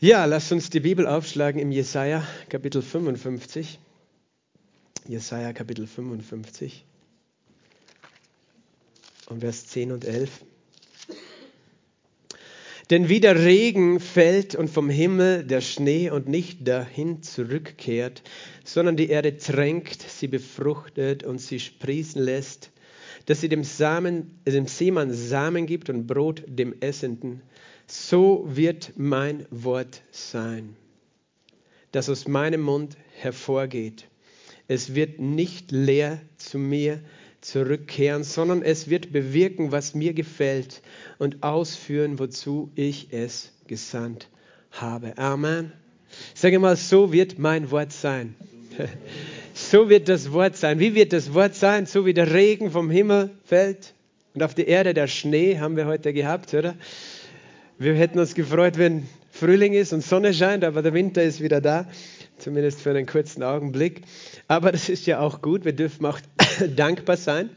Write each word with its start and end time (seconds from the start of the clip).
Ja, 0.00 0.26
lasst 0.26 0.52
uns 0.52 0.70
die 0.70 0.78
Bibel 0.78 1.08
aufschlagen 1.08 1.60
im 1.60 1.72
Jesaja 1.72 2.22
Kapitel 2.48 2.82
55. 2.82 3.80
Jesaja 5.08 5.52
Kapitel 5.52 5.88
55 5.88 6.84
und 9.26 9.40
Vers 9.40 9.66
10 9.66 9.90
und 9.90 10.04
11. 10.04 10.44
Denn 12.90 13.08
wie 13.08 13.18
der 13.18 13.42
Regen 13.42 13.98
fällt 13.98 14.54
und 14.54 14.70
vom 14.70 14.88
Himmel 14.88 15.42
der 15.42 15.60
Schnee 15.60 16.10
und 16.10 16.28
nicht 16.28 16.68
dahin 16.68 17.24
zurückkehrt, 17.24 18.22
sondern 18.62 18.96
die 18.96 19.08
Erde 19.08 19.36
tränkt, 19.36 20.00
sie 20.02 20.28
befruchtet 20.28 21.24
und 21.24 21.40
sie 21.40 21.58
sprießen 21.58 22.22
lässt, 22.22 22.70
dass 23.26 23.40
sie 23.40 23.48
dem, 23.48 23.64
Samen, 23.64 24.38
dem 24.46 24.68
Seemann 24.68 25.12
Samen 25.12 25.66
gibt 25.66 25.90
und 25.90 26.06
Brot 26.06 26.44
dem 26.46 26.80
Essenden, 26.80 27.42
so 27.90 28.44
wird 28.46 28.92
mein 28.96 29.46
Wort 29.50 30.02
sein, 30.10 30.76
das 31.92 32.08
aus 32.08 32.28
meinem 32.28 32.60
Mund 32.60 32.96
hervorgeht. 33.16 34.06
Es 34.68 34.94
wird 34.94 35.18
nicht 35.18 35.72
leer 35.72 36.20
zu 36.36 36.58
mir 36.58 37.00
zurückkehren, 37.40 38.24
sondern 38.24 38.62
es 38.62 38.88
wird 38.90 39.12
bewirken, 39.12 39.72
was 39.72 39.94
mir 39.94 40.12
gefällt 40.12 40.82
und 41.18 41.42
ausführen, 41.42 42.18
wozu 42.18 42.70
ich 42.74 43.08
es 43.12 43.52
gesandt 43.66 44.28
habe. 44.70 45.16
Amen. 45.16 45.72
Sage 46.34 46.58
mal, 46.58 46.76
so 46.76 47.12
wird 47.12 47.38
mein 47.38 47.70
Wort 47.70 47.92
sein. 47.92 48.34
So 49.54 49.88
wird 49.88 50.08
das 50.08 50.30
Wort 50.32 50.56
sein. 50.56 50.78
Wie 50.78 50.94
wird 50.94 51.12
das 51.12 51.34
Wort 51.34 51.56
sein? 51.56 51.86
So 51.86 52.06
wie 52.06 52.14
der 52.14 52.32
Regen 52.32 52.70
vom 52.70 52.90
Himmel 52.90 53.30
fällt 53.44 53.92
und 54.32 54.44
auf 54.44 54.54
die 54.54 54.68
Erde 54.68 54.94
der 54.94 55.08
Schnee 55.08 55.58
haben 55.58 55.76
wir 55.76 55.86
heute 55.86 56.12
gehabt, 56.12 56.54
oder? 56.54 56.76
Wir 57.80 57.94
hätten 57.94 58.18
uns 58.18 58.34
gefreut, 58.34 58.76
wenn 58.76 59.06
Frühling 59.30 59.72
ist 59.72 59.92
und 59.92 60.02
Sonne 60.02 60.34
scheint, 60.34 60.64
aber 60.64 60.82
der 60.82 60.94
Winter 60.94 61.22
ist 61.22 61.40
wieder 61.40 61.60
da, 61.60 61.86
zumindest 62.36 62.80
für 62.80 62.90
einen 62.90 63.06
kurzen 63.06 63.44
Augenblick. 63.44 64.02
Aber 64.48 64.72
das 64.72 64.88
ist 64.88 65.06
ja 65.06 65.20
auch 65.20 65.42
gut. 65.42 65.64
Wir 65.64 65.74
dürfen 65.74 66.04
auch 66.04 66.18
dankbar 66.76 67.16
sein, 67.16 67.50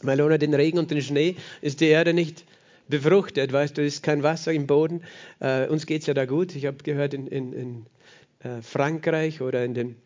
weil 0.00 0.22
ohne 0.22 0.38
den 0.38 0.54
Regen 0.54 0.78
und 0.78 0.90
den 0.90 1.02
Schnee 1.02 1.36
ist 1.60 1.82
die 1.82 1.88
Erde 1.88 2.14
nicht 2.14 2.46
befruchtet. 2.88 3.52
Weißt 3.52 3.76
du, 3.76 3.84
ist 3.84 4.02
kein 4.02 4.22
Wasser 4.22 4.54
im 4.54 4.66
Boden. 4.66 5.02
Äh, 5.38 5.66
uns 5.66 5.84
geht 5.84 6.00
es 6.00 6.06
ja 6.06 6.14
da 6.14 6.24
gut. 6.24 6.56
Ich 6.56 6.64
habe 6.64 6.78
gehört, 6.82 7.12
in, 7.12 7.26
in, 7.26 7.52
in 7.52 7.86
äh, 8.40 8.62
Frankreich 8.62 9.42
oder 9.42 9.66
in 9.66 9.74
den 9.74 9.96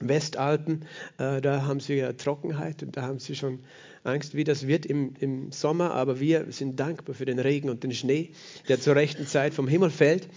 Westalpen, 0.00 0.84
äh, 1.16 1.40
da 1.40 1.62
haben 1.62 1.80
sie 1.80 1.94
ja 1.94 2.12
Trockenheit 2.12 2.82
und 2.82 2.94
da 2.98 3.02
haben 3.02 3.20
sie 3.20 3.34
schon 3.34 3.60
Angst, 4.06 4.34
wie 4.34 4.44
das 4.44 4.66
wird 4.66 4.86
im, 4.86 5.14
im 5.20 5.52
Sommer. 5.52 5.92
Aber 5.92 6.20
wir 6.20 6.46
sind 6.50 6.78
dankbar 6.78 7.14
für 7.14 7.24
den 7.24 7.38
Regen 7.38 7.68
und 7.68 7.82
den 7.82 7.92
Schnee, 7.92 8.30
der 8.68 8.80
zur 8.80 8.96
rechten 8.96 9.26
Zeit 9.26 9.54
vom 9.54 9.68
Himmel 9.68 9.90
fällt 9.90 10.28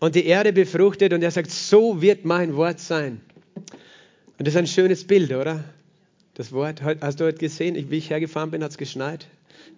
und 0.00 0.14
die 0.14 0.26
Erde 0.26 0.52
befruchtet. 0.52 1.12
Und 1.12 1.22
er 1.22 1.30
sagt, 1.30 1.50
so 1.50 2.02
wird 2.02 2.24
mein 2.24 2.56
Wort 2.56 2.80
sein. 2.80 3.20
Und 4.38 4.46
das 4.46 4.54
ist 4.54 4.58
ein 4.58 4.66
schönes 4.66 5.04
Bild, 5.04 5.32
oder? 5.32 5.64
Das 6.34 6.50
Wort, 6.52 6.82
hast 6.82 7.20
du 7.20 7.24
heute 7.24 7.38
gesehen, 7.38 7.90
wie 7.90 7.98
ich 7.98 8.10
hergefahren 8.10 8.50
bin, 8.50 8.64
hat 8.64 8.70
es 8.70 8.78
geschneit. 8.78 9.26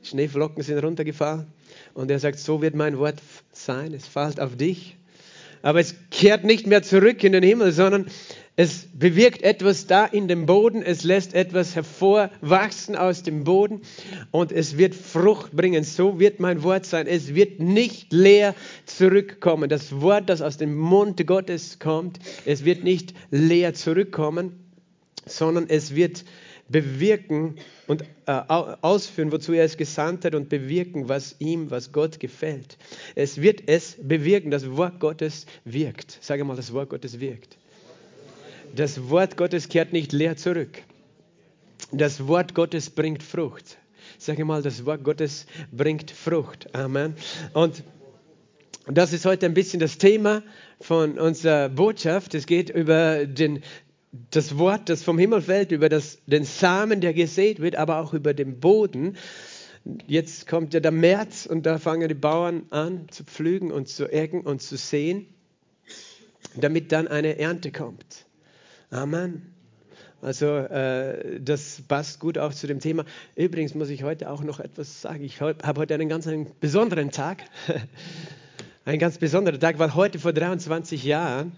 Schneeflocken 0.02 0.62
sind 0.62 0.78
runtergefallen. 0.78 1.46
Und 1.94 2.10
er 2.10 2.18
sagt, 2.18 2.38
so 2.38 2.62
wird 2.62 2.74
mein 2.74 2.98
Wort 2.98 3.20
sein. 3.52 3.92
Es 3.92 4.06
fällt 4.06 4.40
auf 4.40 4.56
dich. 4.56 4.96
Aber 5.62 5.80
es 5.80 5.94
kehrt 6.10 6.44
nicht 6.44 6.66
mehr 6.66 6.82
zurück 6.82 7.24
in 7.24 7.32
den 7.32 7.42
Himmel, 7.42 7.72
sondern 7.72 8.06
es 8.56 8.86
bewirkt 8.92 9.42
etwas 9.42 9.88
da 9.88 10.04
in 10.04 10.28
dem 10.28 10.46
Boden, 10.46 10.82
es 10.82 11.02
lässt 11.02 11.34
etwas 11.34 11.74
hervorwachsen 11.74 12.94
aus 12.94 13.24
dem 13.24 13.42
Boden 13.42 13.80
und 14.30 14.52
es 14.52 14.78
wird 14.78 14.94
Frucht 14.94 15.50
bringen. 15.52 15.82
So 15.82 16.20
wird 16.20 16.38
mein 16.38 16.62
Wort 16.62 16.86
sein. 16.86 17.08
Es 17.08 17.34
wird 17.34 17.58
nicht 17.58 18.12
leer 18.12 18.54
zurückkommen. 18.86 19.68
Das 19.68 20.00
Wort, 20.00 20.28
das 20.28 20.40
aus 20.40 20.56
dem 20.56 20.76
Mund 20.76 21.26
Gottes 21.26 21.80
kommt, 21.80 22.20
es 22.44 22.64
wird 22.64 22.84
nicht 22.84 23.12
leer 23.32 23.74
zurückkommen, 23.74 24.52
sondern 25.26 25.68
es 25.68 25.96
wird 25.96 26.24
bewirken 26.68 27.56
und 27.88 28.02
äh, 28.26 28.32
ausführen, 28.32 29.32
wozu 29.32 29.52
er 29.52 29.64
es 29.64 29.76
gesandt 29.76 30.24
hat 30.24 30.36
und 30.36 30.48
bewirken, 30.48 31.08
was 31.08 31.34
ihm, 31.40 31.72
was 31.72 31.90
Gott 31.90 32.20
gefällt. 32.20 32.78
Es 33.16 33.40
wird 33.42 33.64
es 33.66 33.96
bewirken, 34.00 34.52
das 34.52 34.70
Wort 34.76 35.00
Gottes 35.00 35.46
wirkt. 35.64 36.18
Sage 36.20 36.44
mal, 36.44 36.56
das 36.56 36.72
Wort 36.72 36.90
Gottes 36.90 37.18
wirkt. 37.18 37.58
Das 38.74 39.08
Wort 39.08 39.36
Gottes 39.36 39.68
kehrt 39.68 39.92
nicht 39.92 40.12
leer 40.12 40.36
zurück. 40.36 40.82
Das 41.92 42.26
Wort 42.26 42.54
Gottes 42.54 42.90
bringt 42.90 43.22
Frucht. 43.22 43.78
Sage 44.18 44.44
mal, 44.44 44.62
das 44.62 44.84
Wort 44.84 45.04
Gottes 45.04 45.46
bringt 45.70 46.10
Frucht. 46.10 46.74
Amen. 46.74 47.14
Und 47.52 47.84
das 48.88 49.12
ist 49.12 49.26
heute 49.26 49.46
ein 49.46 49.54
bisschen 49.54 49.78
das 49.78 49.98
Thema 49.98 50.42
von 50.80 51.20
unserer 51.20 51.68
Botschaft. 51.68 52.34
Es 52.34 52.46
geht 52.46 52.68
über 52.68 53.26
den, 53.26 53.62
das 54.32 54.58
Wort, 54.58 54.88
das 54.88 55.04
vom 55.04 55.18
Himmel 55.18 55.42
fällt, 55.42 55.70
über 55.70 55.88
das, 55.88 56.18
den 56.26 56.42
Samen, 56.42 57.00
der 57.00 57.14
gesät 57.14 57.60
wird, 57.60 57.76
aber 57.76 57.98
auch 57.98 58.12
über 58.12 58.34
den 58.34 58.58
Boden. 58.58 59.16
Jetzt 60.08 60.48
kommt 60.48 60.74
ja 60.74 60.80
der 60.80 60.90
März 60.90 61.46
und 61.46 61.64
da 61.64 61.78
fangen 61.78 62.08
die 62.08 62.14
Bauern 62.14 62.64
an 62.70 63.06
zu 63.10 63.22
pflügen 63.22 63.70
und 63.70 63.88
zu 63.88 64.10
ärgen 64.10 64.40
und 64.40 64.62
zu 64.62 64.76
säen, 64.76 65.26
damit 66.56 66.90
dann 66.90 67.06
eine 67.06 67.38
Ernte 67.38 67.70
kommt. 67.70 68.26
Amen. 68.94 69.42
Also 70.22 70.46
äh, 70.46 71.40
das 71.40 71.82
passt 71.88 72.20
gut 72.20 72.38
auch 72.38 72.54
zu 72.54 72.68
dem 72.68 72.78
Thema. 72.78 73.04
Übrigens 73.34 73.74
muss 73.74 73.88
ich 73.88 74.04
heute 74.04 74.30
auch 74.30 74.42
noch 74.44 74.60
etwas 74.60 75.02
sagen. 75.02 75.24
Ich 75.24 75.40
habe 75.40 75.74
heute 75.76 75.94
einen 75.94 76.08
ganz 76.08 76.28
einen 76.28 76.46
besonderen 76.60 77.10
Tag. 77.10 77.42
ein 78.84 79.00
ganz 79.00 79.18
besonderer 79.18 79.58
Tag, 79.58 79.80
weil 79.80 79.96
heute 79.96 80.20
vor 80.20 80.32
23 80.32 81.02
Jahren 81.02 81.56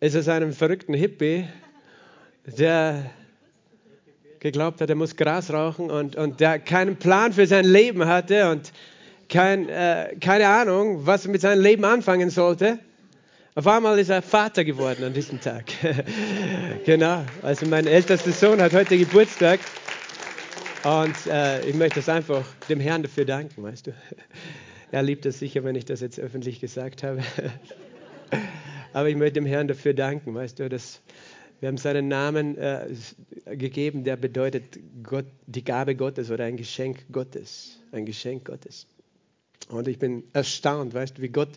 ist 0.00 0.16
es 0.16 0.28
einem 0.28 0.52
verrückten 0.52 0.92
Hippie, 0.92 1.46
der 2.46 3.08
geglaubt 4.40 4.80
hat, 4.80 4.90
er 4.90 4.96
muss 4.96 5.14
Gras 5.14 5.52
rauchen 5.52 5.88
und, 5.88 6.16
und 6.16 6.40
der 6.40 6.58
keinen 6.58 6.96
Plan 6.96 7.32
für 7.32 7.46
sein 7.46 7.64
Leben 7.64 8.06
hatte 8.06 8.50
und 8.50 8.72
kein, 9.28 9.68
äh, 9.68 10.16
keine 10.20 10.48
Ahnung, 10.48 11.06
was 11.06 11.26
er 11.26 11.30
mit 11.30 11.42
seinem 11.42 11.62
Leben 11.62 11.84
anfangen 11.84 12.30
sollte. 12.30 12.80
Auf 13.58 13.66
einmal 13.66 13.98
ist 13.98 14.08
er 14.08 14.22
Vater 14.22 14.64
geworden 14.64 15.02
an 15.02 15.12
diesem 15.12 15.40
Tag. 15.40 15.64
genau, 16.84 17.24
also 17.42 17.66
mein 17.66 17.88
ältester 17.88 18.30
Sohn 18.30 18.62
hat 18.62 18.72
heute 18.72 18.96
Geburtstag 18.96 19.58
und 20.84 21.26
äh, 21.26 21.68
ich 21.68 21.74
möchte 21.74 21.96
das 21.98 22.08
einfach 22.08 22.46
dem 22.68 22.78
Herrn 22.78 23.02
dafür 23.02 23.24
danken, 23.24 23.64
weißt 23.64 23.88
du. 23.88 23.94
Er 24.92 25.02
liebt 25.02 25.26
es 25.26 25.40
sicher, 25.40 25.64
wenn 25.64 25.74
ich 25.74 25.84
das 25.84 26.00
jetzt 26.00 26.20
öffentlich 26.20 26.60
gesagt 26.60 27.02
habe. 27.02 27.20
Aber 28.92 29.08
ich 29.08 29.16
möchte 29.16 29.40
dem 29.40 29.46
Herrn 29.46 29.66
dafür 29.66 29.92
danken, 29.92 30.36
weißt 30.36 30.60
du, 30.60 30.68
dass 30.68 31.00
wir 31.58 31.66
haben 31.66 31.78
seinen 31.78 32.06
Namen 32.06 32.56
äh, 32.58 32.86
gegeben, 33.56 34.04
der 34.04 34.16
bedeutet 34.16 34.78
Gott, 35.02 35.26
die 35.48 35.64
Gabe 35.64 35.96
Gottes 35.96 36.30
oder 36.30 36.44
ein 36.44 36.56
Geschenk 36.56 37.06
Gottes, 37.10 37.80
ein 37.90 38.06
Geschenk 38.06 38.44
Gottes. 38.44 38.86
Und 39.68 39.88
ich 39.88 39.98
bin 39.98 40.22
erstaunt, 40.32 40.94
weißt 40.94 41.18
du, 41.18 41.22
wie 41.22 41.28
Gott 41.28 41.50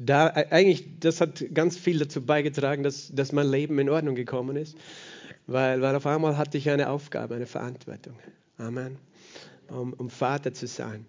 da 0.00 0.28
äh, 0.28 0.46
eigentlich, 0.50 0.98
das 0.98 1.20
hat 1.20 1.44
ganz 1.54 1.76
viel 1.76 1.98
dazu 1.98 2.24
beigetragen, 2.24 2.82
dass, 2.82 3.12
dass 3.14 3.32
mein 3.32 3.48
Leben 3.48 3.78
in 3.78 3.88
Ordnung 3.88 4.14
gekommen 4.14 4.56
ist, 4.56 4.76
weil, 5.46 5.80
weil 5.82 5.94
auf 5.94 6.06
einmal 6.06 6.36
hatte 6.36 6.58
ich 6.58 6.70
eine 6.70 6.88
Aufgabe, 6.90 7.34
eine 7.34 7.46
Verantwortung. 7.46 8.14
Amen. 8.56 8.96
Um, 9.68 9.92
um 9.92 10.10
Vater 10.10 10.52
zu 10.52 10.66
sein. 10.66 11.06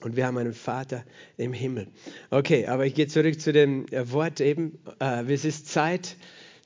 Und 0.00 0.16
wir 0.16 0.26
haben 0.26 0.38
einen 0.38 0.54
Vater 0.54 1.04
im 1.36 1.52
Himmel. 1.52 1.86
Okay, 2.30 2.66
aber 2.66 2.86
ich 2.86 2.94
gehe 2.94 3.06
zurück 3.06 3.40
zu 3.40 3.52
dem 3.52 3.86
äh, 3.88 4.10
Wort 4.10 4.40
eben. 4.40 4.78
Äh, 5.00 5.32
es 5.32 5.44
ist 5.44 5.68
Zeit 5.68 6.16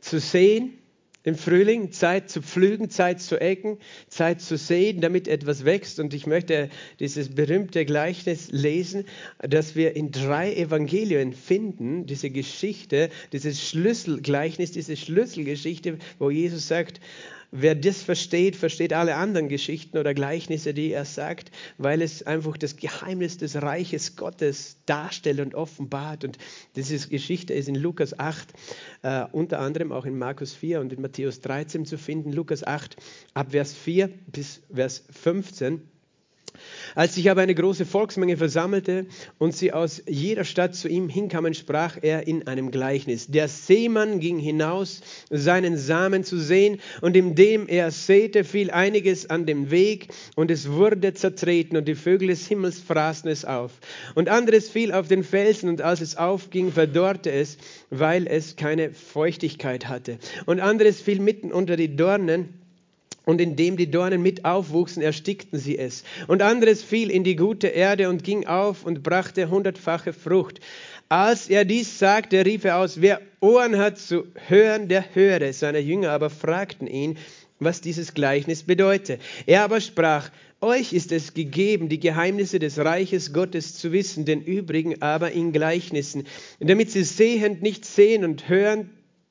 zu 0.00 0.20
sehen 0.20 0.78
im 1.26 1.34
Frühling, 1.34 1.90
Zeit 1.90 2.30
zu 2.30 2.40
pflügen, 2.40 2.88
Zeit 2.88 3.20
zu 3.20 3.40
ecken, 3.40 3.78
Zeit 4.06 4.40
zu 4.40 4.56
sehen, 4.56 5.00
damit 5.00 5.26
etwas 5.26 5.64
wächst. 5.64 5.98
Und 5.98 6.14
ich 6.14 6.28
möchte 6.28 6.70
dieses 7.00 7.34
berühmte 7.34 7.84
Gleichnis 7.84 8.48
lesen, 8.52 9.04
das 9.40 9.74
wir 9.74 9.96
in 9.96 10.12
drei 10.12 10.54
Evangelien 10.54 11.32
finden, 11.32 12.06
diese 12.06 12.30
Geschichte, 12.30 13.10
dieses 13.32 13.60
Schlüsselgleichnis, 13.68 14.70
diese 14.70 14.96
Schlüsselgeschichte, 14.96 15.98
wo 16.20 16.30
Jesus 16.30 16.68
sagt, 16.68 17.00
wer 17.60 17.74
das 17.74 18.02
versteht, 18.02 18.56
versteht 18.56 18.92
alle 18.92 19.16
anderen 19.16 19.48
Geschichten 19.48 19.98
oder 19.98 20.14
Gleichnisse, 20.14 20.74
die 20.74 20.92
er 20.92 21.04
sagt, 21.04 21.50
weil 21.78 22.02
es 22.02 22.22
einfach 22.22 22.56
das 22.56 22.76
Geheimnis 22.76 23.38
des 23.38 23.60
Reiches 23.60 24.16
Gottes 24.16 24.76
darstellt 24.86 25.40
und 25.40 25.54
offenbart. 25.54 26.24
Und 26.24 26.38
diese 26.76 27.08
Geschichte 27.08 27.54
ist 27.54 27.68
in 27.68 27.74
Lukas 27.74 28.18
8, 28.18 28.52
äh, 29.02 29.24
unter 29.32 29.60
anderem 29.60 29.92
auch 29.92 30.04
in 30.04 30.18
Markus 30.18 30.54
4 30.54 30.80
und 30.80 30.92
in 30.92 31.00
Matthäus 31.00 31.40
13 31.40 31.86
zu 31.86 31.98
finden. 31.98 32.32
Lukas 32.32 32.64
8 32.64 32.96
ab 33.34 33.50
Vers 33.50 33.72
4 33.74 34.10
bis 34.26 34.62
Vers 34.72 35.04
15. 35.10 35.82
Als 36.94 37.14
sich 37.14 37.30
aber 37.30 37.42
eine 37.42 37.54
große 37.54 37.86
Volksmenge 37.86 38.36
versammelte 38.36 39.06
und 39.38 39.54
sie 39.54 39.72
aus 39.72 40.02
jeder 40.06 40.44
Stadt 40.44 40.74
zu 40.74 40.88
ihm 40.88 41.08
hinkamen, 41.08 41.54
sprach 41.54 41.98
er 42.00 42.26
in 42.26 42.46
einem 42.46 42.70
Gleichnis. 42.70 43.26
Der 43.28 43.48
Seemann 43.48 44.20
ging 44.20 44.38
hinaus, 44.38 45.00
seinen 45.30 45.76
Samen 45.76 46.24
zu 46.24 46.38
sehen, 46.38 46.80
und 47.00 47.16
indem 47.16 47.68
er 47.68 47.90
säte, 47.90 48.44
fiel 48.44 48.70
einiges 48.70 49.28
an 49.30 49.46
dem 49.46 49.70
Weg, 49.70 50.08
und 50.34 50.50
es 50.50 50.70
wurde 50.70 51.14
zertreten, 51.14 51.76
und 51.76 51.86
die 51.86 51.94
Vögel 51.94 52.28
des 52.28 52.46
Himmels 52.46 52.80
fraßen 52.80 53.30
es 53.30 53.44
auf. 53.44 53.72
Und 54.14 54.28
anderes 54.28 54.68
fiel 54.68 54.92
auf 54.92 55.08
den 55.08 55.24
Felsen, 55.24 55.68
und 55.68 55.82
als 55.82 56.00
es 56.00 56.16
aufging, 56.16 56.72
verdorrte 56.72 57.30
es, 57.30 57.58
weil 57.90 58.26
es 58.26 58.56
keine 58.56 58.90
Feuchtigkeit 58.90 59.88
hatte. 59.88 60.18
Und 60.46 60.60
anderes 60.60 61.00
fiel 61.00 61.20
mitten 61.20 61.52
unter 61.52 61.76
die 61.76 61.96
Dornen, 61.96 62.65
und 63.26 63.40
indem 63.40 63.76
die 63.76 63.90
Dornen 63.90 64.22
mit 64.22 64.44
aufwuchsen, 64.44 65.02
erstickten 65.02 65.58
sie 65.58 65.76
es. 65.76 66.04
Und 66.28 66.42
anderes 66.42 66.82
fiel 66.82 67.10
in 67.10 67.24
die 67.24 67.36
gute 67.36 67.66
Erde 67.66 68.08
und 68.08 68.22
ging 68.24 68.46
auf 68.46 68.84
und 68.84 69.02
brachte 69.02 69.50
hundertfache 69.50 70.12
Frucht. 70.12 70.60
Als 71.08 71.48
er 71.48 71.64
dies 71.64 71.98
sagte, 71.98 72.46
rief 72.46 72.64
er 72.64 72.78
aus, 72.78 73.00
wer 73.00 73.20
Ohren 73.40 73.76
hat 73.78 73.98
zu 73.98 74.26
hören, 74.46 74.88
der 74.88 75.14
höre. 75.14 75.52
Seine 75.52 75.80
Jünger 75.80 76.12
aber 76.12 76.30
fragten 76.30 76.86
ihn, 76.86 77.18
was 77.58 77.80
dieses 77.80 78.14
Gleichnis 78.14 78.62
bedeute. 78.62 79.18
Er 79.46 79.64
aber 79.64 79.80
sprach, 79.80 80.30
euch 80.60 80.92
ist 80.92 81.10
es 81.10 81.34
gegeben, 81.34 81.88
die 81.88 82.00
Geheimnisse 82.00 82.60
des 82.60 82.78
Reiches 82.78 83.32
Gottes 83.32 83.76
zu 83.76 83.90
wissen, 83.90 84.24
den 84.24 84.40
übrigen 84.40 85.02
aber 85.02 85.32
in 85.32 85.52
Gleichnissen, 85.52 86.28
damit 86.60 86.92
sie 86.92 87.02
sehend 87.02 87.60
nicht 87.60 87.84
sehen 87.84 88.24
und 88.24 88.48
hören 88.48 88.90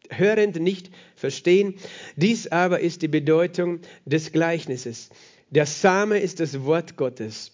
hörend 0.10 0.60
nicht 0.60 0.92
verstehen. 1.16 1.76
Dies 2.16 2.48
aber 2.48 2.80
ist 2.80 3.02
die 3.02 3.08
Bedeutung 3.08 3.80
des 4.06 4.32
Gleichnisses. 4.32 5.10
Der 5.50 5.66
Same 5.66 6.20
ist 6.20 6.40
das 6.40 6.64
Wort 6.64 6.98
Gottes. 6.98 7.52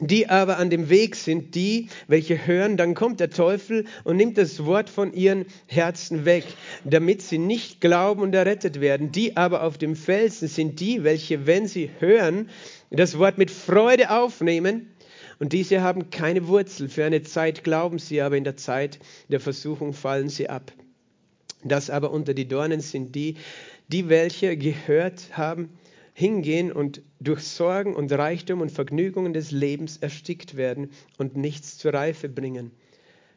Die 0.00 0.28
aber 0.28 0.58
an 0.58 0.70
dem 0.70 0.88
Weg 0.88 1.14
sind 1.14 1.54
die, 1.54 1.88
welche 2.08 2.46
hören, 2.46 2.76
dann 2.76 2.94
kommt 2.94 3.20
der 3.20 3.30
Teufel 3.30 3.84
und 4.02 4.16
nimmt 4.16 4.38
das 4.38 4.64
Wort 4.64 4.90
von 4.90 5.12
ihren 5.12 5.46
Herzen 5.66 6.24
weg, 6.24 6.44
damit 6.84 7.22
sie 7.22 7.38
nicht 7.38 7.80
glauben 7.80 8.22
und 8.22 8.34
errettet 8.34 8.80
werden. 8.80 9.12
Die 9.12 9.36
aber 9.36 9.62
auf 9.62 9.78
dem 9.78 9.94
Felsen 9.94 10.48
sind 10.48 10.80
die, 10.80 11.04
welche, 11.04 11.46
wenn 11.46 11.68
sie 11.68 11.90
hören, 12.00 12.48
das 12.90 13.18
Wort 13.18 13.38
mit 13.38 13.52
Freude 13.52 14.10
aufnehmen, 14.10 14.90
und 15.38 15.52
diese 15.52 15.82
haben 15.82 16.10
keine 16.10 16.46
Wurzel. 16.48 16.88
Für 16.88 17.04
eine 17.04 17.22
Zeit 17.22 17.64
glauben 17.64 17.98
sie, 17.98 18.20
aber 18.20 18.36
in 18.36 18.44
der 18.44 18.56
Zeit 18.56 18.98
der 19.28 19.40
Versuchung 19.40 19.92
fallen 19.92 20.28
sie 20.28 20.48
ab. 20.48 20.72
Das 21.64 21.90
aber 21.90 22.10
unter 22.10 22.34
die 22.34 22.46
Dornen 22.46 22.80
sind 22.80 23.14
die, 23.14 23.36
die 23.88 24.08
welche 24.08 24.56
gehört 24.56 25.36
haben, 25.36 25.70
hingehen 26.12 26.70
und 26.70 27.02
durch 27.18 27.42
Sorgen 27.42 27.96
und 27.96 28.12
Reichtum 28.12 28.60
und 28.60 28.70
Vergnügungen 28.70 29.32
des 29.32 29.50
Lebens 29.50 29.96
erstickt 29.96 30.56
werden 30.56 30.90
und 31.18 31.36
nichts 31.36 31.78
zur 31.78 31.92
Reife 31.92 32.28
bringen. 32.28 32.70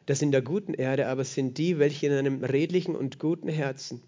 Das 0.06 0.22
in 0.22 0.30
der 0.30 0.42
guten 0.42 0.74
Erde 0.74 1.08
aber 1.08 1.24
sind 1.24 1.58
die, 1.58 1.78
welche 1.78 2.06
in 2.06 2.12
einem 2.12 2.44
redlichen 2.44 2.94
und 2.94 3.18
guten 3.18 3.48
Herzen 3.48 4.00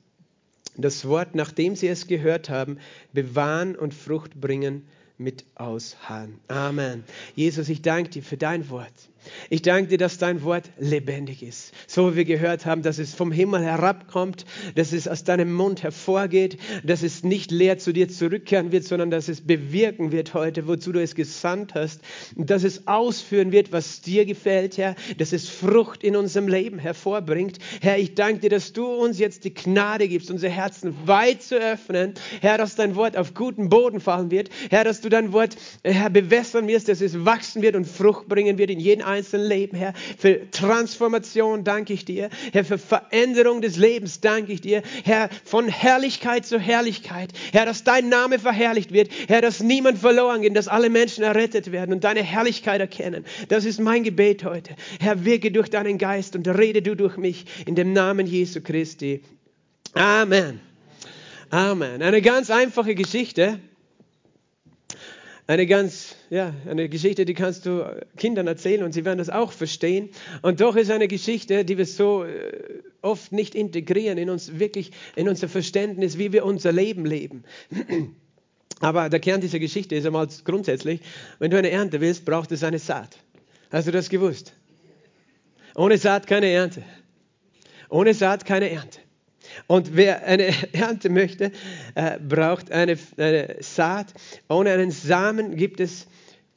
das 0.76 1.06
Wort, 1.06 1.34
nachdem 1.34 1.76
sie 1.76 1.88
es 1.88 2.06
gehört 2.06 2.48
haben, 2.48 2.78
bewahren 3.12 3.76
und 3.76 3.94
Frucht 3.94 4.40
bringen 4.40 4.86
mit 5.18 5.44
Ausharren. 5.54 6.38
Amen. 6.48 7.04
Jesus, 7.34 7.68
ich 7.68 7.82
danke 7.82 8.10
dir 8.10 8.22
für 8.22 8.36
dein 8.36 8.70
Wort. 8.70 9.09
Ich 9.48 9.62
danke 9.62 9.88
dir, 9.88 9.98
dass 9.98 10.18
dein 10.18 10.42
Wort 10.42 10.70
lebendig 10.78 11.42
ist. 11.42 11.72
So 11.86 12.12
wie 12.12 12.16
wir 12.16 12.24
gehört 12.24 12.66
haben, 12.66 12.82
dass 12.82 12.98
es 12.98 13.14
vom 13.14 13.32
Himmel 13.32 13.62
herabkommt, 13.62 14.44
dass 14.74 14.92
es 14.92 15.08
aus 15.08 15.24
deinem 15.24 15.52
Mund 15.52 15.82
hervorgeht, 15.82 16.58
dass 16.84 17.02
es 17.02 17.24
nicht 17.24 17.50
leer 17.50 17.78
zu 17.78 17.92
dir 17.92 18.08
zurückkehren 18.08 18.72
wird, 18.72 18.84
sondern 18.84 19.10
dass 19.10 19.28
es 19.28 19.40
bewirken 19.40 20.12
wird 20.12 20.34
heute, 20.34 20.66
wozu 20.66 20.92
du 20.92 21.02
es 21.02 21.14
gesandt 21.14 21.74
hast. 21.74 22.00
Dass 22.36 22.64
es 22.64 22.86
ausführen 22.86 23.52
wird, 23.52 23.72
was 23.72 24.00
dir 24.00 24.24
gefällt, 24.24 24.78
Herr. 24.78 24.94
Dass 25.18 25.32
es 25.32 25.48
Frucht 25.48 26.02
in 26.04 26.16
unserem 26.16 26.48
Leben 26.48 26.78
hervorbringt. 26.78 27.58
Herr, 27.80 27.98
ich 27.98 28.14
danke 28.14 28.40
dir, 28.40 28.50
dass 28.50 28.72
du 28.72 28.86
uns 28.86 29.18
jetzt 29.18 29.44
die 29.44 29.54
Gnade 29.54 30.08
gibst, 30.08 30.30
unsere 30.30 30.52
Herzen 30.52 30.94
weit 31.06 31.42
zu 31.42 31.56
öffnen. 31.56 32.14
Herr, 32.40 32.58
dass 32.58 32.76
dein 32.76 32.94
Wort 32.94 33.16
auf 33.16 33.34
guten 33.34 33.68
Boden 33.68 34.00
fallen 34.00 34.30
wird. 34.30 34.50
Herr, 34.70 34.84
dass 34.84 35.00
du 35.00 35.08
dein 35.08 35.32
Wort, 35.32 35.56
Herr, 35.82 36.10
bewässern 36.10 36.68
wirst, 36.68 36.88
dass 36.88 37.00
es 37.00 37.24
wachsen 37.24 37.62
wird 37.62 37.76
und 37.76 37.86
Frucht 37.86 38.28
bringen 38.28 38.58
wird 38.58 38.70
in 38.70 38.80
jeden 38.80 39.02
einzelnen 39.10 39.48
Leben, 39.48 39.76
Herr. 39.76 39.92
Für 40.18 40.50
Transformation 40.50 41.64
danke 41.64 41.92
ich 41.92 42.04
dir. 42.04 42.30
Herr, 42.52 42.64
für 42.64 42.78
Veränderung 42.78 43.60
des 43.60 43.76
Lebens 43.76 44.20
danke 44.20 44.52
ich 44.52 44.60
dir. 44.60 44.82
Herr, 45.04 45.28
von 45.44 45.68
Herrlichkeit 45.68 46.46
zu 46.46 46.58
Herrlichkeit. 46.58 47.30
Herr, 47.52 47.66
dass 47.66 47.84
dein 47.84 48.08
Name 48.08 48.38
verherrlicht 48.38 48.92
wird. 48.92 49.10
Herr, 49.28 49.42
dass 49.42 49.60
niemand 49.60 49.98
verloren 49.98 50.42
geht, 50.42 50.56
dass 50.56 50.68
alle 50.68 50.90
Menschen 50.90 51.24
errettet 51.24 51.72
werden 51.72 51.92
und 51.92 52.04
deine 52.04 52.22
Herrlichkeit 52.22 52.80
erkennen. 52.80 53.24
Das 53.48 53.64
ist 53.64 53.80
mein 53.80 54.02
Gebet 54.02 54.44
heute. 54.44 54.74
Herr, 55.00 55.24
wirke 55.24 55.50
durch 55.50 55.70
deinen 55.70 55.98
Geist 55.98 56.36
und 56.36 56.46
rede 56.48 56.82
du 56.82 56.94
durch 56.94 57.16
mich 57.16 57.44
in 57.66 57.74
dem 57.74 57.92
Namen 57.92 58.26
Jesu 58.26 58.60
Christi. 58.60 59.22
Amen. 59.94 60.60
Amen. 61.50 62.00
Eine 62.00 62.22
ganz 62.22 62.50
einfache 62.50 62.94
Geschichte 62.94 63.58
eine 65.50 65.66
ganz, 65.66 66.14
ja, 66.30 66.54
eine 66.68 66.88
Geschichte, 66.88 67.24
die 67.24 67.34
kannst 67.34 67.66
du 67.66 67.84
Kindern 68.16 68.46
erzählen 68.46 68.84
und 68.84 68.92
sie 68.92 69.04
werden 69.04 69.18
das 69.18 69.30
auch 69.30 69.50
verstehen. 69.50 70.10
Und 70.42 70.60
doch 70.60 70.76
ist 70.76 70.92
eine 70.92 71.08
Geschichte, 71.08 71.64
die 71.64 71.76
wir 71.76 71.86
so 71.86 72.22
äh, 72.22 72.52
oft 73.02 73.32
nicht 73.32 73.56
integrieren 73.56 74.16
in 74.16 74.30
uns, 74.30 74.60
wirklich 74.60 74.92
in 75.16 75.28
unser 75.28 75.48
Verständnis, 75.48 76.18
wie 76.18 76.32
wir 76.32 76.44
unser 76.44 76.70
Leben 76.70 77.04
leben. 77.04 77.42
Aber 78.80 79.08
der 79.08 79.18
Kern 79.18 79.40
dieser 79.40 79.58
Geschichte 79.58 79.96
ist 79.96 80.06
einmal 80.06 80.28
grundsätzlich, 80.44 81.00
wenn 81.40 81.50
du 81.50 81.58
eine 81.58 81.70
Ernte 81.70 82.00
willst, 82.00 82.24
braucht 82.24 82.52
es 82.52 82.62
eine 82.62 82.78
Saat. 82.78 83.18
Hast 83.72 83.88
du 83.88 83.90
das 83.90 84.08
gewusst? 84.08 84.54
Ohne 85.74 85.98
Saat 85.98 86.28
keine 86.28 86.46
Ernte. 86.46 86.84
Ohne 87.88 88.14
Saat 88.14 88.44
keine 88.44 88.70
Ernte. 88.70 89.00
Und 89.66 89.96
wer 89.96 90.24
eine 90.26 90.52
Ernte 90.72 91.10
möchte, 91.10 91.52
äh, 91.94 92.18
braucht 92.18 92.70
eine, 92.70 92.98
eine 93.16 93.56
Saat. 93.60 94.14
Ohne 94.48 94.72
einen 94.72 94.90
Samen 94.90 95.56
gibt 95.56 95.80
es 95.80 96.06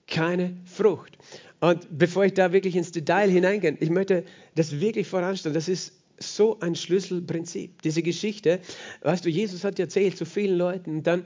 keine 0.07 0.55
Frucht. 0.65 1.17
Und 1.59 1.87
bevor 1.97 2.25
ich 2.25 2.33
da 2.33 2.51
wirklich 2.51 2.75
ins 2.75 2.91
Detail 2.91 3.29
hineingehe, 3.29 3.77
ich 3.79 3.89
möchte 3.89 4.25
das 4.55 4.79
wirklich 4.79 5.07
voranstellen. 5.07 5.53
Das 5.53 5.69
ist 5.69 5.93
so 6.19 6.59
ein 6.59 6.75
Schlüsselprinzip. 6.75 7.81
Diese 7.81 8.01
Geschichte, 8.01 8.59
weißt 9.01 9.25
du, 9.25 9.29
Jesus 9.29 9.63
hat 9.63 9.79
erzählt 9.79 10.17
zu 10.17 10.25
vielen 10.25 10.57
Leuten 10.57 10.97
und 10.97 11.07
dann, 11.07 11.25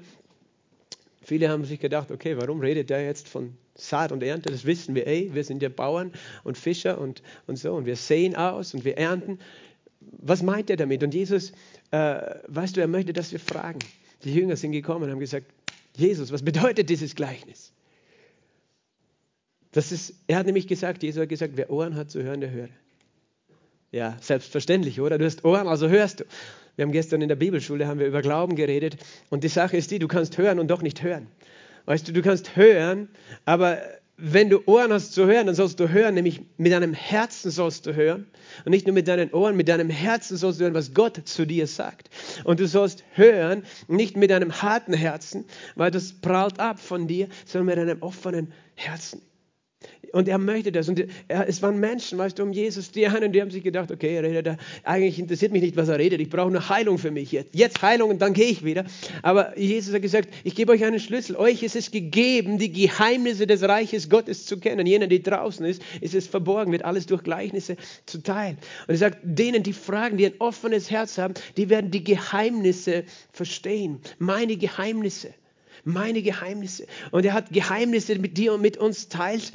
viele 1.23 1.49
haben 1.49 1.65
sich 1.65 1.79
gedacht, 1.79 2.11
okay, 2.11 2.37
warum 2.37 2.59
redet 2.59 2.91
er 2.91 3.03
jetzt 3.03 3.27
von 3.27 3.57
Saat 3.75 4.11
und 4.11 4.23
Ernte? 4.23 4.49
Das 4.49 4.65
wissen 4.65 4.95
wir, 4.95 5.07
ey, 5.07 5.33
wir 5.33 5.43
sind 5.43 5.61
ja 5.61 5.69
Bauern 5.69 6.11
und 6.43 6.57
Fischer 6.57 6.99
und, 6.99 7.21
und 7.47 7.57
so 7.57 7.73
und 7.73 7.85
wir 7.85 7.95
sehen 7.95 8.35
aus 8.35 8.73
und 8.73 8.85
wir 8.85 8.97
ernten 8.97 9.39
was 10.11 10.41
meint 10.43 10.69
er 10.69 10.77
damit? 10.77 11.03
Und 11.03 11.13
Jesus, 11.13 11.51
äh, 11.91 12.19
weißt 12.47 12.77
du, 12.77 12.81
er 12.81 12.87
möchte, 12.87 13.13
dass 13.13 13.31
wir 13.31 13.39
fragen. 13.39 13.79
Die 14.23 14.33
Jünger 14.33 14.55
sind 14.55 14.71
gekommen 14.71 15.05
und 15.05 15.11
haben 15.11 15.19
gesagt, 15.19 15.47
Jesus, 15.95 16.31
was 16.31 16.43
bedeutet 16.43 16.89
dieses 16.89 17.15
Gleichnis? 17.15 17.71
Das 19.71 19.91
ist, 19.91 20.13
er 20.27 20.37
hat 20.37 20.45
nämlich 20.45 20.67
gesagt, 20.67 21.03
Jesus 21.03 21.21
hat 21.21 21.29
gesagt, 21.29 21.53
wer 21.55 21.69
Ohren 21.69 21.95
hat 21.95 22.09
zu 22.09 22.23
hören, 22.23 22.41
der 22.41 22.51
höre. 22.51 22.69
Ja, 23.91 24.17
selbstverständlich, 24.21 24.99
oder? 24.99 25.17
Du 25.17 25.25
hast 25.25 25.45
Ohren, 25.45 25.67
also 25.67 25.87
hörst 25.87 26.21
du. 26.21 26.25
Wir 26.75 26.83
haben 26.83 26.91
gestern 26.91 27.21
in 27.21 27.29
der 27.29 27.35
Bibelschule 27.35 27.87
haben 27.87 27.99
wir 27.99 28.07
über 28.07 28.21
Glauben 28.21 28.55
geredet 28.55 28.97
und 29.29 29.43
die 29.43 29.47
Sache 29.47 29.77
ist 29.77 29.89
die, 29.89 29.99
du 29.99 30.07
kannst 30.07 30.37
hören 30.37 30.59
und 30.59 30.67
doch 30.69 30.81
nicht 30.81 31.01
hören. 31.01 31.27
Weißt 31.85 32.07
du, 32.07 32.11
du 32.11 32.21
kannst 32.21 32.55
hören, 32.55 33.07
aber 33.45 33.81
wenn 34.19 34.49
du 34.49 34.61
Ohren 34.65 34.91
hast 34.91 35.13
zu 35.13 35.27
hören, 35.27 35.45
dann 35.45 35.55
sollst 35.55 35.79
du 35.79 35.89
hören, 35.89 36.15
nämlich 36.15 36.41
mit 36.57 36.71
deinem 36.71 36.93
Herzen 36.93 37.51
sollst 37.51 37.85
du 37.85 37.95
hören. 37.95 38.25
Und 38.65 38.71
nicht 38.71 38.87
nur 38.87 38.95
mit 38.95 39.07
deinen 39.07 39.31
Ohren, 39.31 39.55
mit 39.55 39.69
deinem 39.69 39.91
Herzen 39.91 40.37
sollst 40.37 40.59
du 40.59 40.63
hören, 40.63 40.73
was 40.73 40.95
Gott 40.95 41.21
zu 41.25 41.45
dir 41.45 41.67
sagt. 41.67 42.09
Und 42.43 42.59
du 42.59 42.67
sollst 42.67 43.03
hören, 43.11 43.63
nicht 43.87 44.17
mit 44.17 44.31
deinem 44.31 44.59
harten 44.59 44.93
Herzen, 44.93 45.45
weil 45.75 45.91
das 45.91 46.13
prallt 46.13 46.59
ab 46.59 46.79
von 46.79 47.07
dir, 47.07 47.27
sondern 47.45 47.65
mit 47.67 47.77
deinem 47.77 48.01
offenen 48.01 48.53
Herzen. 48.73 49.21
Und 50.17 50.27
er 50.27 50.39
möchte 50.39 50.71
das. 50.71 50.89
Und 50.89 51.05
er, 51.27 51.47
es 51.47 51.61
waren 51.61 51.79
Menschen, 51.79 52.17
weißt 52.17 52.39
du, 52.39 52.41
um 52.41 52.51
Jesus, 52.51 52.89
die 52.89 53.07
einen, 53.07 53.31
die 53.31 53.39
haben 53.39 53.51
sich 53.51 53.63
gedacht, 53.63 53.91
okay, 53.91 54.15
er 54.15 54.23
redet 54.23 54.47
da, 54.47 54.57
eigentlich 54.83 55.19
interessiert 55.19 55.51
mich 55.51 55.61
nicht, 55.61 55.77
was 55.77 55.89
er 55.89 55.99
redet, 55.99 56.19
ich 56.19 56.31
brauche 56.31 56.49
nur 56.49 56.67
Heilung 56.69 56.97
für 56.97 57.11
mich 57.11 57.31
jetzt. 57.31 57.53
Jetzt 57.53 57.83
Heilung 57.83 58.09
und 58.09 58.19
dann 58.19 58.33
gehe 58.33 58.47
ich 58.47 58.65
wieder. 58.65 58.85
Aber 59.21 59.55
Jesus 59.59 59.93
hat 59.93 60.01
gesagt, 60.01 60.29
ich 60.43 60.55
gebe 60.55 60.71
euch 60.71 60.83
einen 60.83 60.99
Schlüssel. 60.99 61.35
Euch 61.35 61.61
ist 61.61 61.75
es 61.75 61.91
gegeben, 61.91 62.57
die 62.57 62.71
Geheimnisse 62.71 63.45
des 63.45 63.61
Reiches 63.61 64.09
Gottes 64.09 64.47
zu 64.47 64.59
kennen. 64.59 64.87
Jener, 64.87 65.05
die 65.05 65.21
draußen 65.21 65.63
ist, 65.67 65.83
ist 66.01 66.15
es 66.15 66.25
verborgen, 66.25 66.71
wird 66.71 66.83
alles 66.83 67.05
durch 67.05 67.21
Gleichnisse 67.21 67.77
zu 68.07 68.23
teilen. 68.23 68.57
Und 68.87 68.95
er 68.95 68.97
sagt, 68.97 69.19
denen, 69.21 69.61
die 69.61 69.73
fragen, 69.73 70.17
die 70.17 70.25
ein 70.25 70.33
offenes 70.39 70.89
Herz 70.89 71.19
haben, 71.19 71.35
die 71.57 71.69
werden 71.69 71.91
die 71.91 72.03
Geheimnisse 72.03 73.03
verstehen. 73.33 73.99
Meine 74.17 74.57
Geheimnisse 74.57 75.29
meine 75.87 76.21
Geheimnisse. 76.21 76.85
Und 77.11 77.25
er 77.25 77.33
hat 77.33 77.51
Geheimnisse 77.51 78.19
mit 78.19 78.37
dir 78.37 78.53
und 78.53 78.61
mit 78.61 78.77
uns 78.77 79.07
teilt, 79.07 79.53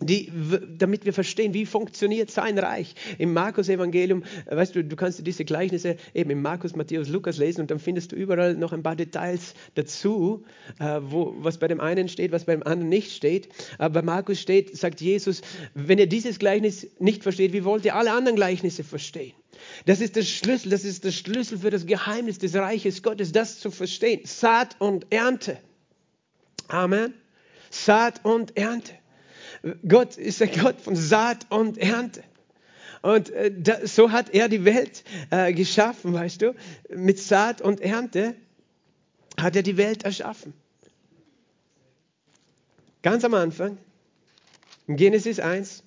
die, 0.00 0.32
damit 0.78 1.04
wir 1.04 1.12
verstehen, 1.12 1.52
wie 1.54 1.66
funktioniert 1.66 2.30
sein 2.30 2.58
Reich. 2.58 2.94
Im 3.18 3.32
Markus-Evangelium, 3.32 4.24
äh, 4.46 4.56
weißt 4.56 4.74
du, 4.74 4.84
du 4.84 4.96
kannst 4.96 5.26
diese 5.26 5.44
Gleichnisse 5.44 5.96
eben 6.14 6.30
im 6.30 6.42
Markus, 6.42 6.74
Matthäus, 6.74 7.08
Lukas 7.08 7.36
lesen 7.38 7.60
und 7.60 7.70
dann 7.70 7.78
findest 7.78 8.12
du 8.12 8.16
überall 8.16 8.54
noch 8.54 8.72
ein 8.72 8.82
paar 8.82 8.96
Details 8.96 9.54
dazu, 9.74 10.44
äh, 10.78 11.00
wo, 11.02 11.34
was 11.38 11.58
bei 11.58 11.68
dem 11.68 11.80
einen 11.80 12.08
steht, 12.08 12.32
was 12.32 12.44
beim 12.44 12.62
anderen 12.62 12.88
nicht 12.88 13.12
steht. 13.12 13.48
Aber 13.78 14.00
bei 14.00 14.02
Markus 14.02 14.40
steht, 14.40 14.76
sagt 14.76 15.00
Jesus, 15.00 15.42
wenn 15.74 15.98
ihr 15.98 16.08
dieses 16.08 16.38
Gleichnis 16.38 16.88
nicht 16.98 17.22
versteht, 17.22 17.52
wie 17.52 17.64
wollt 17.64 17.84
ihr 17.84 17.94
alle 17.94 18.12
anderen 18.12 18.36
Gleichnisse 18.36 18.84
verstehen? 18.84 19.34
Das 19.84 20.00
ist 20.00 20.16
der 20.16 20.22
Schlüssel, 20.22 20.70
das 20.70 20.84
ist 20.84 21.04
der 21.04 21.12
Schlüssel 21.12 21.58
für 21.58 21.70
das 21.70 21.84
Geheimnis 21.84 22.38
des 22.38 22.54
Reiches 22.54 23.02
Gottes, 23.02 23.32
das 23.32 23.58
zu 23.58 23.70
verstehen. 23.70 24.22
Saat 24.24 24.76
und 24.78 25.06
Ernte. 25.10 25.58
Amen. 26.68 27.14
Saat 27.70 28.24
und 28.24 28.56
Ernte. 28.56 28.99
Gott 29.86 30.16
ist 30.16 30.40
der 30.40 30.48
Gott 30.48 30.80
von 30.80 30.96
Saat 30.96 31.46
und 31.50 31.78
Ernte. 31.78 32.22
Und 33.02 33.30
äh, 33.30 33.52
so 33.84 34.10
hat 34.10 34.34
er 34.34 34.48
die 34.48 34.64
Welt 34.64 35.04
äh, 35.30 35.52
geschaffen, 35.52 36.12
weißt 36.12 36.42
du. 36.42 36.54
Mit 36.90 37.18
Saat 37.18 37.60
und 37.60 37.80
Ernte 37.80 38.34
hat 39.38 39.56
er 39.56 39.62
die 39.62 39.76
Welt 39.76 40.04
erschaffen. 40.04 40.52
Ganz 43.02 43.24
am 43.24 43.32
Anfang, 43.32 43.78
in 44.86 44.96
Genesis 44.96 45.40
1, 45.40 45.82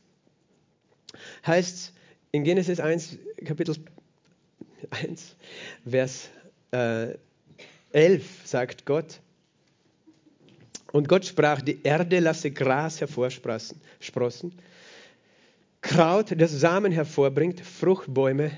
heißt 1.46 1.94
in 2.32 2.44
Genesis 2.44 2.80
1, 2.80 3.18
Kapitel 3.46 3.76
1, 4.90 5.36
Vers 5.88 6.30
äh, 6.72 7.16
11, 7.92 8.24
sagt 8.46 8.86
Gott, 8.88 9.20
und 10.94 11.10
Gott 11.10 11.26
sprach, 11.26 11.62
die 11.62 11.82
Erde 11.84 12.20
lasse 12.20 12.52
Gras 12.52 13.02
hervorsprossen, 13.02 13.82
Kraut, 15.82 16.34
das 16.40 16.52
Samen 16.52 16.94
hervorbringt, 16.94 17.60
Fruchtbäume, 17.60 18.52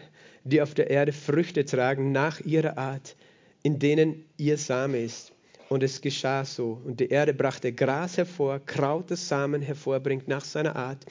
die 0.44 0.62
auf 0.62 0.76
der 0.76 0.92
Erde 0.92 1.12
Früchte 1.12 1.66
tragen 1.66 2.12
nach 2.12 2.40
ihrer 2.42 2.78
Art, 2.78 3.16
in 3.64 3.80
denen 3.80 4.26
ihr 4.38 4.58
Same 4.60 5.00
ist. 5.00 5.32
Und 5.70 5.82
es 5.82 6.02
geschah 6.02 6.46
so. 6.46 6.80
Und 6.86 7.00
die 7.00 7.10
Erde 7.10 7.34
brachte 7.34 7.74
Gras 7.74 8.18
hervor, 8.18 8.60
Kraut, 8.60 9.10
das 9.10 9.28
Samen 9.28 9.64
hervorbringt 9.64 10.28
nach 10.28 10.46
seiner 10.46 10.76
Art, 10.76 11.04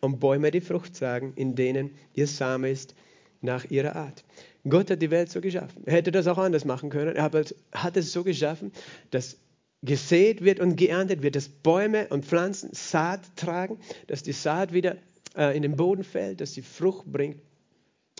und 0.00 0.18
Bäume, 0.20 0.50
die 0.50 0.62
Frucht 0.62 0.98
tragen, 0.98 1.34
in 1.36 1.54
denen 1.54 1.90
ihr 2.14 2.26
Same 2.26 2.70
ist, 2.70 2.94
nach 3.42 3.66
ihrer 3.68 3.94
Art. 3.96 4.24
Gott 4.66 4.90
hat 4.90 5.02
die 5.02 5.10
Welt 5.10 5.30
so 5.30 5.40
geschaffen. 5.40 5.82
Er 5.84 5.94
hätte 5.94 6.12
das 6.12 6.26
auch 6.26 6.38
anders 6.38 6.64
machen 6.64 6.88
können. 6.88 7.14
Er 7.14 7.30
hat 7.72 7.96
es 7.96 8.12
so 8.12 8.24
geschaffen, 8.24 8.72
dass 9.10 9.36
gesät 9.82 10.42
wird 10.42 10.60
und 10.60 10.76
geerntet 10.76 11.22
wird, 11.22 11.36
dass 11.36 11.48
Bäume 11.48 12.08
und 12.08 12.24
Pflanzen 12.24 12.70
Saat 12.72 13.20
tragen, 13.36 13.78
dass 14.06 14.22
die 14.22 14.32
Saat 14.32 14.72
wieder 14.72 14.96
äh, 15.36 15.56
in 15.56 15.62
den 15.62 15.76
Boden 15.76 16.04
fällt, 16.04 16.40
dass 16.40 16.52
sie 16.54 16.62
Frucht 16.62 17.06
bringt. 17.06 17.40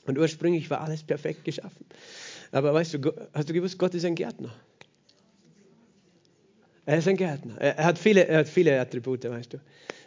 Und 0.07 0.19
ursprünglich 0.19 0.71
war 0.71 0.81
alles 0.81 1.03
perfekt 1.03 1.45
geschaffen. 1.45 1.85
Aber 2.53 2.73
weißt 2.73 2.95
du, 2.95 3.13
hast 3.35 3.49
du 3.49 3.53
gewusst, 3.53 3.79
Gott 3.79 3.95
ist 3.95 4.05
ein 4.05 4.15
Gärtner. 4.15 4.55
Er 6.87 6.99
ist 6.99 7.09
ein 7.09 7.17
Gärtner. 7.17 7.61
Er 7.61 7.85
hat 7.85 7.99
viele, 7.99 8.27
er 8.27 8.39
hat 8.39 8.49
viele 8.49 8.81
Attribute, 8.81 9.25
weißt 9.25 9.53
du. 9.53 9.59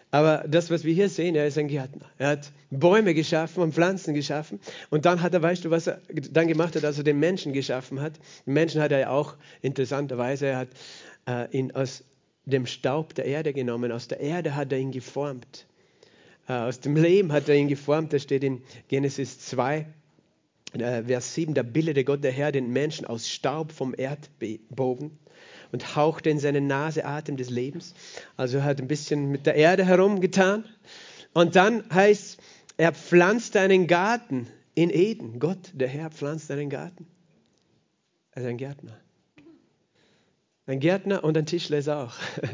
Aber 0.10 0.44
das, 0.46 0.70
was 0.70 0.84
wir 0.84 0.94
hier 0.94 1.08
sehen, 1.08 1.36
er 1.36 1.48
ist 1.48 1.58
ein 1.58 1.70
Gärtner. 1.70 2.06
Er 2.18 2.30
hat 2.30 2.52
Bäume 2.70 3.14
geschaffen 3.14 3.64
und 3.64 3.74
Pflanzen 3.74 4.14
geschaffen. 4.14 4.60
Und 4.90 5.06
dann 5.06 5.22
hat 5.22 5.34
er, 5.34 5.42
weißt 5.42 5.64
du, 5.64 5.70
was 5.70 5.88
er 5.88 6.02
dann 6.32 6.50
gemacht 6.50 6.76
hat, 6.76 6.84
als 6.84 6.98
er 6.98 7.06
den 7.06 7.20
Menschen 7.20 7.54
geschaffen 7.54 8.02
hat? 8.02 8.20
Den 8.46 8.54
Menschen 8.54 8.82
hat 8.82 8.92
er 8.92 9.00
ja 9.00 9.10
auch 9.10 9.36
interessanterweise, 9.62 10.48
er 10.48 10.58
hat 10.58 10.68
äh, 11.28 11.50
ihn 11.58 11.72
aus 11.72 12.04
dem 12.46 12.66
Staub 12.66 13.14
der 13.16 13.26
Erde 13.26 13.54
genommen. 13.54 13.92
Aus 13.92 14.08
der 14.08 14.20
Erde 14.20 14.56
hat 14.56 14.72
er 14.72 14.80
ihn 14.80 14.92
geformt. 14.92 15.66
Äh, 16.48 16.54
aus 16.54 16.80
dem 16.80 16.96
Leben 16.96 17.32
hat 17.32 17.50
er 17.50 17.56
ihn 17.56 17.68
geformt. 17.68 18.14
Das 18.14 18.24
steht 18.24 18.44
in 18.44 18.62
Genesis 18.88 19.40
2, 19.40 19.86
äh, 20.74 21.04
Vers 21.04 21.34
7. 21.36 21.54
Da 21.54 21.64
bildete 21.64 22.04
Gott 22.04 22.24
der 22.24 22.32
Herr 22.32 22.52
den 22.52 22.72
Menschen 22.72 23.06
aus 23.06 23.30
Staub 23.30 23.72
vom 23.72 23.94
Erdbogen 23.96 25.18
und 25.72 25.96
hauchte 25.96 26.30
in 26.30 26.40
seine 26.40 26.62
Nase 26.62 27.06
Atem 27.06 27.38
des 27.38 27.50
Lebens. 27.50 27.94
Also 28.38 28.58
er 28.60 28.64
hat 28.64 28.82
ein 28.82 28.88
bisschen 28.88 29.30
mit 29.30 29.46
der 29.46 29.56
Erde 29.56 29.86
herumgetan. 29.86 30.66
Und 31.34 31.56
dann 31.56 31.84
heißt, 31.94 32.40
er 32.78 32.94
pflanzte 32.94 33.60
einen 33.60 33.88
Garten 33.88 34.48
in 34.76 34.90
Eden. 34.90 35.40
Gott, 35.40 35.72
der 35.74 35.88
Herr, 35.88 36.10
pflanzt 36.10 36.52
einen 36.52 36.70
Garten. 36.70 37.08
Er 38.32 38.42
ist 38.42 38.48
ein 38.48 38.58
Gärtner. 38.58 38.98
Ein 40.72 40.80
Gärtner 40.80 41.22
und 41.26 41.38
ein 41.38 41.46
Tischler 41.46 41.80
ist 41.80 41.90
auch. 41.90 42.14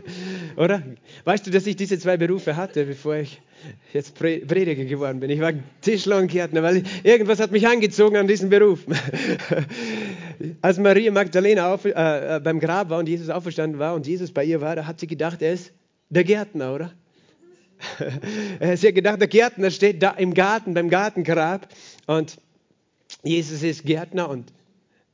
Oder? 0.58 0.82
Weißt 1.24 1.46
du, 1.46 1.52
dass 1.52 1.68
ich 1.68 1.76
diese 1.76 2.00
zwei 2.00 2.18
Berufe 2.18 2.56
hatte, 2.56 2.84
bevor 2.86 3.18
ich 3.18 3.40
jetzt 3.94 4.16
Prediger 4.16 4.86
geworden 4.86 5.20
bin? 5.20 5.30
Ich 5.30 5.40
war 5.40 5.54
Tischler 5.82 6.18
und 6.18 6.26
Gärtner, 6.26 6.64
weil 6.64 6.82
irgendwas 7.04 7.40
hat 7.40 7.52
mich 7.52 7.68
angezogen 7.68 8.18
an 8.18 8.28
diesen 8.28 8.50
Beruf. 8.50 8.80
Als 10.64 10.80
Maria 10.80 11.12
Magdalena 11.12 11.72
auf, 11.72 11.86
äh, 11.86 11.92
äh, 11.92 12.40
beim 12.40 12.60
Grab 12.60 12.90
war 12.90 12.98
und 12.98 13.08
Jesus 13.08 13.30
auferstanden 13.30 13.78
war 13.78 13.94
und 13.94 14.08
Jesus 14.08 14.32
bei 14.32 14.44
ihr 14.44 14.62
war, 14.62 14.76
da 14.76 14.88
hat 14.88 15.00
sie 15.00 15.06
gedacht, 15.06 15.44
er 15.44 15.54
ist 15.54 15.72
der 16.10 16.24
Gärtner, 16.24 16.74
oder? 16.74 16.94
sie 18.00 18.88
hat 18.88 18.96
gedacht, 18.96 19.22
der 19.22 19.28
Gärtner 19.28 19.70
steht 19.70 20.02
da 20.02 20.10
im 20.10 20.34
Garten, 20.34 20.74
beim 20.74 20.90
Gartengrab 20.90 21.68
und 22.08 22.38
Jesus 23.22 23.62
ist 23.62 23.86
Gärtner 23.86 24.28
und 24.28 24.52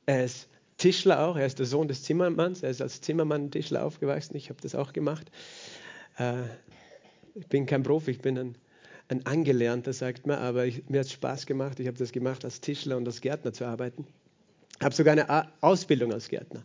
er 0.06 0.24
ist 0.24 0.48
Tischler 0.84 1.26
auch. 1.26 1.36
Er 1.36 1.46
ist 1.46 1.58
der 1.58 1.64
Sohn 1.64 1.88
des 1.88 2.02
Zimmermanns. 2.02 2.62
Er 2.62 2.68
ist 2.68 2.82
als 2.82 3.00
Zimmermann 3.00 3.50
Tischler 3.50 3.86
aufgewachsen. 3.86 4.36
Ich 4.36 4.50
habe 4.50 4.60
das 4.60 4.74
auch 4.74 4.92
gemacht. 4.92 5.30
Äh, 6.18 6.42
ich 7.34 7.46
bin 7.46 7.64
kein 7.64 7.82
Profi, 7.82 8.10
ich 8.10 8.20
bin 8.20 8.36
ein, 8.36 8.58
ein 9.08 9.24
Angelernter, 9.24 9.94
sagt 9.94 10.26
man, 10.26 10.36
aber 10.40 10.66
ich, 10.66 10.86
mir 10.90 11.00
hat 11.00 11.06
es 11.06 11.12
Spaß 11.12 11.46
gemacht. 11.46 11.80
Ich 11.80 11.86
habe 11.86 11.96
das 11.96 12.12
gemacht, 12.12 12.44
als 12.44 12.60
Tischler 12.60 12.98
und 12.98 13.06
als 13.06 13.22
Gärtner 13.22 13.54
zu 13.54 13.64
arbeiten. 13.64 14.06
Ich 14.78 14.84
habe 14.84 14.94
sogar 14.94 15.12
eine 15.12 15.30
A 15.30 15.50
Ausbildung 15.62 16.12
als 16.12 16.28
Gärtner 16.28 16.62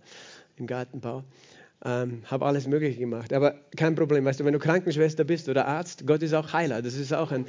im 0.57 0.67
Gartenbau. 0.67 1.23
Ähm, 1.85 2.23
habe 2.25 2.45
alles 2.45 2.67
Mögliche 2.67 2.99
gemacht. 2.99 3.31
Aber 3.31 3.55
kein 3.77 3.95
Problem, 3.95 4.25
weißt 4.25 4.41
du, 4.41 4.43
wenn 4.43 4.51
du 4.51 4.59
Krankenschwester 4.59 5.23
bist 5.23 5.47
oder 5.47 5.65
Arzt, 5.65 6.05
Gott 6.05 6.21
ist 6.21 6.33
auch 6.33 6.51
Heiler. 6.51 6.81
Das 6.81 6.95
ist 6.95 7.13
auch 7.13 7.31
ein, 7.31 7.45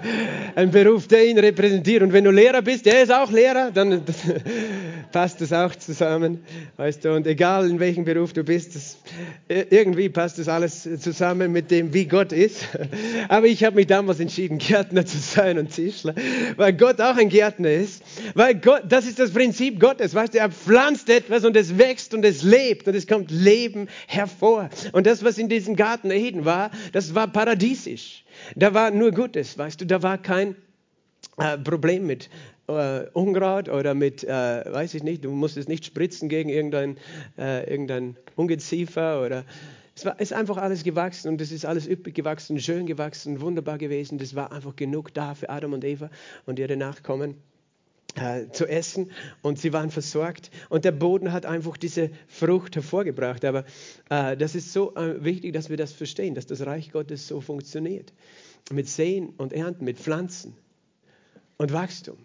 ein 0.54 0.70
Beruf, 0.70 1.08
der 1.08 1.26
ihn 1.26 1.38
repräsentiert. 1.38 2.02
Und 2.02 2.12
wenn 2.12 2.24
du 2.24 2.30
Lehrer 2.30 2.60
bist, 2.60 2.84
der 2.84 3.02
ist 3.02 3.10
auch 3.10 3.32
Lehrer, 3.32 3.70
dann 3.70 4.02
passt 5.12 5.40
das 5.40 5.54
auch 5.54 5.74
zusammen. 5.74 6.44
Weißt 6.76 7.06
du, 7.06 7.14
und 7.14 7.26
egal 7.26 7.70
in 7.70 7.80
welchem 7.80 8.04
Beruf 8.04 8.34
du 8.34 8.44
bist, 8.44 8.76
das, 8.76 8.98
irgendwie 9.48 10.10
passt 10.10 10.38
das 10.38 10.48
alles 10.48 10.82
zusammen 11.00 11.50
mit 11.50 11.70
dem, 11.70 11.94
wie 11.94 12.04
Gott 12.04 12.32
ist. 12.32 12.68
Aber 13.30 13.46
ich 13.46 13.64
habe 13.64 13.76
mich 13.76 13.86
damals 13.86 14.20
entschieden, 14.20 14.58
Gärtner 14.58 15.06
zu 15.06 15.16
sein 15.16 15.58
und 15.58 15.74
Tischler, 15.74 16.14
weil 16.56 16.74
Gott 16.74 17.00
auch 17.00 17.16
ein 17.16 17.30
Gärtner 17.30 17.70
ist. 17.70 18.02
Weil 18.34 18.56
Gott, 18.56 18.82
das 18.90 19.06
ist 19.06 19.18
das 19.18 19.30
Prinzip 19.30 19.80
Gottes. 19.80 20.14
Weißt 20.14 20.34
du, 20.34 20.38
er 20.38 20.50
pflanzt 20.50 21.08
etwas 21.08 21.46
und 21.46 21.56
es 21.56 21.78
wächst 21.78 22.12
und 22.12 22.26
es 22.26 22.42
lebt 22.42 22.86
und 22.86 22.94
es 22.94 23.06
kommt 23.06 23.30
Leben 23.30 23.69
Leben 23.70 23.88
hervor. 24.06 24.68
Und 24.92 25.06
das, 25.06 25.24
was 25.24 25.38
in 25.38 25.48
diesem 25.48 25.76
Garten 25.76 26.10
Eden 26.10 26.44
war, 26.44 26.70
das 26.92 27.14
war 27.14 27.28
paradiesisch. 27.28 28.24
Da 28.56 28.74
war 28.74 28.90
nur 28.90 29.12
Gutes, 29.12 29.56
weißt 29.56 29.80
du, 29.80 29.86
da 29.86 30.02
war 30.02 30.18
kein 30.18 30.56
äh, 31.38 31.56
Problem 31.58 32.06
mit 32.06 32.30
äh, 32.68 33.02
Unkraut 33.12 33.68
oder 33.68 33.94
mit, 33.94 34.24
äh, 34.24 34.28
weiß 34.28 34.94
ich 34.94 35.02
nicht, 35.02 35.24
du 35.24 35.30
musstest 35.30 35.68
nicht 35.68 35.84
spritzen 35.84 36.28
gegen 36.28 36.48
irgendein, 36.50 36.96
äh, 37.38 37.70
irgendein 37.70 38.16
Ungeziefer 38.36 39.22
oder 39.24 39.44
es 39.94 40.04
war, 40.04 40.18
ist 40.18 40.32
einfach 40.32 40.56
alles 40.56 40.82
gewachsen 40.82 41.28
und 41.28 41.40
es 41.40 41.52
ist 41.52 41.66
alles 41.66 41.86
üppig 41.86 42.14
gewachsen, 42.14 42.58
schön 42.58 42.86
gewachsen, 42.86 43.40
wunderbar 43.40 43.76
gewesen. 43.76 44.18
Das 44.18 44.34
war 44.34 44.50
einfach 44.50 44.74
genug 44.74 45.12
da 45.12 45.34
für 45.34 45.50
Adam 45.50 45.74
und 45.74 45.84
Eva 45.84 46.10
und 46.46 46.58
ihre 46.58 46.76
Nachkommen 46.76 47.34
äh, 48.16 48.50
zu 48.50 48.66
essen 48.66 49.10
und 49.42 49.58
sie 49.58 49.72
waren 49.72 49.90
versorgt 49.90 50.50
und 50.68 50.84
der 50.84 50.92
Boden 50.92 51.32
hat 51.32 51.46
einfach 51.46 51.76
diese 51.76 52.10
Frucht 52.26 52.74
hervorgebracht. 52.76 53.44
Aber 53.44 53.64
äh, 54.08 54.36
das 54.36 54.54
ist 54.54 54.72
so 54.72 54.94
äh, 54.94 55.22
wichtig, 55.24 55.52
dass 55.52 55.70
wir 55.70 55.76
das 55.76 55.92
verstehen, 55.92 56.34
dass 56.34 56.46
das 56.46 56.64
Reich 56.66 56.92
Gottes 56.92 57.26
so 57.26 57.40
funktioniert. 57.40 58.12
Mit 58.72 58.88
Sehen 58.88 59.34
und 59.36 59.52
Ernten, 59.52 59.84
mit 59.84 59.98
Pflanzen 59.98 60.54
und 61.56 61.72
Wachstum. 61.72 62.18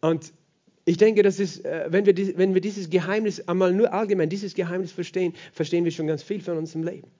Und 0.00 0.32
ich 0.84 0.96
denke, 0.96 1.22
das 1.22 1.40
ist, 1.40 1.64
äh, 1.64 1.86
wenn, 1.88 2.06
wir 2.06 2.14
wenn 2.38 2.54
wir 2.54 2.60
dieses 2.60 2.90
Geheimnis 2.90 3.40
einmal 3.48 3.72
nur 3.72 3.92
allgemein, 3.92 4.28
dieses 4.28 4.54
Geheimnis 4.54 4.92
verstehen, 4.92 5.34
verstehen 5.52 5.84
wir 5.84 5.90
schon 5.90 6.06
ganz 6.06 6.22
viel 6.22 6.40
von 6.40 6.56
unserem 6.56 6.84
Leben. 6.84 7.10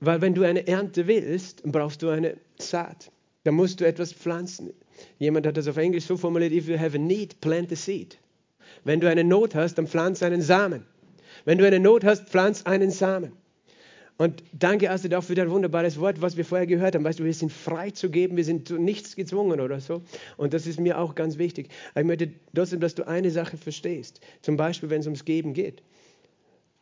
Weil 0.00 0.20
wenn 0.20 0.34
du 0.34 0.42
eine 0.42 0.66
Ernte 0.66 1.06
willst, 1.06 1.62
brauchst 1.64 2.02
du 2.02 2.08
eine 2.08 2.36
Saat. 2.58 3.10
Da 3.44 3.52
musst 3.52 3.80
du 3.80 3.86
etwas 3.86 4.12
pflanzen. 4.12 4.72
Jemand 5.18 5.46
hat 5.46 5.56
das 5.56 5.68
auf 5.68 5.76
Englisch 5.76 6.04
so 6.04 6.16
formuliert, 6.16 6.52
if 6.52 6.68
you 6.68 6.78
have 6.78 6.96
a 6.96 7.00
need, 7.00 7.40
plant 7.40 7.72
a 7.72 7.76
seed. 7.76 8.18
Wenn 8.84 9.00
du 9.00 9.08
eine 9.08 9.24
Not 9.24 9.54
hast, 9.54 9.74
dann 9.74 9.86
pflanz 9.86 10.22
einen 10.22 10.42
Samen. 10.42 10.84
Wenn 11.44 11.58
du 11.58 11.66
eine 11.66 11.80
Not 11.80 12.04
hast, 12.04 12.28
pflanz 12.28 12.64
einen 12.64 12.90
Samen. 12.90 13.32
Und 14.18 14.42
danke, 14.52 14.90
Astrid, 14.90 15.14
auch 15.14 15.24
für 15.24 15.34
dein 15.34 15.50
wunderbares 15.50 16.00
Wort, 16.00 16.22
was 16.22 16.38
wir 16.38 16.44
vorher 16.44 16.66
gehört 16.66 16.94
haben. 16.94 17.04
Weißt 17.04 17.18
du, 17.18 17.24
wir 17.24 17.34
sind 17.34 17.52
frei 17.52 17.90
zu 17.90 18.08
geben, 18.08 18.36
wir 18.36 18.44
sind 18.44 18.68
zu 18.68 18.78
nichts 18.78 19.14
gezwungen 19.14 19.60
oder 19.60 19.78
so. 19.80 20.02
Und 20.38 20.54
das 20.54 20.66
ist 20.66 20.80
mir 20.80 20.98
auch 20.98 21.14
ganz 21.14 21.36
wichtig. 21.36 21.68
Ich 21.94 22.04
möchte 22.04 22.30
trotzdem, 22.54 22.80
dass 22.80 22.94
du 22.94 23.06
eine 23.06 23.30
Sache 23.30 23.58
verstehst. 23.58 24.20
Zum 24.40 24.56
Beispiel, 24.56 24.88
wenn 24.88 25.00
es 25.00 25.06
ums 25.06 25.26
Geben 25.26 25.52
geht. 25.52 25.82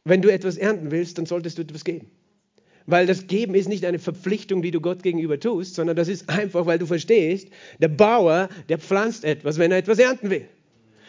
Wenn 0.04 0.22
du 0.22 0.30
etwas 0.30 0.56
ernten 0.56 0.92
willst, 0.92 1.18
dann 1.18 1.26
solltest 1.26 1.58
du 1.58 1.62
etwas 1.62 1.84
geben. 1.84 2.08
Weil 2.86 3.06
das 3.06 3.26
Geben 3.26 3.54
ist 3.54 3.68
nicht 3.68 3.84
eine 3.84 3.98
Verpflichtung, 3.98 4.62
die 4.62 4.70
du 4.70 4.80
Gott 4.80 5.02
gegenüber 5.02 5.40
tust, 5.40 5.74
sondern 5.74 5.96
das 5.96 6.08
ist 6.08 6.28
einfach, 6.28 6.66
weil 6.66 6.78
du 6.78 6.86
verstehst, 6.86 7.48
der 7.78 7.88
Bauer, 7.88 8.48
der 8.68 8.78
pflanzt 8.78 9.24
etwas, 9.24 9.58
wenn 9.58 9.72
er 9.72 9.78
etwas 9.78 9.98
ernten 9.98 10.30
will. 10.30 10.46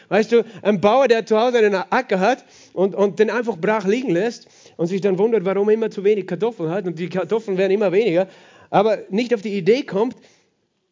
Weißt 0.10 0.32
du, 0.32 0.46
ein 0.62 0.79
Bauer, 0.79 1.08
der 1.08 1.25
zu 1.25 1.39
Hause 1.39 1.58
einen 1.58 1.75
Acker 1.75 2.20
hat 2.20 2.46
und, 2.74 2.94
und 2.94 3.20
den 3.20 3.29
einfach 3.29 3.58
brach 3.58 3.86
liegen 3.86 4.12
lässt 4.12 4.48
und 4.77 4.88
sich 4.88 5.01
dann 5.01 5.17
wundert, 5.17 5.46
warum 5.46 5.67
er 5.70 5.74
immer 5.74 5.89
zu 5.89 6.03
wenig 6.03 6.27
Kartoffeln 6.27 6.70
hat 6.70 6.86
und 6.86 7.00
die 7.00 7.10
Kartoffeln 7.10 7.58
werden 7.58 7.72
immer 7.72 7.91
weniger, 7.91 8.27
aber 8.70 9.00
nicht 9.10 9.34
auf 9.34 9.41
die 9.41 9.58
Idee 9.58 9.84
kommt, 9.84 10.15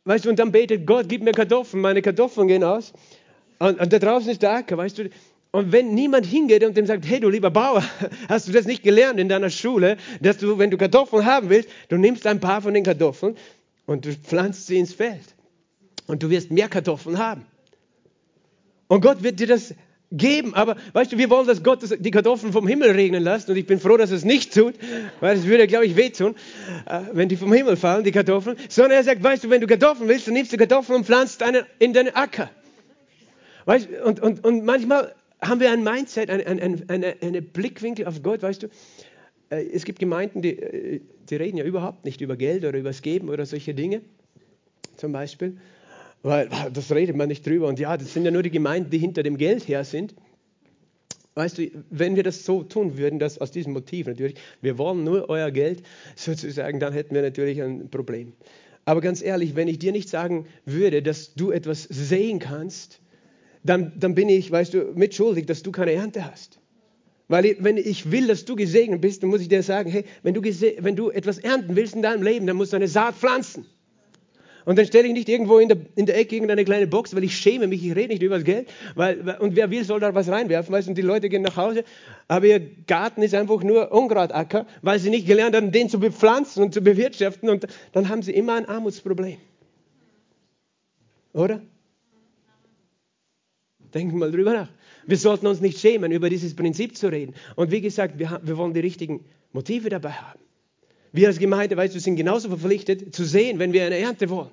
weißt 0.06 0.26
du, 0.26 0.30
und 0.30 0.40
dann 0.40 0.52
betet 0.52 0.88
Gott, 0.88 1.08
gib 1.08 1.24
mir 1.24 1.32
Kartoffeln, 1.32 1.82
meine 1.82 2.02
Kartoffeln 2.02 2.48
gehen 2.48 2.64
aus. 2.64 2.94
Und, 3.60 3.80
und 3.80 3.94
da 3.94 4.00
draußen 4.00 4.32
ist 4.32 4.42
der 4.42 4.54
Acker, 4.54 4.78
weißt 4.78 4.98
du, 4.98 5.10
und 5.54 5.72
wenn 5.72 5.94
niemand 5.94 6.26
hingeht 6.26 6.64
und 6.64 6.76
dem 6.76 6.88
sagt, 6.88 7.06
hey 7.08 7.20
du 7.20 7.30
lieber 7.30 7.52
Bauer, 7.52 7.84
hast 8.28 8.48
du 8.48 8.52
das 8.52 8.66
nicht 8.66 8.82
gelernt 8.82 9.20
in 9.20 9.30
deiner 9.30 9.52
Schule, 9.52 9.98
dass 10.20 10.38
du, 10.38 10.58
wenn 10.58 10.72
du 10.72 10.78
Kartoffeln 10.78 11.28
haben 11.28 11.50
willst, 11.50 11.70
du 11.90 11.98
nimmst 11.98 12.26
ein 12.26 12.40
paar 12.40 12.60
von 12.64 12.74
den 12.74 12.84
Kartoffeln 12.84 13.38
und 13.86 14.04
du 14.04 14.14
pflanzt 14.14 14.66
sie 14.66 14.80
ins 14.80 14.96
Feld. 14.96 15.36
Und 16.08 16.24
du 16.24 16.32
wirst 16.32 16.50
mehr 16.50 16.70
Kartoffeln 16.70 17.20
haben. 17.20 17.46
Und 18.88 19.02
Gott 19.02 19.22
wird 19.22 19.40
dir 19.40 19.46
das 19.46 19.76
geben. 20.12 20.56
Aber 20.56 20.76
weißt 20.94 21.12
du, 21.12 21.20
wir 21.20 21.30
wollen, 21.30 21.46
dass 21.46 21.62
Gott 21.62 21.82
die 22.00 22.12
Kartoffeln 22.12 22.52
vom 22.52 22.68
Himmel 22.68 22.90
regnen 22.90 23.22
lässt. 23.22 23.48
Und 23.48 23.56
ich 23.56 23.68
bin 23.68 23.80
froh, 23.80 23.96
dass 23.96 24.10
er 24.10 24.18
es 24.18 24.26
nicht 24.26 24.56
tut, 24.56 24.74
weil 25.20 25.38
es 25.38 25.46
würde, 25.46 25.68
glaube 25.68 25.86
ich, 25.86 25.96
wehtun, 25.96 26.34
äh, 26.88 27.02
wenn 27.12 27.30
die 27.30 27.38
vom 27.38 27.54
Himmel 27.54 27.78
fallen, 27.78 28.04
die 28.04 28.12
Kartoffeln. 28.12 28.58
Sondern 28.70 28.94
er 28.94 29.04
sagt, 29.04 29.22
weißt 29.22 29.44
du, 29.44 29.52
wenn 29.52 29.62
du 29.62 29.68
Kartoffeln 29.68 30.10
willst, 30.10 30.26
dann 30.26 30.34
nimmst 30.34 30.52
du 30.52 30.58
Kartoffeln 30.58 30.98
und 30.98 31.06
pflanzt 31.06 31.44
eine 31.44 31.68
in 31.78 31.94
deinen 31.94 32.16
Acker. 32.16 32.50
Weißt, 33.66 33.88
und, 34.04 34.20
und, 34.20 34.44
und 34.44 34.66
manchmal 34.66 35.14
haben 35.48 35.60
wir 35.60 35.72
ein 35.72 35.84
Mindset, 35.84 36.30
ein, 36.30 36.42
ein, 36.42 36.90
eine, 36.90 37.16
eine 37.22 37.42
Blickwinkel 37.42 38.06
auf 38.08 38.22
Gott, 38.24 38.42
weißt 38.42 38.64
du. 38.64 38.68
Äh, 39.50 39.66
es 39.74 39.86
gibt 39.86 40.00
Gemeinden, 40.00 40.42
die, 40.42 40.60
äh, 40.60 41.02
die 41.30 41.36
reden 41.36 41.58
ja 41.58 41.64
überhaupt 41.64 42.06
nicht 42.06 42.22
über 42.22 42.36
Geld 42.36 42.66
oder 42.66 42.78
über 42.78 42.90
das 42.90 43.02
Geben 43.02 43.30
oder 43.30 43.46
solche 43.46 43.74
Dinge, 43.74 44.02
zum 44.98 45.12
Beispiel. 45.12 45.58
Weil 46.22 46.50
das 46.72 46.92
redet 46.92 47.16
man 47.16 47.28
nicht 47.28 47.46
drüber. 47.46 47.68
Und 47.68 47.80
ja, 47.80 47.98
das 47.98 48.14
sind 48.14 48.24
ja 48.24 48.32
nur 48.32 48.44
die 48.44 48.52
Gemeinden, 48.52 48.90
die 48.90 48.98
hinter 48.98 49.24
dem 49.24 49.38
Geld 49.38 49.68
her 49.68 49.84
sind. 49.84 50.16
Weißt 51.36 51.58
du, 51.58 51.70
wenn 51.90 52.16
wir 52.16 52.24
das 52.24 52.46
so 52.46 52.64
tun 52.64 52.98
würden, 52.98 53.20
das 53.20 53.40
aus 53.40 53.52
diesem 53.52 53.74
Motiv 53.74 54.08
natürlich, 54.08 54.36
wir 54.62 54.78
wollen 54.78 55.04
nur 55.04 55.30
euer 55.30 55.52
Geld 55.52 55.84
sozusagen, 56.16 56.80
dann 56.80 56.94
hätten 56.94 57.16
wir 57.16 57.24
natürlich 57.24 57.62
ein 57.62 57.90
Problem. 57.90 58.34
Aber 58.86 59.02
ganz 59.02 59.22
ehrlich, 59.22 59.56
wenn 59.56 59.68
ich 59.68 59.80
dir 59.80 59.92
nicht 59.92 60.10
sagen 60.10 60.46
würde, 60.66 61.02
dass 61.02 61.34
du 61.34 61.52
etwas 61.52 61.84
sehen 61.84 62.40
kannst, 62.40 63.00
dann, 63.64 63.94
dann 63.98 64.16
bin 64.16 64.30
ich, 64.30 64.52
weißt 64.52 64.74
du, 64.74 64.92
mitschuldig, 64.96 65.46
dass 65.46 65.64
du 65.64 65.72
keine 65.72 65.94
Ernte 65.94 66.30
hast. 66.30 66.60
Weil 67.28 67.56
wenn 67.60 67.78
ich 67.78 68.12
will, 68.12 68.28
dass 68.28 68.46
du 68.46 68.56
gesegnet 68.56 69.02
bist, 69.02 69.24
dann 69.24 69.30
muss 69.30 69.42
ich 69.42 69.48
dir 69.48 69.64
sagen, 69.64 69.90
hey, 69.90 70.04
wenn 70.22 70.34
du, 70.34 70.42
wenn 70.44 70.96
du 70.96 71.10
etwas 71.10 71.40
ernten 71.40 71.76
willst 71.76 71.96
in 71.96 72.02
deinem 72.02 72.22
Leben, 72.22 72.46
dann 72.46 72.58
musst 72.58 72.74
du 72.74 72.76
eine 72.76 72.88
Saat 72.88 73.16
pflanzen. 73.16 73.66
Und 74.66 74.78
dann 74.78 74.86
stelle 74.86 75.08
ich 75.08 75.14
nicht 75.14 75.28
irgendwo 75.28 75.60
in 75.60 75.68
der, 75.68 75.78
in 75.96 76.06
der 76.06 76.18
Ecke 76.18 76.36
irgendeine 76.36 76.64
kleine 76.64 76.88
Box, 76.88 77.16
weil 77.16 77.24
ich 77.24 77.36
schäme 77.36 77.68
mich, 77.68 77.86
ich 77.86 77.96
rede 77.96 78.14
nicht 78.14 78.24
über 78.24 78.36
das 78.36 78.46
Geld. 78.46 78.70
Weil, 78.96 79.38
und 79.40 79.56
wer 79.56 79.70
will, 79.72 79.84
soll 79.84 80.00
da 80.00 80.16
was 80.16 80.30
reinwerfen. 80.30 80.74
Weißt, 80.74 80.88
und 80.88 80.98
die 80.98 81.02
Leute 81.02 81.28
gehen 81.28 81.42
nach 81.42 81.58
Hause, 81.58 81.84
aber 82.28 82.46
ihr 82.46 82.62
Garten 82.88 83.22
ist 83.24 83.34
einfach 83.34 83.62
nur 83.64 83.92
Unkraudacker, 83.92 84.66
weil 84.82 85.00
sie 85.00 85.10
nicht 85.10 85.28
gelernt 85.28 85.56
haben, 85.56 85.72
den 85.72 85.90
zu 85.90 86.00
bepflanzen 86.00 86.64
und 86.64 86.74
zu 86.74 86.82
bewirtschaften. 86.82 87.50
Und 87.50 87.68
dann 87.92 88.08
haben 88.08 88.22
sie 88.22 88.32
immer 88.32 88.56
ein 88.56 88.66
Armutsproblem. 88.66 89.38
Oder? 91.34 91.62
Denken 93.94 94.18
mal 94.18 94.32
drüber 94.32 94.54
nach. 94.54 94.70
Wir 95.06 95.18
sollten 95.18 95.48
uns 95.48 95.62
nicht 95.62 95.80
schämen, 95.80 96.12
über 96.12 96.30
dieses 96.30 96.56
Prinzip 96.56 96.98
zu 96.98 97.08
reden. 97.08 97.34
Und 97.56 97.72
wie 97.72 97.82
gesagt, 97.82 98.18
wir, 98.20 98.40
wir 98.44 98.58
wollen 98.58 98.74
die 98.74 98.80
richtigen 98.80 99.26
Motive 99.52 99.90
dabei 99.90 100.12
haben. 100.12 100.40
Wir 101.12 101.28
als 101.28 101.38
Gemeinde, 101.38 101.78
weißt 101.78 101.94
du, 101.94 102.00
sind 102.00 102.16
genauso 102.16 102.50
verpflichtet 102.50 103.14
zu 103.14 103.24
sehen, 103.24 103.60
wenn 103.60 103.72
wir 103.74 103.86
eine 103.86 103.98
Ernte 103.98 104.30
wollen. 104.30 104.50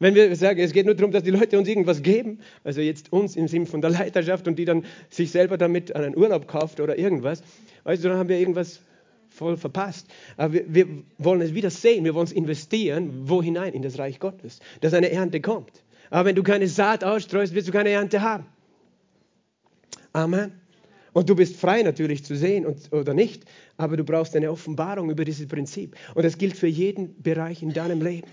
Wenn 0.00 0.14
wir 0.14 0.34
sagen, 0.36 0.60
es 0.60 0.72
geht 0.72 0.86
nur 0.86 0.94
darum, 0.94 1.10
dass 1.10 1.24
die 1.24 1.30
Leute 1.30 1.58
uns 1.58 1.68
irgendwas 1.68 2.02
geben, 2.02 2.38
also 2.62 2.80
jetzt 2.80 3.12
uns 3.12 3.36
im 3.36 3.48
Sinne 3.48 3.66
von 3.66 3.80
der 3.80 3.90
Leiterschaft 3.90 4.46
und 4.46 4.58
die 4.58 4.64
dann 4.64 4.84
sich 5.08 5.30
selber 5.30 5.58
damit 5.58 5.94
einen 5.94 6.16
Urlaub 6.16 6.46
kauft 6.46 6.80
oder 6.80 6.98
irgendwas, 6.98 7.42
weißt 7.84 8.04
du, 8.04 8.08
dann 8.08 8.18
haben 8.18 8.28
wir 8.28 8.38
irgendwas 8.38 8.80
voll 9.28 9.56
verpasst. 9.56 10.06
Aber 10.36 10.52
wir, 10.52 10.64
wir 10.72 10.86
wollen 11.18 11.40
es 11.40 11.54
wieder 11.54 11.70
sehen, 11.70 12.04
wir 12.04 12.14
wollen 12.14 12.26
es 12.26 12.32
investieren, 12.32 13.28
wo 13.28 13.42
hinein? 13.42 13.72
In 13.72 13.82
das 13.82 13.98
Reich 13.98 14.20
Gottes, 14.20 14.60
dass 14.80 14.94
eine 14.94 15.10
Ernte 15.10 15.40
kommt. 15.40 15.82
Aber 16.10 16.28
wenn 16.28 16.36
du 16.36 16.42
keine 16.42 16.68
Saat 16.68 17.04
ausstreust, 17.04 17.54
wirst 17.54 17.68
du 17.68 17.72
keine 17.72 17.90
Ernte 17.90 18.22
haben. 18.22 18.46
Amen. 20.12 20.52
Und 21.12 21.28
du 21.28 21.34
bist 21.34 21.56
frei 21.56 21.82
natürlich 21.82 22.24
zu 22.24 22.36
sehen 22.36 22.66
und, 22.66 22.92
oder 22.92 23.14
nicht, 23.14 23.44
aber 23.76 23.96
du 23.96 24.04
brauchst 24.04 24.36
eine 24.36 24.50
Offenbarung 24.50 25.10
über 25.10 25.24
dieses 25.24 25.48
Prinzip. 25.48 25.96
Und 26.14 26.24
das 26.24 26.38
gilt 26.38 26.56
für 26.56 26.66
jeden 26.66 27.20
Bereich 27.22 27.62
in 27.62 27.72
deinem 27.72 28.02
Leben. 28.02 28.28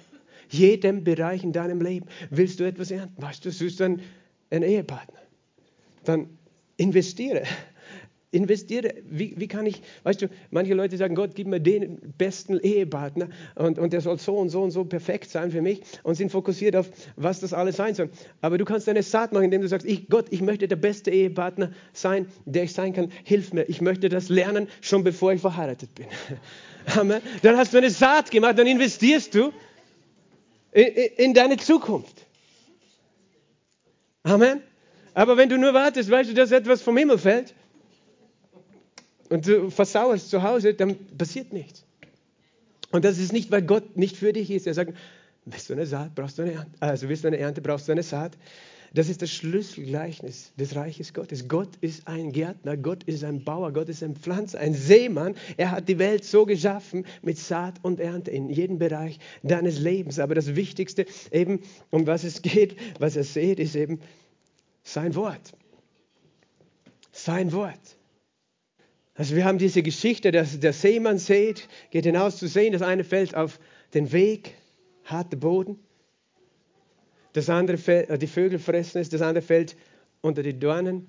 Jedem 0.50 1.04
Bereich 1.04 1.44
in 1.44 1.52
deinem 1.52 1.82
Leben 1.82 2.06
willst 2.30 2.60
du 2.60 2.64
etwas 2.64 2.92
ernten. 2.92 3.22
Weißt 3.22 3.44
du, 3.44 3.50
du 3.50 3.56
suchst 3.56 3.82
einen, 3.82 4.02
einen 4.52 4.64
Ehepartner. 4.64 5.20
Dann 6.04 6.30
investiere 6.78 7.44
investiere. 8.36 8.94
Wie, 9.10 9.34
wie 9.38 9.48
kann 9.48 9.66
ich, 9.66 9.82
weißt 10.04 10.22
du, 10.22 10.28
manche 10.52 10.74
Leute 10.74 10.98
sagen, 10.98 11.16
Gott, 11.16 11.32
gib 11.34 11.48
mir 11.48 11.60
den 11.60 11.98
besten 12.18 12.60
Ehepartner 12.60 13.30
und, 13.56 13.80
und 13.80 13.94
der 13.94 14.02
soll 14.02 14.20
so 14.20 14.38
und 14.38 14.50
so 14.50 14.62
und 14.62 14.72
so 14.72 14.84
perfekt 14.84 15.30
sein 15.30 15.52
für 15.52 15.62
mich 15.62 15.82
und 16.04 16.16
sind 16.16 16.32
fokussiert 16.32 16.76
auf, 16.76 16.90
was 17.16 17.40
das 17.40 17.54
alles 17.54 17.78
sein 17.78 17.96
soll. 17.96 18.10
Aber 18.42 18.58
du 18.58 18.66
kannst 18.66 18.90
eine 18.90 19.04
Saat 19.04 19.32
machen, 19.32 19.46
indem 19.46 19.62
du 19.62 19.68
sagst, 19.68 19.88
ich, 19.88 20.10
Gott, 20.10 20.26
ich 20.30 20.42
möchte 20.42 20.68
der 20.68 20.76
beste 20.76 21.12
Ehepartner 21.12 21.72
sein, 21.94 22.28
der 22.46 22.64
ich 22.64 22.74
sein 22.74 22.94
kann. 22.94 23.12
Hilf 23.24 23.54
mir. 23.54 23.64
Ich 23.70 23.82
möchte 23.82 24.10
das 24.10 24.30
lernen, 24.30 24.68
schon 24.82 25.04
bevor 25.04 25.34
ich 25.34 25.42
verheiratet 25.42 25.96
bin. 25.96 26.08
Amen. 26.98 27.22
Dann 27.42 27.58
hast 27.58 27.74
du 27.74 27.78
eine 27.78 27.90
Saat 27.90 28.30
gemacht, 28.30 28.60
dann 28.60 28.68
investierst 28.68 29.34
du 29.34 29.52
in, 30.72 30.86
in 31.18 31.34
deine 31.34 31.58
Zukunft. 31.58 32.26
Amen. 34.24 34.62
Aber 35.14 35.38
wenn 35.38 35.48
du 35.48 35.58
nur 35.58 35.74
wartest, 35.74 36.12
weißt 36.12 36.32
du, 36.32 36.34
dass 36.34 36.52
etwas 36.52 36.82
vom 36.82 36.98
Himmel 36.98 37.18
fällt, 37.18 37.56
und 39.30 39.48
du 39.48 39.70
versauerst 39.70 40.30
zu 40.30 40.44
Hause, 40.44 40.74
dann 40.74 40.96
passiert 41.18 41.54
nichts. 41.54 41.84
Und 42.92 43.06
das 43.06 43.18
ist 43.18 43.34
nicht, 43.34 43.52
weil 43.52 43.62
Gott 43.62 43.98
nicht 43.98 44.18
für 44.18 44.34
dich 44.34 44.52
ist. 44.52 44.68
Er 44.68 44.74
sagt, 44.74 44.94
willst 45.46 45.70
du 45.70 45.74
eine 45.74 45.86
Saat, 45.86 46.16
brauchst 46.16 46.38
du 46.38 46.44
eine 46.44 46.54
Ernte. 46.54 46.72
Also 46.80 47.10
willst 47.10 47.24
du 47.24 47.28
eine 47.28 47.38
Ernte, 47.38 47.62
brauchst 47.62 47.88
du 47.88 47.92
eine 47.92 48.04
Saat. 48.04 48.38
Das 48.94 49.10
ist 49.10 49.22
das 49.22 49.30
Schlüsselgleichnis 49.32 50.54
des 50.58 50.76
Reiches 50.76 51.14
Gottes. 51.14 51.50
Gott 51.50 51.76
ist 51.82 52.08
ein 52.08 52.32
Gärtner, 52.32 52.78
Gott 52.78 53.04
ist 53.04 53.26
ein 53.26 53.44
Bauer, 53.44 53.74
Gott 53.74 53.90
ist 53.90 54.02
ein 54.02 54.16
Pflanzer, 54.16 54.60
ein 54.60 54.74
Seemann. 54.74 55.36
Er 55.58 55.72
hat 55.72 55.90
die 55.90 56.00
Welt 56.00 56.24
so 56.24 56.46
geschaffen 56.46 57.06
mit 57.22 57.38
Saat 57.38 57.76
und 57.82 58.00
Ernte 58.00 58.32
in 58.32 58.50
jedem 58.50 58.80
Bereich 58.80 59.20
deines 59.44 59.80
Lebens. 59.80 60.18
Aber 60.18 60.34
das 60.34 60.56
Wichtigste 60.56 61.06
eben, 61.32 61.60
um 61.90 62.08
was 62.08 62.24
es 62.24 62.42
geht, 62.42 62.78
was 63.00 63.18
er 63.18 63.26
sieht, 63.26 63.60
ist 63.60 63.76
eben 63.76 64.00
sein 64.84 65.14
Wort. 65.16 65.52
Sein 67.12 67.52
Wort. 67.52 67.98
Also 69.16 69.36
wir 69.36 69.46
haben 69.46 69.58
diese 69.58 69.82
Geschichte, 69.82 70.32
dass 70.32 70.60
der 70.60 70.74
Seemann 70.74 71.18
sät, 71.18 71.68
geht 71.90 72.06
hinaus 72.06 72.38
zu 72.38 72.48
sehen, 72.48 72.74
das 72.74 72.82
eine 72.82 73.06
fällt 73.06 73.34
auf 73.34 73.60
den 73.94 74.12
Weg, 74.12 74.56
harter 75.06 75.38
Boden, 75.38 75.80
das 77.32 77.50
andere 77.50 77.78
fällt, 77.78 78.10
äh, 78.10 78.18
die 78.18 78.28
Vögel 78.28 78.60
fressen 78.60 79.00
es, 79.00 79.10
das 79.10 79.22
andere 79.22 79.42
fällt 79.42 79.76
unter 80.22 80.44
die 80.44 80.58
Dornen 80.58 81.08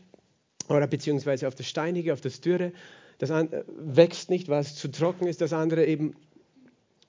oder 0.68 0.86
beziehungsweise 0.86 1.48
auf 1.48 1.54
das 1.54 1.66
Steinige, 1.66 2.12
auf 2.12 2.20
das 2.20 2.40
Dürre. 2.40 2.72
Das 3.18 3.30
andere 3.30 3.64
wächst 3.68 4.30
nicht, 4.30 4.48
weil 4.48 4.60
es 4.60 4.74
zu 4.74 4.88
trocken 4.88 5.26
ist, 5.26 5.40
das 5.40 5.52
andere 5.52 5.86
eben 5.86 6.14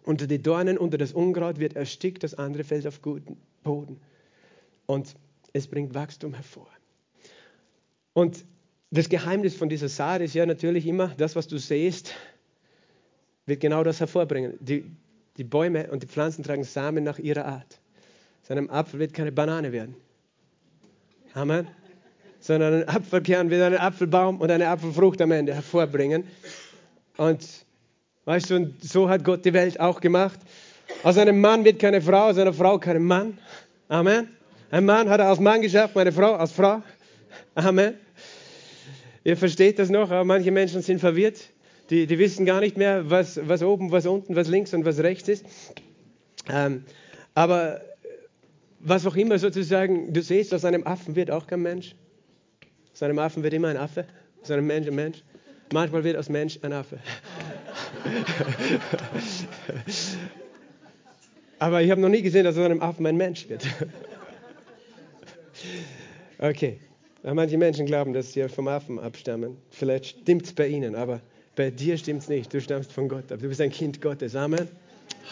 unter 0.03 0.25
die 0.25 0.41
Dornen, 0.41 0.77
unter 0.77 0.97
das 0.97 1.13
Unkraut 1.13 1.59
wird 1.59 1.75
erstickt, 1.75 2.23
das 2.23 2.35
andere 2.35 2.63
fällt 2.63 2.87
auf 2.87 3.01
guten 3.01 3.37
Boden. 3.63 3.99
Und 4.85 5.15
es 5.51 5.67
bringt 5.67 5.93
Wachstum 5.93 6.33
hervor. 6.33 6.69
Und 8.13 8.45
das 8.91 9.09
Geheimnis 9.09 9.55
von 9.55 9.69
dieser 9.69 9.89
Saat 9.89 10.21
ist 10.21 10.33
ja 10.33 10.45
natürlich 10.45 10.85
immer, 10.85 11.13
das, 11.17 11.35
was 11.35 11.47
du 11.47 11.57
siehst, 11.57 12.13
wird 13.45 13.59
genau 13.59 13.83
das 13.83 13.99
hervorbringen. 13.99 14.57
Die, 14.59 14.85
die 15.37 15.43
Bäume 15.43 15.89
und 15.91 16.03
die 16.03 16.07
Pflanzen 16.07 16.43
tragen 16.43 16.63
Samen 16.63 17.03
nach 17.03 17.19
ihrer 17.19 17.45
Art. 17.45 17.79
Aus 18.43 18.51
einem 18.51 18.69
Apfel 18.69 18.99
wird 18.99 19.13
keine 19.13 19.31
Banane 19.31 19.71
werden. 19.71 19.95
Amen. 21.33 21.67
Sondern 22.39 22.73
ein 22.73 22.87
Apfelkern 22.87 23.49
wird 23.49 23.61
einen 23.61 23.77
Apfelbaum 23.77 24.39
und 24.39 24.49
eine 24.49 24.69
Apfelfrucht 24.69 25.21
am 25.21 25.31
Ende 25.31 25.53
hervorbringen. 25.53 26.23
Und 27.17 27.45
weißt 28.25 28.49
du, 28.49 28.73
so 28.81 29.09
hat 29.09 29.23
Gott 29.23 29.43
die 29.43 29.53
Welt 29.53 29.79
auch 29.79 29.99
gemacht. 29.99 30.39
Aus 31.03 31.17
einem 31.17 31.41
Mann 31.41 31.65
wird 31.65 31.79
keine 31.79 32.01
Frau, 32.01 32.29
aus 32.29 32.37
einer 32.37 32.53
Frau 32.53 32.79
kein 32.79 33.03
Mann. 33.03 33.37
Amen. 33.89 34.29
Ein 34.71 34.85
Mann 34.85 35.09
hat 35.09 35.19
er 35.19 35.27
als 35.27 35.39
Mann 35.39 35.61
geschaffen, 35.61 35.99
eine 35.99 36.11
Frau 36.11 36.35
als 36.35 36.51
Frau. 36.51 36.81
Amen. 37.55 37.95
Ihr 39.27 39.35
versteht 39.35 39.77
das 39.77 39.89
noch, 39.89 40.09
aber 40.09 40.23
manche 40.23 40.51
Menschen 40.51 40.81
sind 40.81 41.01
verwirrt. 41.01 41.49
Die, 41.89 42.07
die 42.07 42.17
wissen 42.17 42.45
gar 42.45 42.61
nicht 42.61 42.77
mehr, 42.77 43.09
was, 43.09 43.37
was 43.45 43.61
oben, 43.61 43.91
was 43.91 44.05
unten, 44.05 44.37
was 44.37 44.47
links 44.47 44.73
und 44.73 44.85
was 44.85 44.99
rechts 44.99 45.27
ist. 45.27 45.45
Ähm, 46.47 46.85
aber 47.35 47.81
was 48.79 49.05
auch 49.05 49.17
immer 49.17 49.37
sozusagen, 49.37 50.13
du 50.13 50.21
siehst, 50.21 50.53
aus 50.53 50.63
einem 50.63 50.87
Affen 50.87 51.17
wird 51.17 51.29
auch 51.29 51.45
kein 51.45 51.61
Mensch. 51.61 51.93
Aus 52.93 53.03
einem 53.03 53.19
Affen 53.19 53.43
wird 53.43 53.53
immer 53.53 53.67
ein 53.67 53.75
Affe, 53.75 54.05
aus 54.41 54.49
einem 54.49 54.65
Mensch 54.65 54.87
ein 54.87 54.95
Mensch. 54.95 55.21
Manchmal 55.73 56.05
wird 56.05 56.15
aus 56.15 56.29
Mensch 56.29 56.57
ein 56.61 56.71
Affe. 56.71 56.97
Aber 61.59 61.81
ich 61.81 61.91
habe 61.91 61.99
noch 61.99 62.07
nie 62.07 62.21
gesehen, 62.21 62.45
dass 62.45 62.57
aus 62.57 62.63
einem 62.63 62.81
Affen 62.81 63.05
ein 63.05 63.17
Mensch 63.17 63.49
wird. 63.49 63.67
Okay. 66.39 66.79
Manche 67.23 67.57
Menschen 67.57 67.85
glauben, 67.85 68.13
dass 68.13 68.33
sie 68.33 68.47
vom 68.47 68.67
Affen 68.67 68.99
abstammen. 68.99 69.57
Vielleicht 69.71 70.05
stimmt 70.21 70.45
es 70.45 70.53
bei 70.53 70.67
ihnen, 70.67 70.95
aber 70.95 71.21
bei 71.55 71.71
dir 71.71 71.97
stimmt 71.97 72.21
es 72.21 72.29
nicht. 72.29 72.53
Du 72.53 72.61
stammst 72.61 72.91
von 72.91 73.09
Gott 73.09 73.31
ab. 73.31 73.39
Du 73.41 73.47
bist 73.47 73.59
ein 73.59 73.71
Kind 73.71 74.01
Gottes. 74.01 74.35
Amen. 74.35 74.67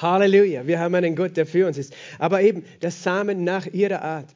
Halleluja. 0.02 0.66
Wir 0.66 0.80
haben 0.80 0.96
einen 0.96 1.16
Gott, 1.16 1.38
der 1.38 1.46
für 1.46 1.68
uns 1.68 1.78
ist. 1.78 1.94
Aber 2.20 2.42
eben 2.42 2.66
das 2.80 3.04
Samen 3.04 3.44
nach 3.44 3.68
ihrer 3.68 4.02
Art. 4.02 4.28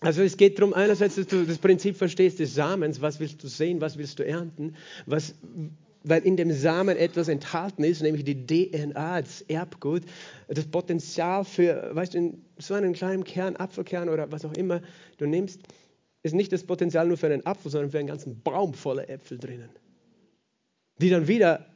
Also 0.00 0.22
es 0.22 0.36
geht 0.36 0.58
darum, 0.58 0.74
einerseits, 0.74 1.14
dass 1.16 1.26
du 1.26 1.44
das 1.44 1.58
Prinzip 1.58 1.96
verstehst 1.96 2.38
des 2.38 2.54
Samens. 2.54 3.00
Was 3.00 3.20
willst 3.20 3.42
du 3.42 3.48
sehen? 3.48 3.80
Was 3.80 3.96
willst 3.96 4.18
du 4.18 4.26
ernten? 4.26 4.74
Was, 5.06 5.34
weil 6.02 6.22
in 6.22 6.36
dem 6.36 6.50
Samen 6.52 6.96
etwas 6.96 7.28
enthalten 7.28 7.84
ist, 7.84 8.02
nämlich 8.02 8.24
die 8.24 8.46
DNA, 8.46 9.20
das 9.20 9.42
Erbgut, 9.42 10.02
das 10.48 10.64
Potenzial 10.66 11.44
für, 11.44 11.90
weißt 11.94 12.14
du, 12.14 12.34
so 12.58 12.74
einen 12.74 12.94
kleinen 12.94 13.24
Kern, 13.24 13.56
Apfelkern 13.56 14.08
oder 14.08 14.32
was 14.32 14.44
auch 14.44 14.54
immer 14.54 14.80
du 15.18 15.26
nimmst, 15.26 15.60
ist 16.22 16.34
nicht 16.34 16.52
das 16.52 16.64
Potenzial 16.64 17.06
nur 17.06 17.16
für 17.16 17.26
einen 17.26 17.46
Apfel, 17.46 17.70
sondern 17.70 17.90
für 17.90 17.98
einen 17.98 18.08
ganzen 18.08 18.42
Baum 18.42 18.74
voller 18.74 19.08
Äpfel 19.08 19.38
drinnen, 19.38 19.70
die 20.98 21.10
dann 21.10 21.28
wieder 21.28 21.66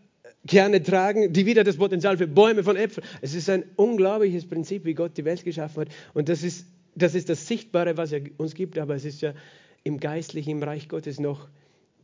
Kerne 0.46 0.83
tragen, 0.83 1.33
die 1.33 1.46
wieder 1.46 1.64
das 1.64 1.78
Potenzial 1.78 2.18
für 2.18 2.26
Bäume 2.26 2.62
von 2.62 2.76
Äpfeln. 2.76 3.07
Es 3.22 3.35
ist 3.35 3.48
ein 3.48 3.64
unglaubliches 3.76 4.46
Prinzip, 4.46 4.85
wie 4.85 4.94
Gott 4.94 5.16
die 5.16 5.24
Welt 5.24 5.42
geschaffen 5.44 5.83
hat. 5.83 5.88
Und 6.12 6.28
das 6.28 6.42
ist 6.42 6.66
das, 6.94 7.14
ist 7.14 7.28
das 7.28 7.46
Sichtbare, 7.46 7.96
was 7.96 8.12
er 8.12 8.22
uns 8.37 8.54
gibt, 8.54 8.78
aber 8.78 8.94
es 8.94 9.04
ist 9.04 9.20
ja 9.20 9.35
im 9.83 9.98
Geistlichen, 9.98 10.50
im 10.50 10.62
Reich 10.62 10.88
Gottes 10.88 11.18
noch 11.20 11.48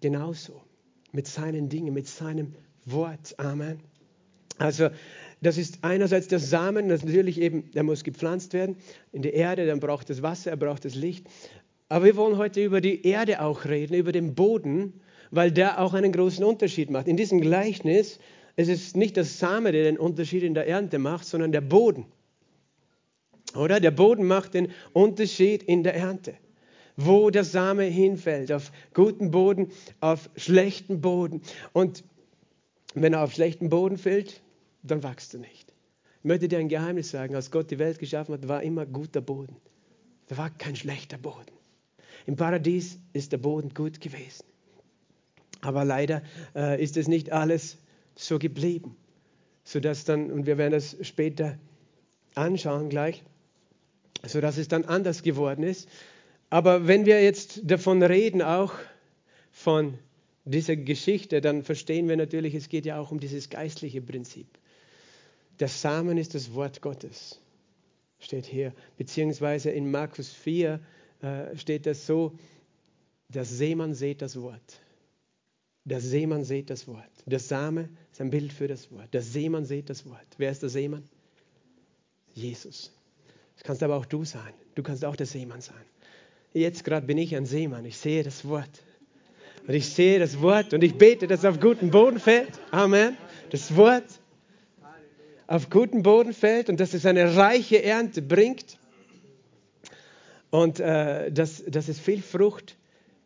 genauso. 0.00 0.61
Mit 1.12 1.26
seinen 1.26 1.68
Dingen, 1.68 1.94
mit 1.94 2.07
seinem 2.07 2.55
Wort. 2.85 3.35
Amen. 3.38 3.81
Also, 4.59 4.90
das 5.40 5.57
ist 5.57 5.79
einerseits 5.83 6.29
der 6.29 6.38
Samen, 6.38 6.88
das 6.88 7.05
natürlich 7.05 7.40
eben, 7.40 7.70
der 7.72 7.83
muss 7.83 8.05
gepflanzt 8.05 8.53
werden 8.53 8.76
in 9.11 9.22
die 9.22 9.31
Erde, 9.31 9.66
dann 9.66 9.81
braucht 9.81 10.11
es 10.11 10.22
Wasser, 10.22 10.50
er 10.50 10.57
braucht 10.59 10.85
das 10.85 10.94
Licht. 10.94 11.26
Aber 11.90 12.07
wir 12.07 12.16
wollen 12.16 12.38
heute 12.38 12.64
über 12.64 12.81
die 12.81 13.07
Erde 13.07 13.42
auch 13.42 13.66
reden, 13.66 13.92
über 13.92 14.12
den 14.12 14.35
Boden, 14.35 15.03
weil 15.31 15.53
der 15.53 15.83
auch 15.83 15.92
einen 15.92 16.12
großen 16.12 16.42
Unterschied 16.42 16.90
macht. 16.90 17.07
In 17.07 17.18
diesem 17.18 17.42
Gleichnis 17.42 18.18
es 18.61 18.68
ist 18.68 18.94
nicht 18.94 19.16
das 19.16 19.38
Same, 19.38 19.72
der 19.72 19.85
den 19.85 19.98
Unterschied 19.98 20.42
in 20.42 20.53
der 20.53 20.68
Ernte 20.68 20.98
macht, 20.98 21.26
sondern 21.26 21.50
der 21.50 21.62
Boden. 21.62 22.05
Oder? 23.57 23.81
Der 23.81 23.90
Boden 23.90 24.26
macht 24.26 24.53
den 24.53 24.70
Unterschied 24.92 25.62
in 25.62 25.83
der 25.83 25.94
Ernte. 25.94 26.35
Wo 26.94 27.31
der 27.31 27.44
Same 27.44 27.85
hinfällt, 27.85 28.53
auf 28.53 28.70
guten 28.92 29.31
Boden, 29.31 29.72
auf 30.00 30.29
schlechten 30.37 31.00
Boden. 31.00 31.40
Und 31.72 32.05
wenn 32.94 33.14
er 33.14 33.22
auf 33.22 33.33
schlechten 33.33 33.70
Boden 33.70 33.96
fällt, 33.96 34.42
dann 34.83 35.03
wachst 35.03 35.33
du 35.33 35.38
nicht. 35.38 35.72
Ich 36.18 36.24
möchte 36.24 36.48
dir 36.48 36.59
ein 36.59 36.68
Geheimnis 36.68 37.11
sagen, 37.11 37.35
als 37.35 37.50
Gott 37.50 37.70
die 37.70 37.79
Welt 37.79 37.98
geschaffen 37.98 38.35
hat, 38.35 38.46
war 38.46 38.62
immer 38.62 38.85
guter 38.85 39.22
Boden. 39.22 39.57
Da 40.29 40.37
war 40.37 40.50
kein 40.50 40.76
schlechter 40.76 41.16
Boden. 41.16 41.60
Im 42.26 42.37
Paradies 42.37 42.98
ist 43.12 43.33
der 43.33 43.38
Boden 43.38 43.74
gut 43.74 44.00
gewesen. 44.00 44.44
Aber 45.61 45.85
leider 45.85 46.22
äh, 46.54 46.83
ist 46.83 46.96
es 46.96 47.09
nicht 47.09 47.33
alles 47.33 47.78
so 48.14 48.38
geblieben, 48.38 48.96
sodass 49.64 50.04
dann, 50.04 50.30
und 50.30 50.46
wir 50.46 50.59
werden 50.59 50.72
das 50.72 50.96
später 51.02 51.59
anschauen 52.35 52.88
gleich, 52.88 53.22
sodass 54.26 54.56
es 54.56 54.68
dann 54.68 54.85
anders 54.85 55.22
geworden 55.22 55.62
ist. 55.62 55.88
Aber 56.48 56.87
wenn 56.87 57.06
wir 57.06 57.22
jetzt 57.22 57.61
davon 57.64 58.02
reden, 58.02 58.42
auch 58.42 58.74
von 59.50 59.98
dieser 60.44 60.76
Geschichte, 60.76 61.40
dann 61.40 61.62
verstehen 61.62 62.09
wir 62.09 62.16
natürlich, 62.16 62.54
es 62.54 62.68
geht 62.68 62.87
ja 62.87 62.98
auch 62.98 63.11
um 63.11 63.20
dieses 63.20 63.50
geistliche 63.50 64.00
Prinzip. 64.00 64.46
Der 65.61 65.68
Samen 65.68 66.16
ist 66.16 66.35
das 66.35 66.54
Wort 66.54 66.80
Gottes, 66.80 67.40
steht 68.18 68.46
hier. 68.46 68.72
Beziehungsweise 68.96 69.70
in 69.70 69.90
Markus 69.90 70.30
4 70.30 70.80
äh, 71.22 71.56
steht 71.56 71.87
das 71.87 72.06
so, 72.06 72.33
der 73.28 73.44
Seemann 73.44 73.94
sät 73.94 74.22
das 74.22 74.40
Wort. 74.40 74.80
Der 75.85 76.00
Seemann 76.00 76.44
sät 76.44 76.70
das 76.70 76.87
Wort. 76.88 77.11
Der 77.26 77.38
Same 77.38 77.88
ist 78.12 78.20
ein 78.20 78.30
Bild 78.30 78.52
für 78.52 78.68
das 78.68 78.90
Wort. 78.90 79.12
Der 79.12 79.22
Seemann 79.22 79.64
sät 79.64 79.88
das 79.88 80.06
Wort. 80.06 80.26
Wer 80.37 80.50
ist 80.50 80.62
der 80.62 80.68
Seemann? 80.68 81.04
Jesus. 82.35 82.92
Das 83.54 83.64
kannst 83.64 83.83
aber 83.83 83.96
auch 83.96 84.06
du 84.06 84.24
sein. 84.24 84.52
Du 84.74 84.83
kannst 84.83 85.04
auch 85.04 85.16
der 85.16 85.26
Seemann 85.26 85.61
sein. 85.61 85.85
Jetzt 86.52 86.85
gerade 86.85 87.06
bin 87.06 87.18
ich 87.18 87.37
ein 87.37 87.46
Seemann. 87.46 87.85
Ich 87.85 87.98
sehe 87.98 88.22
das 88.22 88.46
Wort. 88.46 88.83
Und 89.66 89.74
ich 89.74 89.88
sehe 89.88 90.18
das 90.18 90.40
Wort 90.40 90.74
und 90.74 90.83
ich 90.83 90.96
bete, 90.96 91.26
dass 91.26 91.40
es 91.40 91.44
auf 91.44 91.61
guten 91.61 91.90
Boden 91.90 92.18
fällt. 92.18 92.59
Amen. 92.70 93.16
Das 93.50 93.76
Wort 93.76 94.04
auf 95.46 95.70
guten 95.70 96.02
Boden 96.02 96.33
fällt 96.33 96.68
und 96.68 96.80
dass 96.80 96.94
es 96.94 97.06
eine 97.06 97.37
reiche 97.37 97.83
Ernte 97.83 98.22
bringt 98.22 98.80
und 100.51 100.81
äh, 100.81 101.31
dass, 101.31 101.65
dass 101.65 101.89
es 101.89 101.99
viel 101.99 102.23
Frucht 102.23 102.77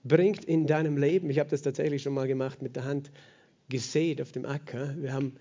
bringt 0.05 0.45
in 0.45 0.67
deinem 0.67 0.97
Leben. 0.97 1.31
Ich 1.31 1.39
habe 1.39 1.51
das 1.51 1.63
tatsächlich 1.63 2.03
schon 2.03 2.15
mal 2.15 2.29
gemacht 2.29 2.63
mit 2.63 2.77
der 2.77 2.85
Hand 2.85 3.11
gesät 3.69 4.21
auf 4.21 4.33
dem 4.33 4.45
Acker. 4.45 4.95
Wir 4.99 5.13
haben, 5.13 5.37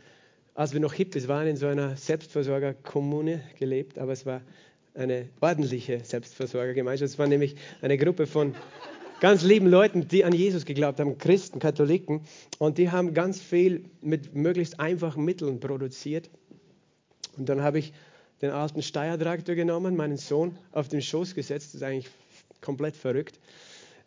als 0.55 0.73
wir 0.73 0.79
noch 0.79 0.93
Hippies 0.93 1.27
waren, 1.27 1.47
in 1.47 1.57
so 1.57 1.67
einer 1.67 1.97
Selbstversorgerkommune 1.97 3.41
gelebt, 3.59 3.99
aber 3.99 4.13
es 4.13 4.25
war 4.25 4.41
eine 4.95 5.27
ordentliche 5.41 5.99
Selbstversorgergemeinschaft. 6.03 7.11
Es 7.11 7.19
war 7.19 7.27
nämlich 7.27 7.55
eine 7.81 7.97
Gruppe 7.97 8.27
von 8.27 8.55
ganz 9.19 9.43
lieben 9.43 9.67
Leuten, 9.67 10.07
die 10.07 10.23
an 10.23 10.33
Jesus 10.33 10.65
geglaubt 10.65 10.99
haben, 10.99 11.17
Christen, 11.17 11.59
Katholiken, 11.59 12.21
und 12.59 12.77
die 12.77 12.91
haben 12.91 13.13
ganz 13.13 13.41
viel 13.41 13.85
mit 14.01 14.35
möglichst 14.35 14.79
einfachen 14.79 15.25
Mitteln 15.25 15.59
produziert. 15.59 16.29
Und 17.37 17.49
dann 17.49 17.61
habe 17.61 17.79
ich 17.79 17.93
den 18.43 18.51
alten 18.51 18.81
Steuertraktor 18.81 19.55
genommen, 19.55 19.95
meinen 19.95 20.17
Sohn 20.17 20.57
auf 20.73 20.89
den 20.89 21.01
Schoß 21.01 21.33
gesetzt, 21.33 21.69
das 21.69 21.75
ist 21.75 21.83
eigentlich 21.83 22.09
komplett 22.59 22.97
verrückt, 22.97 23.39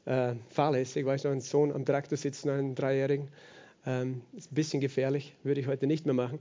äh, 0.05 0.35
fahrlässig, 0.51 1.07
weil 1.07 1.17
ich 1.17 1.25
noch 1.25 1.33
einen 1.33 1.41
Sohn 1.41 1.73
am 1.73 1.87
Traktor 1.87 2.19
sitzen, 2.19 2.51
einen 2.51 2.75
Dreijährigen, 2.75 3.29
ähm, 3.87 4.21
ist 4.37 4.53
ein 4.53 4.55
bisschen 4.55 4.81
gefährlich, 4.81 5.35
würde 5.43 5.63
ich 5.63 5.67
heute 5.67 5.87
nicht 5.87 6.05
mehr 6.05 6.15
machen. 6.15 6.39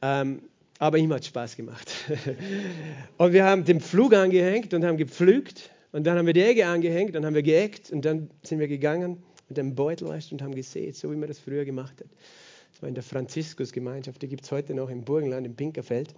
Ähm, 0.00 0.40
aber 0.78 0.96
ihm 0.96 1.12
hat 1.12 1.24
Spaß 1.26 1.56
gemacht. 1.56 1.92
und 3.18 3.32
wir 3.34 3.44
haben 3.44 3.64
den 3.64 3.80
Flug 3.80 4.14
angehängt 4.14 4.72
und 4.72 4.84
haben 4.84 4.96
gepflügt. 4.96 5.70
Und 5.92 6.04
dann 6.06 6.18
haben 6.18 6.26
wir 6.26 6.32
die 6.32 6.42
Egge 6.42 6.66
angehängt, 6.66 7.14
dann 7.14 7.24
haben 7.24 7.34
wir 7.34 7.42
geeckt 7.42 7.92
und 7.92 8.04
dann 8.04 8.30
sind 8.42 8.58
wir 8.58 8.66
gegangen 8.68 9.22
mit 9.48 9.58
dem 9.58 9.74
Beutel 9.74 10.08
und 10.08 10.42
haben 10.42 10.54
gesät, 10.54 10.96
so 10.96 11.12
wie 11.12 11.16
man 11.16 11.28
das 11.28 11.38
früher 11.38 11.64
gemacht 11.64 12.00
hat. 12.00 12.08
Das 12.72 12.82
war 12.82 12.88
in 12.88 12.94
der 12.94 13.04
Franziskusgemeinschaft, 13.04 14.20
die 14.20 14.28
gibt 14.28 14.44
es 14.44 14.50
heute 14.50 14.74
noch 14.74 14.88
im 14.88 15.04
Burgenland, 15.04 15.46
im 15.46 15.54
Pinkerfeld. 15.54 16.12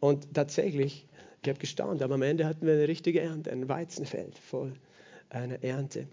Und 0.00 0.34
tatsächlich, 0.34 1.06
ich 1.42 1.48
habe 1.48 1.58
gestaunt, 1.58 2.02
aber 2.02 2.14
am 2.14 2.22
Ende 2.22 2.46
hatten 2.46 2.66
wir 2.66 2.74
eine 2.74 2.88
richtige 2.88 3.20
Ernte, 3.20 3.50
ein 3.50 3.68
Weizenfeld 3.68 4.38
voll 4.38 4.72
einer 5.30 5.62
Ernte. 5.62 6.06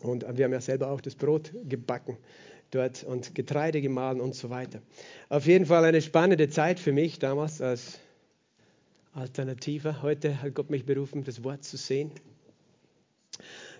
Und 0.00 0.22
wir 0.36 0.44
haben 0.44 0.52
ja 0.52 0.60
selber 0.60 0.90
auch 0.90 1.00
das 1.00 1.14
Brot 1.14 1.52
gebacken 1.68 2.16
dort 2.70 3.04
und 3.04 3.34
Getreide 3.34 3.80
gemahlen 3.80 4.20
und 4.20 4.34
so 4.34 4.50
weiter. 4.50 4.80
Auf 5.28 5.46
jeden 5.46 5.66
Fall 5.66 5.84
eine 5.84 6.00
spannende 6.00 6.48
Zeit 6.48 6.80
für 6.80 6.92
mich 6.92 7.18
damals 7.18 7.60
als 7.60 7.98
Alternative. 9.12 10.02
Heute 10.02 10.42
hat 10.42 10.54
Gott 10.54 10.70
mich 10.70 10.86
berufen, 10.86 11.22
das 11.22 11.44
Wort 11.44 11.64
zu 11.64 11.76
sehen. 11.76 12.10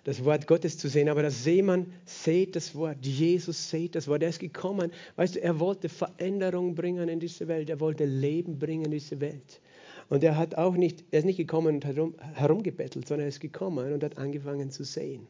Das 0.04 0.24
Wort 0.24 0.48
Gottes 0.48 0.78
zu 0.78 0.88
sehen, 0.88 1.08
aber 1.08 1.22
das 1.22 1.44
Seemann 1.44 1.92
sieht 2.04 2.56
das 2.56 2.74
Wort. 2.74 3.06
Jesus 3.06 3.70
sieht 3.70 3.94
das 3.94 4.08
Wort. 4.08 4.22
Er 4.22 4.30
ist 4.30 4.40
gekommen. 4.40 4.90
Weißt 5.14 5.36
du, 5.36 5.42
er 5.42 5.60
wollte 5.60 5.88
Veränderung 5.88 6.74
bringen 6.74 7.08
in 7.08 7.20
diese 7.20 7.46
Welt. 7.46 7.70
Er 7.70 7.78
wollte 7.78 8.04
Leben 8.04 8.58
bringen 8.58 8.86
in 8.86 8.90
diese 8.90 9.20
Welt. 9.20 9.60
Und 10.08 10.24
er 10.24 10.36
hat 10.36 10.56
auch 10.56 10.74
nicht, 10.74 11.04
er 11.10 11.20
ist 11.20 11.24
nicht 11.24 11.36
gekommen 11.36 11.76
und 11.76 11.84
herum, 11.84 12.14
herumgebettelt, 12.34 13.06
sondern 13.06 13.26
er 13.26 13.28
ist 13.28 13.40
gekommen 13.40 13.92
und 13.92 14.02
hat 14.02 14.18
angefangen 14.18 14.70
zu 14.70 14.84
sehen. 14.84 15.26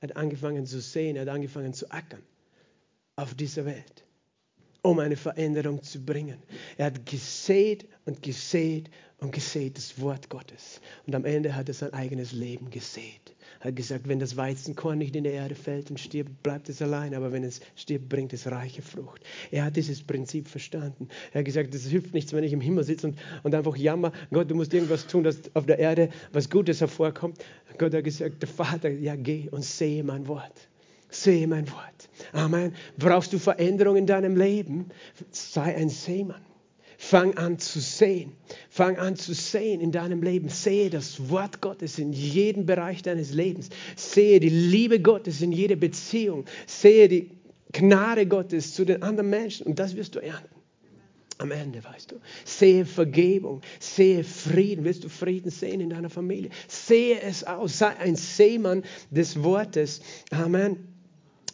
Er 0.00 0.08
hat 0.08 0.16
angefangen 0.16 0.64
zu 0.64 0.80
sehen, 0.80 1.16
er 1.16 1.22
hat 1.22 1.28
angefangen 1.28 1.74
zu 1.74 1.90
ackern 1.90 2.22
auf 3.16 3.34
dieser 3.34 3.64
Welt, 3.64 4.04
um 4.82 4.98
eine 4.98 5.16
Veränderung 5.16 5.82
zu 5.82 6.04
bringen. 6.04 6.38
Er 6.76 6.86
hat 6.86 7.06
gesät 7.06 7.86
und 8.04 8.22
gesät 8.22 8.90
und 9.18 9.32
gesät 9.32 9.76
das 9.76 10.00
Wort 10.00 10.28
Gottes. 10.28 10.80
Und 11.06 11.14
am 11.14 11.24
Ende 11.24 11.54
hat 11.54 11.68
er 11.68 11.74
sein 11.74 11.92
eigenes 11.92 12.32
Leben 12.32 12.70
gesät. 12.70 13.34
Er 13.60 13.68
hat 13.68 13.76
gesagt, 13.76 14.08
wenn 14.08 14.18
das 14.18 14.36
Weizenkorn 14.36 14.98
nicht 14.98 15.14
in 15.14 15.22
die 15.22 15.30
Erde 15.30 15.54
fällt 15.54 15.88
und 15.90 16.00
stirbt, 16.00 16.42
bleibt 16.42 16.68
es 16.68 16.82
allein, 16.82 17.14
aber 17.14 17.30
wenn 17.30 17.44
es 17.44 17.60
stirbt, 17.76 18.08
bringt 18.08 18.32
es 18.32 18.50
reiche 18.50 18.82
Frucht. 18.82 19.22
Er 19.52 19.64
hat 19.64 19.76
dieses 19.76 20.02
Prinzip 20.02 20.48
verstanden. 20.48 21.08
Er 21.32 21.40
hat 21.40 21.44
gesagt, 21.44 21.72
es 21.72 21.86
hilft 21.86 22.12
nichts, 22.12 22.32
wenn 22.32 22.42
ich 22.42 22.52
im 22.52 22.60
Himmel 22.60 22.82
sitze 22.82 23.06
und, 23.06 23.18
und 23.44 23.54
einfach 23.54 23.76
jammer, 23.76 24.10
Gott, 24.32 24.50
du 24.50 24.56
musst 24.56 24.74
irgendwas 24.74 25.06
tun, 25.06 25.22
dass 25.22 25.38
auf 25.54 25.66
der 25.66 25.78
Erde 25.78 26.08
was 26.32 26.50
Gutes 26.50 26.80
hervorkommt. 26.80 27.38
Gott 27.78 27.94
hat 27.94 28.02
gesagt, 28.02 28.42
der 28.42 28.48
Vater, 28.48 28.88
ja 28.88 29.14
geh 29.14 29.48
und 29.50 29.64
sehe 29.64 30.02
mein 30.02 30.26
Wort. 30.26 30.68
Sehe 31.12 31.46
mein 31.46 31.70
Wort. 31.70 32.08
Amen. 32.32 32.74
Brauchst 32.98 33.32
du 33.32 33.38
Veränderung 33.38 33.96
in 33.96 34.06
deinem 34.06 34.36
Leben? 34.36 34.88
Sei 35.30 35.76
ein 35.76 35.88
Seemann. 35.88 36.42
Fang 36.98 37.36
an 37.36 37.58
zu 37.58 37.80
sehen. 37.80 38.32
Fang 38.70 38.96
an 38.96 39.16
zu 39.16 39.34
sehen 39.34 39.80
in 39.80 39.92
deinem 39.92 40.22
Leben. 40.22 40.48
Sehe 40.48 40.90
das 40.90 41.30
Wort 41.30 41.60
Gottes 41.60 41.98
in 41.98 42.12
jedem 42.12 42.66
Bereich 42.66 43.02
deines 43.02 43.32
Lebens. 43.32 43.68
Sehe 43.96 44.40
die 44.40 44.48
Liebe 44.48 45.00
Gottes 45.00 45.40
in 45.42 45.52
jeder 45.52 45.76
Beziehung. 45.76 46.44
Sehe 46.66 47.08
die, 47.08 47.30
Gnade 47.72 48.26
Gottes 48.26 48.74
zu 48.74 48.84
den 48.84 49.02
anderen 49.02 49.30
Menschen 49.30 49.66
und 49.66 49.78
das 49.78 49.96
wirst 49.96 50.14
du 50.14 50.20
ernten. 50.20 50.48
Am 51.38 51.50
Ende, 51.50 51.82
weißt 51.82 52.12
du, 52.12 52.16
sehe 52.44 52.84
Vergebung, 52.84 53.62
sehe 53.80 54.22
Frieden. 54.22 54.84
Willst 54.84 55.02
du 55.02 55.08
Frieden 55.08 55.50
sehen 55.50 55.80
in 55.80 55.90
deiner 55.90 56.10
Familie? 56.10 56.50
Sehe 56.68 57.20
es 57.20 57.42
aus, 57.42 57.78
sei 57.78 57.96
ein 57.96 58.14
Seemann 58.14 58.84
des 59.10 59.42
Wortes. 59.42 60.02
Amen. 60.30 60.91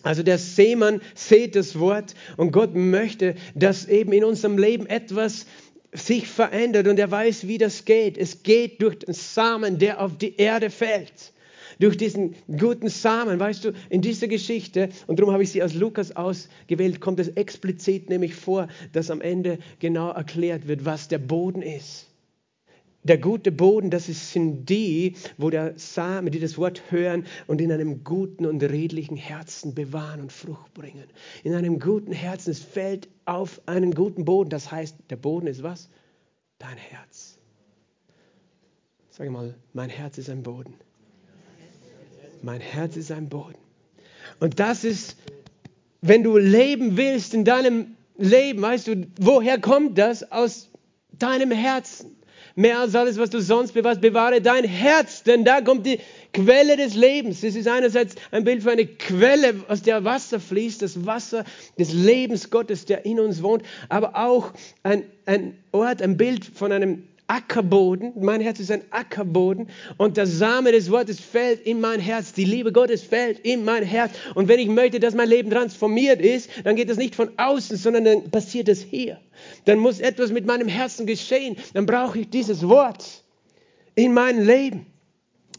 Also 0.02 0.22
der 0.22 0.38
Seemann 0.38 1.00
sieht 1.14 1.56
das 1.56 1.78
Wort 1.78 2.14
und 2.36 2.52
Gott 2.52 2.74
möchte, 2.74 3.34
dass 3.54 3.86
eben 3.86 4.12
in 4.12 4.24
unserem 4.24 4.58
Leben 4.58 4.86
etwas 4.86 5.46
sich 5.92 6.28
verändert 6.28 6.86
und 6.86 6.98
er 6.98 7.10
weiß, 7.10 7.48
wie 7.48 7.58
das 7.58 7.84
geht. 7.84 8.18
Es 8.18 8.42
geht 8.42 8.82
durch 8.82 8.98
den 9.00 9.14
Samen, 9.14 9.78
der 9.78 10.00
auf 10.00 10.16
die 10.18 10.36
Erde 10.36 10.70
fällt 10.70 11.32
durch 11.78 11.96
diesen 11.96 12.34
guten 12.58 12.88
Samen, 12.88 13.38
weißt 13.38 13.64
du, 13.64 13.72
in 13.88 14.02
dieser 14.02 14.28
Geschichte, 14.28 14.88
und 15.06 15.18
darum 15.18 15.32
habe 15.32 15.42
ich 15.42 15.50
sie 15.50 15.62
aus 15.62 15.74
Lukas 15.74 16.14
ausgewählt, 16.14 17.00
kommt 17.00 17.20
es 17.20 17.28
explizit 17.28 18.08
nämlich 18.08 18.34
vor, 18.34 18.68
dass 18.92 19.10
am 19.10 19.20
Ende 19.20 19.58
genau 19.78 20.10
erklärt 20.10 20.66
wird, 20.66 20.84
was 20.84 21.08
der 21.08 21.18
Boden 21.18 21.62
ist. 21.62 22.07
Der 23.04 23.18
gute 23.18 23.52
Boden, 23.52 23.90
das 23.90 24.06
sind 24.06 24.66
die, 24.68 25.14
wo 25.36 25.50
der 25.50 25.78
Samen, 25.78 26.32
die 26.32 26.40
das 26.40 26.58
Wort 26.58 26.90
hören 26.90 27.26
und 27.46 27.60
in 27.60 27.70
einem 27.70 28.02
guten 28.02 28.44
und 28.44 28.62
redlichen 28.62 29.16
Herzen 29.16 29.74
bewahren 29.74 30.20
und 30.20 30.32
Frucht 30.32 30.74
bringen. 30.74 31.04
In 31.44 31.54
einem 31.54 31.78
guten 31.78 32.12
Herzen, 32.12 32.50
es 32.50 32.60
fällt 32.60 33.08
auf 33.24 33.60
einen 33.66 33.94
guten 33.94 34.24
Boden. 34.24 34.50
Das 34.50 34.70
heißt, 34.70 34.96
der 35.10 35.16
Boden 35.16 35.46
ist 35.46 35.62
was? 35.62 35.88
Dein 36.58 36.76
Herz. 36.76 37.38
Sag 39.10 39.30
mal, 39.30 39.54
mein 39.72 39.90
Herz 39.90 40.18
ist 40.18 40.28
ein 40.28 40.42
Boden. 40.42 40.74
Mein 42.42 42.60
Herz 42.60 42.96
ist 42.96 43.10
ein 43.10 43.28
Boden. 43.28 43.58
Und 44.40 44.60
das 44.60 44.84
ist, 44.84 45.16
wenn 46.00 46.22
du 46.22 46.36
leben 46.36 46.96
willst 46.96 47.34
in 47.34 47.44
deinem 47.44 47.96
Leben, 48.16 48.60
weißt 48.60 48.88
du, 48.88 49.06
woher 49.20 49.60
kommt 49.60 49.98
das? 49.98 50.30
Aus 50.30 50.70
deinem 51.12 51.50
Herzen. 51.50 52.17
Mehr 52.58 52.80
als 52.80 52.96
alles, 52.96 53.16
was 53.18 53.30
du 53.30 53.40
sonst 53.40 53.70
bewahrst, 53.70 54.00
bewahre 54.00 54.40
dein 54.40 54.64
Herz, 54.64 55.22
denn 55.22 55.44
da 55.44 55.60
kommt 55.60 55.86
die 55.86 56.00
Quelle 56.32 56.76
des 56.76 56.96
Lebens. 56.96 57.44
Es 57.44 57.54
ist 57.54 57.68
einerseits 57.68 58.16
ein 58.32 58.42
Bild 58.42 58.64
für 58.64 58.72
eine 58.72 58.84
Quelle, 58.84 59.54
aus 59.68 59.82
der 59.82 60.02
Wasser 60.02 60.40
fließt, 60.40 60.82
das 60.82 61.06
Wasser 61.06 61.44
des 61.78 61.92
Lebens 61.92 62.50
Gottes, 62.50 62.84
der 62.84 63.04
in 63.06 63.20
uns 63.20 63.44
wohnt, 63.44 63.62
aber 63.88 64.16
auch 64.16 64.52
ein, 64.82 65.04
ein 65.24 65.56
Ort, 65.70 66.02
ein 66.02 66.16
Bild 66.16 66.44
von 66.46 66.72
einem 66.72 67.04
Ackerboden. 67.28 68.12
Mein 68.20 68.40
Herz 68.40 68.58
ist 68.58 68.70
ein 68.70 68.82
Ackerboden 68.90 69.68
und 69.98 70.16
der 70.16 70.26
Same 70.26 70.72
des 70.72 70.90
Wortes 70.90 71.20
fällt 71.20 71.60
in 71.60 71.80
mein 71.80 72.00
Herz. 72.00 72.32
Die 72.32 72.44
Liebe 72.44 72.72
Gottes 72.72 73.04
fällt 73.04 73.38
in 73.40 73.64
mein 73.64 73.84
Herz. 73.84 74.12
Und 74.34 74.48
wenn 74.48 74.58
ich 74.58 74.68
möchte, 74.68 74.98
dass 74.98 75.14
mein 75.14 75.28
Leben 75.28 75.50
transformiert 75.50 76.20
ist, 76.20 76.50
dann 76.64 76.74
geht 76.74 76.88
das 76.88 76.96
nicht 76.96 77.14
von 77.14 77.30
außen, 77.36 77.76
sondern 77.76 78.04
dann 78.04 78.30
passiert 78.30 78.68
es 78.68 78.82
hier. 78.82 79.20
Dann 79.66 79.78
muss 79.78 80.00
etwas 80.00 80.32
mit 80.32 80.46
meinem 80.46 80.68
Herzen 80.68 81.06
geschehen. 81.06 81.56
Dann 81.74 81.86
brauche 81.86 82.18
ich 82.18 82.30
dieses 82.30 82.66
Wort 82.66 83.22
in 83.94 84.14
meinem 84.14 84.46
Leben. 84.46 84.86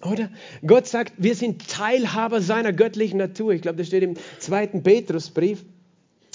Oder? 0.04 0.30
Gott 0.66 0.88
sagt, 0.88 1.14
wir 1.18 1.36
sind 1.36 1.68
Teilhaber 1.70 2.42
seiner 2.42 2.74
göttlichen 2.74 3.18
Natur. 3.18 3.52
Ich 3.54 3.62
glaube, 3.62 3.78
das 3.78 3.88
steht 3.88 4.04
im 4.04 4.16
zweiten 4.40 4.82
Petrusbrief. 4.82 5.66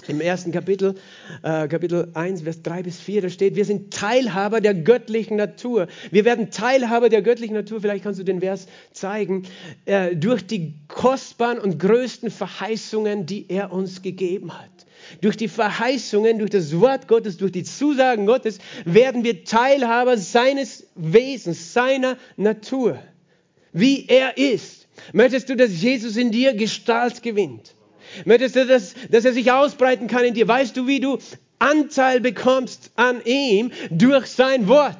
Im 0.06 0.20
ersten 0.20 0.52
Kapitel, 0.52 0.96
äh, 1.42 1.66
Kapitel 1.68 2.10
1, 2.12 2.42
Vers 2.42 2.62
3 2.62 2.82
bis 2.82 3.00
4, 3.00 3.22
da 3.22 3.28
steht, 3.30 3.56
wir 3.56 3.64
sind 3.64 3.92
Teilhaber 3.92 4.60
der 4.60 4.74
göttlichen 4.74 5.36
Natur. 5.36 5.86
Wir 6.10 6.24
werden 6.24 6.50
Teilhaber 6.50 7.08
der 7.08 7.22
göttlichen 7.22 7.54
Natur, 7.54 7.80
vielleicht 7.80 8.04
kannst 8.04 8.20
du 8.20 8.24
den 8.24 8.40
Vers 8.40 8.66
zeigen, 8.92 9.44
äh, 9.86 10.14
durch 10.14 10.46
die 10.46 10.74
kostbaren 10.88 11.58
und 11.58 11.78
größten 11.78 12.30
Verheißungen, 12.30 13.24
die 13.24 13.46
er 13.48 13.72
uns 13.72 14.02
gegeben 14.02 14.58
hat. 14.58 14.70
Durch 15.20 15.36
die 15.36 15.48
Verheißungen, 15.48 16.38
durch 16.38 16.50
das 16.50 16.78
Wort 16.78 17.08
Gottes, 17.08 17.36
durch 17.38 17.52
die 17.52 17.64
Zusagen 17.64 18.26
Gottes 18.26 18.58
werden 18.84 19.24
wir 19.24 19.44
Teilhaber 19.44 20.16
seines 20.18 20.86
Wesens, 20.94 21.72
seiner 21.72 22.16
Natur, 22.36 22.98
wie 23.72 24.06
er 24.06 24.36
ist. 24.36 24.86
Möchtest 25.12 25.48
du, 25.48 25.56
dass 25.56 25.82
Jesus 25.82 26.16
in 26.16 26.30
dir 26.30 26.54
Gestalt 26.54 27.22
gewinnt? 27.22 27.74
Möchtest 28.24 28.56
du, 28.56 28.66
dass, 28.66 28.94
dass 29.10 29.24
er 29.24 29.32
sich 29.32 29.50
ausbreiten 29.50 30.06
kann 30.06 30.24
in 30.24 30.34
dir? 30.34 30.48
Weißt 30.48 30.76
du, 30.76 30.86
wie 30.86 31.00
du 31.00 31.18
Anteil 31.58 32.20
bekommst 32.20 32.90
an 32.96 33.22
ihm 33.24 33.72
durch 33.90 34.26
sein 34.26 34.68
Wort? 34.68 34.98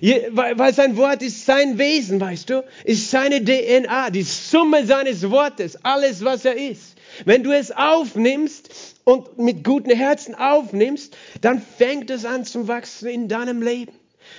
Weil 0.00 0.72
sein 0.72 0.96
Wort 0.96 1.22
ist 1.22 1.44
sein 1.44 1.76
Wesen, 1.78 2.18
weißt 2.18 2.48
du, 2.48 2.64
ist 2.84 3.10
seine 3.10 3.44
DNA, 3.44 4.10
die 4.10 4.22
Summe 4.22 4.86
seines 4.86 5.30
Wortes, 5.30 5.84
alles, 5.84 6.24
was 6.24 6.44
er 6.46 6.56
ist. 6.56 6.96
Wenn 7.26 7.42
du 7.42 7.52
es 7.52 7.70
aufnimmst 7.72 8.70
und 9.04 9.38
mit 9.38 9.64
guten 9.64 9.90
Herzen 9.90 10.34
aufnimmst, 10.34 11.14
dann 11.42 11.60
fängt 11.60 12.10
es 12.10 12.24
an 12.24 12.44
zu 12.46 12.68
wachsen 12.68 13.08
in 13.08 13.28
deinem 13.28 13.60
Leben. 13.60 13.92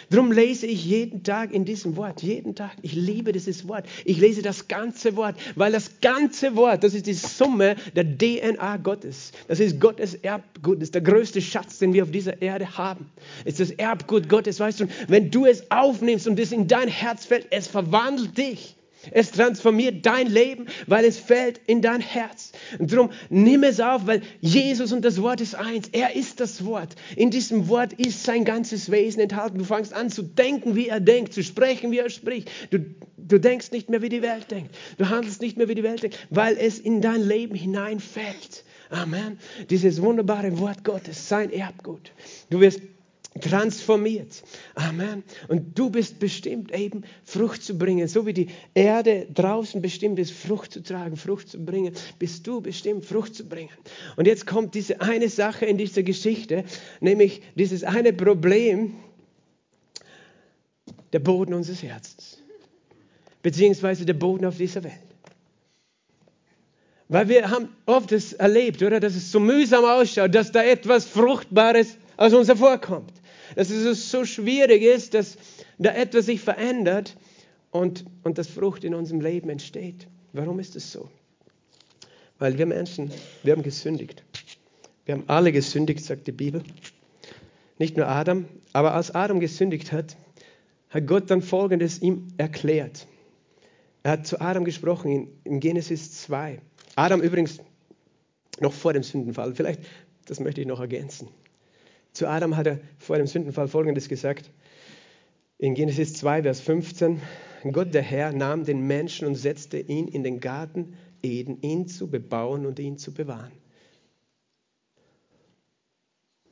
Darum 0.09 0.31
lese 0.31 0.67
ich 0.67 0.85
jeden 0.85 1.23
Tag 1.23 1.53
in 1.53 1.65
diesem 1.65 1.95
Wort, 1.95 2.21
jeden 2.21 2.55
Tag. 2.55 2.71
Ich 2.81 2.93
liebe 2.93 3.31
dieses 3.31 3.67
Wort. 3.67 3.85
Ich 4.05 4.17
lese 4.17 4.41
das 4.41 4.67
ganze 4.67 5.15
Wort, 5.15 5.35
weil 5.55 5.71
das 5.71 5.99
ganze 6.01 6.55
Wort, 6.55 6.83
das 6.83 6.93
ist 6.93 7.07
die 7.07 7.13
Summe 7.13 7.75
der 7.95 8.05
DNA 8.17 8.77
Gottes. 8.77 9.31
Das 9.47 9.59
ist 9.59 9.79
Gottes 9.79 10.15
Erbgut, 10.15 10.77
das 10.77 10.83
ist 10.83 10.95
der 10.95 11.01
größte 11.01 11.41
Schatz, 11.41 11.79
den 11.79 11.93
wir 11.93 12.03
auf 12.03 12.11
dieser 12.11 12.41
Erde 12.41 12.77
haben. 12.77 13.09
Es 13.45 13.59
ist 13.59 13.71
das 13.71 13.77
Erbgut 13.79 14.29
Gottes, 14.29 14.59
weißt 14.59 14.81
du. 14.81 14.87
wenn 15.07 15.31
du 15.31 15.45
es 15.45 15.69
aufnimmst 15.71 16.27
und 16.27 16.39
es 16.39 16.51
in 16.51 16.67
dein 16.67 16.87
Herz 16.87 17.25
fällt, 17.25 17.47
es 17.49 17.67
verwandelt 17.67 18.37
dich. 18.37 18.75
Es 19.11 19.31
transformiert 19.31 20.05
dein 20.05 20.27
Leben, 20.27 20.67
weil 20.87 21.05
es 21.05 21.17
fällt 21.17 21.59
in 21.67 21.81
dein 21.81 22.01
Herz. 22.01 22.51
Und 22.79 22.91
darum 22.91 23.09
nimm 23.29 23.63
es 23.63 23.79
auf, 23.79 24.07
weil 24.07 24.21
Jesus 24.41 24.91
und 24.91 25.03
das 25.03 25.21
Wort 25.21 25.41
ist 25.41 25.55
eins. 25.55 25.89
Er 25.91 26.15
ist 26.15 26.39
das 26.39 26.65
Wort. 26.65 26.95
In 27.15 27.31
diesem 27.31 27.67
Wort 27.67 27.93
ist 27.93 28.23
sein 28.23 28.45
ganzes 28.45 28.91
Wesen 28.91 29.21
enthalten. 29.21 29.57
Du 29.57 29.65
fängst 29.65 29.93
an 29.93 30.09
zu 30.09 30.23
denken, 30.23 30.75
wie 30.75 30.87
er 30.87 30.99
denkt, 30.99 31.33
zu 31.33 31.43
sprechen, 31.43 31.91
wie 31.91 31.99
er 31.99 32.09
spricht. 32.09 32.49
Du, 32.69 32.79
du 33.17 33.39
denkst 33.39 33.71
nicht 33.71 33.89
mehr, 33.89 34.01
wie 34.01 34.09
die 34.09 34.21
Welt 34.21 34.51
denkt. 34.51 34.73
Du 34.97 35.09
handelst 35.09 35.41
nicht 35.41 35.57
mehr, 35.57 35.67
wie 35.67 35.75
die 35.75 35.83
Welt 35.83 36.03
denkt, 36.03 36.17
weil 36.29 36.57
es 36.57 36.79
in 36.79 37.01
dein 37.01 37.21
Leben 37.21 37.55
hineinfällt. 37.55 38.63
Amen. 38.89 39.39
Dieses 39.69 40.01
wunderbare 40.01 40.59
Wort 40.59 40.83
Gottes, 40.83 41.27
sein 41.27 41.51
Erbgut. 41.51 42.11
Du 42.51 42.59
wirst 42.59 42.79
transformiert. 43.41 44.43
Amen. 44.75 45.23
Und 45.47 45.77
du 45.77 45.89
bist 45.89 46.19
bestimmt 46.19 46.73
eben 46.73 47.03
Frucht 47.23 47.63
zu 47.63 47.77
bringen. 47.77 48.07
So 48.07 48.25
wie 48.25 48.33
die 48.33 48.47
Erde 48.73 49.27
draußen 49.33 49.81
bestimmt 49.81 50.19
ist, 50.19 50.31
Frucht 50.31 50.71
zu 50.71 50.83
tragen, 50.83 51.17
Frucht 51.17 51.49
zu 51.49 51.63
bringen, 51.63 51.93
bist 52.19 52.45
du 52.45 52.61
bestimmt 52.61 53.05
Frucht 53.05 53.35
zu 53.35 53.47
bringen. 53.47 53.71
Und 54.15 54.27
jetzt 54.27 54.45
kommt 54.45 54.75
diese 54.75 55.01
eine 55.01 55.29
Sache 55.29 55.65
in 55.65 55.77
dieser 55.77 56.03
Geschichte, 56.03 56.63
nämlich 56.99 57.41
dieses 57.55 57.83
eine 57.83 58.13
Problem, 58.13 58.95
der 61.11 61.19
Boden 61.19 61.53
unseres 61.53 61.81
Herzens. 61.83 62.39
Beziehungsweise 63.41 64.05
der 64.05 64.13
Boden 64.13 64.45
auf 64.45 64.57
dieser 64.57 64.83
Welt. 64.83 64.93
Weil 67.09 67.29
wir 67.29 67.49
haben 67.49 67.69
oft 67.85 68.11
das 68.11 68.33
erlebt, 68.33 68.81
oder, 68.81 68.99
dass 68.99 69.15
es 69.15 69.31
so 69.31 69.39
mühsam 69.39 69.85
ausschaut, 69.85 70.33
dass 70.33 70.51
da 70.51 70.63
etwas 70.63 71.05
Fruchtbares 71.05 71.97
aus 72.17 72.33
uns 72.33 72.47
hervorkommt 72.47 73.11
dass 73.55 73.69
es 73.69 74.11
so 74.11 74.25
schwierig 74.25 74.81
ist, 74.81 75.13
dass 75.13 75.37
da 75.77 75.93
etwas 75.93 76.25
sich 76.25 76.41
verändert 76.41 77.17
und, 77.71 78.05
und 78.23 78.37
das 78.37 78.47
Frucht 78.47 78.83
in 78.83 78.93
unserem 78.93 79.21
Leben 79.21 79.49
entsteht. 79.49 80.07
Warum 80.31 80.59
ist 80.59 80.75
es 80.75 80.91
so? 80.91 81.09
Weil 82.39 82.57
wir 82.57 82.65
Menschen, 82.65 83.11
wir 83.43 83.53
haben 83.53 83.63
gesündigt. 83.63 84.23
Wir 85.05 85.15
haben 85.15 85.23
alle 85.27 85.51
gesündigt, 85.51 86.03
sagt 86.03 86.27
die 86.27 86.31
Bibel. 86.31 86.63
Nicht 87.77 87.97
nur 87.97 88.07
Adam, 88.07 88.45
aber 88.71 88.93
als 88.93 89.11
Adam 89.11 89.39
gesündigt 89.39 89.91
hat, 89.91 90.15
hat 90.89 91.07
Gott 91.07 91.29
dann 91.29 91.41
Folgendes 91.41 92.01
ihm 92.01 92.27
erklärt. 92.37 93.07
Er 94.03 94.11
hat 94.11 94.27
zu 94.27 94.39
Adam 94.39 94.65
gesprochen 94.65 95.11
in, 95.11 95.27
in 95.43 95.59
Genesis 95.59 96.11
2. 96.23 96.59
Adam 96.95 97.21
übrigens 97.21 97.59
noch 98.59 98.73
vor 98.73 98.93
dem 98.93 99.03
Sündenfall. 99.03 99.55
Vielleicht, 99.55 99.81
das 100.25 100.39
möchte 100.39 100.61
ich 100.61 100.67
noch 100.67 100.79
ergänzen. 100.79 101.29
Zu 102.13 102.27
Adam 102.27 102.55
hat 102.55 102.67
er 102.67 102.79
vor 102.99 103.17
dem 103.17 103.25
Sündenfall 103.25 103.67
Folgendes 103.67 104.07
gesagt. 104.07 104.51
In 105.57 105.73
Genesis 105.73 106.13
2, 106.13 106.43
Vers 106.43 106.61
15. 106.61 107.21
Gott, 107.71 107.93
der 107.93 108.03
Herr, 108.03 108.33
nahm 108.33 108.65
den 108.65 108.85
Menschen 108.85 109.27
und 109.27 109.35
setzte 109.35 109.79
ihn 109.79 110.07
in 110.07 110.23
den 110.23 110.39
Garten 110.39 110.95
Eden, 111.23 111.61
ihn 111.61 111.87
zu 111.87 112.09
bebauen 112.09 112.65
und 112.65 112.79
ihn 112.79 112.97
zu 112.97 113.13
bewahren. 113.13 113.53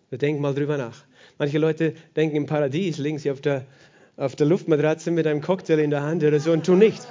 Wir 0.10 0.17
denken 0.17 0.41
mal 0.41 0.56
drüber 0.56 0.78
nach. 0.78 1.04
Manche 1.38 1.58
Leute 1.58 1.93
denken 2.15 2.36
im 2.36 2.45
Paradies, 2.45 2.97
liegen 2.97 3.19
sie 3.19 3.32
auf 3.32 3.41
der, 3.41 3.65
auf 4.17 4.36
der 4.36 4.47
Luftmatratze 4.47 5.12
mit 5.12 5.28
einem 5.28 5.41
Cocktail 5.41 5.80
in 5.80 5.89
der 5.89 6.02
Hand 6.02 6.24
oder 6.24 6.39
so 6.39 6.52
und 6.52 6.65
tun 6.65 6.80
nichts. 6.80 7.08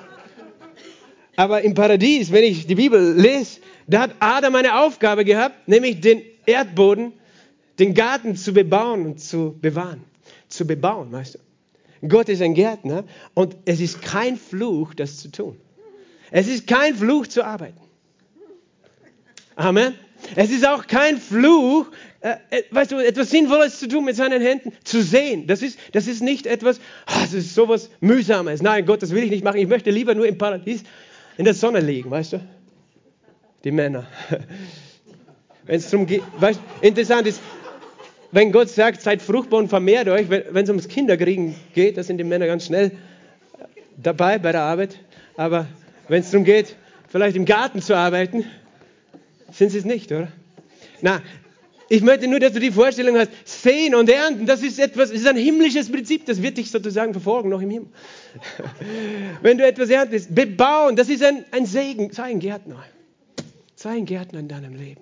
Aber 1.36 1.62
im 1.62 1.74
Paradies, 1.74 2.32
wenn 2.32 2.44
ich 2.44 2.66
die 2.66 2.74
Bibel 2.74 3.14
lese, 3.14 3.60
da 3.86 4.02
hat 4.02 4.16
Adam 4.20 4.54
eine 4.56 4.80
Aufgabe 4.82 5.24
gehabt, 5.24 5.68
nämlich 5.68 6.00
den 6.00 6.22
Erdboden 6.46 7.12
den 7.80 7.94
Garten 7.94 8.36
zu 8.36 8.52
bebauen 8.52 9.06
und 9.06 9.20
zu 9.20 9.56
bewahren. 9.60 10.04
Zu 10.48 10.66
bebauen, 10.66 11.10
weißt 11.10 11.36
du. 11.36 12.08
Gott 12.08 12.28
ist 12.28 12.42
ein 12.42 12.54
Gärtner 12.54 13.04
und 13.34 13.56
es 13.64 13.80
ist 13.80 14.00
kein 14.02 14.36
Fluch, 14.36 14.94
das 14.94 15.18
zu 15.18 15.30
tun. 15.30 15.56
Es 16.30 16.46
ist 16.46 16.66
kein 16.66 16.94
Fluch 16.94 17.26
zu 17.26 17.44
arbeiten. 17.44 17.80
Amen. 19.56 19.94
Es 20.36 20.50
ist 20.50 20.66
auch 20.66 20.86
kein 20.86 21.18
Fluch, 21.18 21.86
äh, 22.20 22.36
äh, 22.50 22.62
weißt 22.70 22.92
du, 22.92 22.98
etwas 22.98 23.30
Sinnvolles 23.30 23.78
zu 23.78 23.88
tun 23.88 24.04
mit 24.04 24.16
seinen 24.16 24.40
Händen, 24.40 24.72
zu 24.84 25.02
sehen. 25.02 25.46
Das 25.46 25.62
ist, 25.62 25.78
das 25.92 26.06
ist 26.06 26.22
nicht 26.22 26.46
etwas, 26.46 26.78
oh, 27.08 27.20
das 27.20 27.32
ist 27.32 27.54
sowas 27.54 27.90
Mühsames. 28.00 28.62
Nein, 28.62 28.84
Gott, 28.84 29.02
das 29.02 29.10
will 29.10 29.24
ich 29.24 29.30
nicht 29.30 29.44
machen. 29.44 29.58
Ich 29.58 29.68
möchte 29.68 29.90
lieber 29.90 30.14
nur 30.14 30.26
im 30.26 30.38
Paradies 30.38 30.82
in 31.36 31.44
der 31.44 31.54
Sonne 31.54 31.80
liegen, 31.80 32.10
weißt 32.10 32.34
du? 32.34 32.40
Die 33.64 33.70
Männer. 33.70 34.06
Wenn 35.66 35.76
es 35.76 35.90
darum 35.90 36.06
geht, 36.06 36.22
weißt, 36.38 36.60
interessant 36.80 37.26
ist, 37.26 37.40
wenn 38.32 38.52
Gott 38.52 38.68
sagt, 38.68 39.02
seid 39.02 39.22
fruchtbar 39.22 39.58
und 39.58 39.68
vermehrt 39.68 40.08
euch, 40.08 40.28
wenn, 40.30 40.56
es 40.56 40.68
ums 40.68 40.88
Kinderkriegen 40.88 41.54
geht, 41.74 41.96
da 41.96 42.02
sind 42.02 42.18
die 42.18 42.24
Männer 42.24 42.46
ganz 42.46 42.66
schnell 42.66 42.92
dabei 43.96 44.38
bei 44.38 44.52
der 44.52 44.62
Arbeit. 44.62 44.98
Aber 45.36 45.66
wenn 46.08 46.20
es 46.20 46.30
darum 46.30 46.44
geht, 46.44 46.76
vielleicht 47.08 47.36
im 47.36 47.44
Garten 47.44 47.82
zu 47.82 47.96
arbeiten, 47.96 48.44
sind 49.52 49.70
sie 49.70 49.78
es 49.78 49.84
nicht, 49.84 50.12
oder? 50.12 50.28
Na, 51.00 51.20
ich 51.88 52.02
möchte 52.02 52.28
nur, 52.28 52.38
dass 52.38 52.52
du 52.52 52.60
die 52.60 52.70
Vorstellung 52.70 53.16
hast, 53.16 53.30
sehen 53.44 53.96
und 53.96 54.08
ernten, 54.08 54.46
das 54.46 54.62
ist 54.62 54.78
etwas, 54.78 55.10
das 55.10 55.20
ist 55.22 55.26
ein 55.26 55.36
himmlisches 55.36 55.90
Prinzip, 55.90 56.24
das 56.24 56.40
wird 56.40 56.56
dich 56.56 56.70
sozusagen 56.70 57.12
verfolgen, 57.12 57.48
noch 57.48 57.60
im 57.60 57.70
Himmel. 57.70 57.88
Wenn 59.42 59.58
du 59.58 59.66
etwas 59.66 59.90
erntest, 59.90 60.32
bebauen, 60.32 60.94
das 60.94 61.08
ist 61.08 61.24
ein, 61.24 61.44
ein 61.50 61.66
Segen, 61.66 62.12
sei 62.12 62.24
ein 62.24 62.38
Gärtner. 62.38 62.84
Sei 63.74 63.90
ein 63.90 64.06
Gärtner 64.06 64.38
in 64.38 64.46
deinem 64.46 64.76
Leben. 64.76 65.00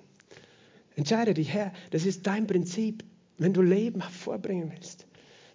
Entscheide 0.96 1.34
dich, 1.34 1.52
Herr, 1.52 1.72
das 1.90 2.06
ist 2.06 2.26
dein 2.26 2.46
Prinzip, 2.46 3.04
wenn 3.38 3.52
du 3.52 3.62
Leben 3.62 4.00
hervorbringen 4.00 4.70
willst. 4.72 5.06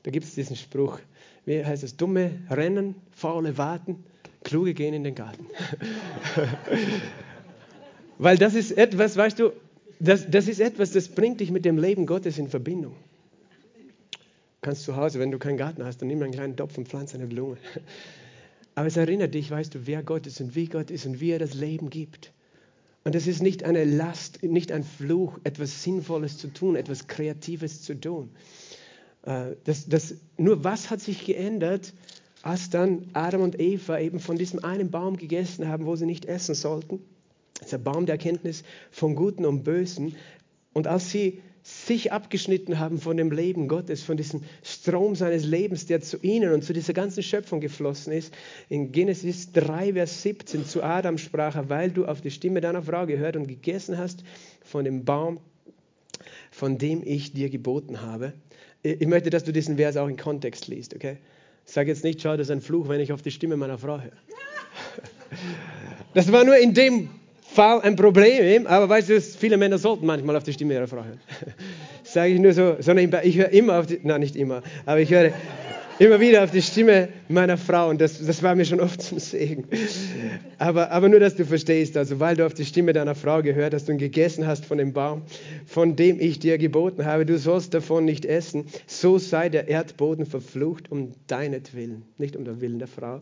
Da 0.03 0.11
gibt 0.11 0.25
es 0.25 0.35
diesen 0.35 0.55
Spruch, 0.55 0.99
wie 1.45 1.63
heißt 1.63 1.83
es, 1.83 1.95
dumme 1.95 2.31
rennen, 2.49 2.95
faule 3.11 3.57
warten, 3.57 4.03
kluge 4.43 4.73
gehen 4.73 4.93
in 4.93 5.03
den 5.03 5.15
Garten. 5.15 5.45
Weil 8.17 8.37
das 8.37 8.55
ist 8.55 8.71
etwas, 8.71 9.17
weißt 9.17 9.39
du, 9.39 9.51
das, 9.99 10.29
das 10.29 10.47
ist 10.47 10.59
etwas, 10.59 10.91
das 10.91 11.09
bringt 11.09 11.39
dich 11.39 11.51
mit 11.51 11.65
dem 11.65 11.77
Leben 11.77 12.05
Gottes 12.05 12.37
in 12.37 12.49
Verbindung. 12.49 12.95
Du 14.11 14.69
kannst 14.69 14.83
zu 14.83 14.95
Hause, 14.95 15.19
wenn 15.19 15.31
du 15.31 15.39
keinen 15.39 15.57
Garten 15.57 15.83
hast, 15.83 16.01
dann 16.01 16.07
nimm 16.07 16.21
einen 16.21 16.33
kleinen 16.33 16.55
Topf 16.55 16.77
und 16.77 16.87
pflanze 16.87 17.17
eine 17.17 17.27
Blume. 17.27 17.57
Aber 18.75 18.87
es 18.87 18.97
erinnert 18.97 19.33
dich, 19.33 19.51
weißt 19.51 19.75
du, 19.75 19.85
wer 19.85 20.03
Gott 20.03 20.25
ist 20.25 20.41
und 20.41 20.55
wie 20.55 20.65
Gott 20.65 20.89
ist 20.89 21.05
und 21.05 21.19
wie 21.19 21.31
er 21.31 21.39
das 21.39 21.53
Leben 21.53 21.89
gibt. 21.89 22.31
Und 23.03 23.15
es 23.15 23.27
ist 23.27 23.41
nicht 23.41 23.63
eine 23.63 23.83
Last, 23.83 24.43
nicht 24.43 24.71
ein 24.71 24.83
Fluch, 24.83 25.37
etwas 25.43 25.83
Sinnvolles 25.83 26.37
zu 26.37 26.47
tun, 26.47 26.75
etwas 26.75 27.07
Kreatives 27.07 27.81
zu 27.81 27.99
tun. 27.99 28.29
Äh, 29.23 29.55
das, 29.65 29.87
das, 29.87 30.15
nur 30.37 30.63
was 30.63 30.89
hat 30.89 31.01
sich 31.01 31.25
geändert, 31.25 31.93
als 32.41 32.69
dann 32.69 33.09
Adam 33.13 33.41
und 33.41 33.59
Eva 33.59 33.99
eben 33.99 34.19
von 34.19 34.37
diesem 34.37 34.63
einen 34.63 34.91
Baum 34.91 35.17
gegessen 35.17 35.67
haben, 35.67 35.85
wo 35.85 35.95
sie 35.95 36.05
nicht 36.05 36.25
essen 36.25 36.55
sollten? 36.55 36.99
der 37.71 37.77
Baum 37.77 38.05
der 38.05 38.15
Erkenntnis 38.15 38.63
von 38.91 39.15
Guten 39.15 39.45
und 39.45 39.63
Bösen. 39.63 40.15
Und 40.73 40.87
als 40.87 41.11
sie 41.11 41.41
sich 41.63 42.11
abgeschnitten 42.11 42.77
haben 42.77 42.99
von 42.99 43.15
dem 43.15 43.31
Leben 43.31 43.69
Gottes, 43.69 44.03
von 44.03 44.17
diesem 44.17 44.43
Strom 44.63 45.15
seines 45.15 45.45
Lebens, 45.45 45.85
der 45.85 46.01
zu 46.01 46.17
ihnen 46.21 46.53
und 46.53 46.63
zu 46.63 46.73
dieser 46.73 46.93
ganzen 46.93 47.23
Schöpfung 47.23 47.61
geflossen 47.61 48.11
ist. 48.11 48.33
In 48.67 48.91
Genesis 48.91 49.53
3, 49.53 49.93
Vers 49.93 50.21
17 50.23 50.65
zu 50.65 50.83
Adam 50.83 51.17
sprach 51.17 51.55
er, 51.55 51.69
weil 51.69 51.89
du 51.89 52.05
auf 52.05 52.19
die 52.19 52.31
Stimme 52.31 52.59
deiner 52.59 52.83
Frau 52.83 53.05
gehört 53.05 53.37
und 53.37 53.47
gegessen 53.47 53.97
hast 53.97 54.25
von 54.61 54.83
dem 54.83 55.05
Baum, 55.05 55.39
von 56.51 56.77
dem 56.77 57.01
ich 57.05 57.31
dir 57.31 57.49
geboten 57.49 58.01
habe. 58.01 58.33
Ich 58.83 59.07
möchte, 59.07 59.29
dass 59.29 59.45
du 59.45 59.53
diesen 59.53 59.77
Vers 59.77 59.95
auch 59.95 60.09
in 60.09 60.17
Kontext 60.17 60.67
liest, 60.67 60.93
okay? 60.93 61.17
Sag 61.63 61.87
jetzt 61.87 62.03
nicht, 62.03 62.21
schau, 62.21 62.35
das 62.35 62.47
ist 62.47 62.51
ein 62.51 62.59
Fluch, 62.59 62.89
wenn 62.89 62.99
ich 62.99 63.13
auf 63.13 63.21
die 63.21 63.31
Stimme 63.31 63.55
meiner 63.55 63.77
Frau 63.77 64.01
höre. 64.01 64.11
Das 66.13 66.31
war 66.31 66.43
nur 66.43 66.55
in 66.57 66.75
dem 66.75 67.09
Fall 67.53 67.81
ein 67.81 67.95
Problem, 67.95 68.65
aber 68.65 68.89
weißt 68.89 69.09
du, 69.09 69.21
viele 69.21 69.57
Männer 69.57 69.77
sollten 69.77 70.05
manchmal 70.05 70.35
auf 70.35 70.43
die 70.43 70.53
Stimme 70.53 70.73
ihrer 70.73 70.87
Frau 70.87 71.03
hören. 71.03 71.19
Sage 72.03 72.33
ich 72.33 72.39
nur 72.39 72.53
so, 72.53 72.77
sondern 72.79 73.13
ich 73.23 73.37
höre 73.37 73.49
immer 73.49 73.79
auf 73.79 73.85
die, 73.85 73.99
nein, 74.01 74.21
nicht 74.21 74.35
immer, 74.35 74.63
aber 74.85 74.99
ich 74.99 75.11
höre 75.11 75.31
immer 75.99 76.19
wieder 76.19 76.43
auf 76.43 76.51
die 76.51 76.61
Stimme 76.61 77.09
meiner 77.29 77.57
Frau 77.57 77.89
und 77.89 78.01
das, 78.01 78.25
das 78.25 78.41
war 78.41 78.55
mir 78.55 78.65
schon 78.65 78.79
oft 78.79 79.01
zum 79.03 79.19
Segen. 79.19 79.65
Aber, 80.57 80.91
aber 80.91 81.09
nur, 81.09 81.19
dass 81.19 81.35
du 81.35 81.45
verstehst, 81.45 81.95
also 81.95 82.19
weil 82.19 82.35
du 82.35 82.45
auf 82.45 82.55
die 82.55 82.65
Stimme 82.65 82.93
deiner 82.93 83.15
Frau 83.15 83.41
gehört 83.41 83.73
hast 83.73 83.89
und 83.89 83.99
gegessen 83.99 84.47
hast 84.47 84.65
von 84.65 84.79
dem 84.79 84.93
Baum, 84.93 85.21
von 85.65 85.95
dem 85.95 86.19
ich 86.19 86.39
dir 86.39 86.57
geboten 86.57 87.05
habe, 87.05 87.25
du 87.25 87.37
sollst 87.37 87.73
davon 87.73 88.05
nicht 88.05 88.25
essen, 88.25 88.65
so 88.87 89.19
sei 89.19 89.49
der 89.49 89.67
Erdboden 89.67 90.25
verflucht 90.25 90.91
um 90.91 91.11
deinetwillen, 91.27 92.03
nicht 92.17 92.35
um 92.35 92.45
den 92.45 92.61
Willen 92.61 92.79
der 92.79 92.87
Frau 92.87 93.21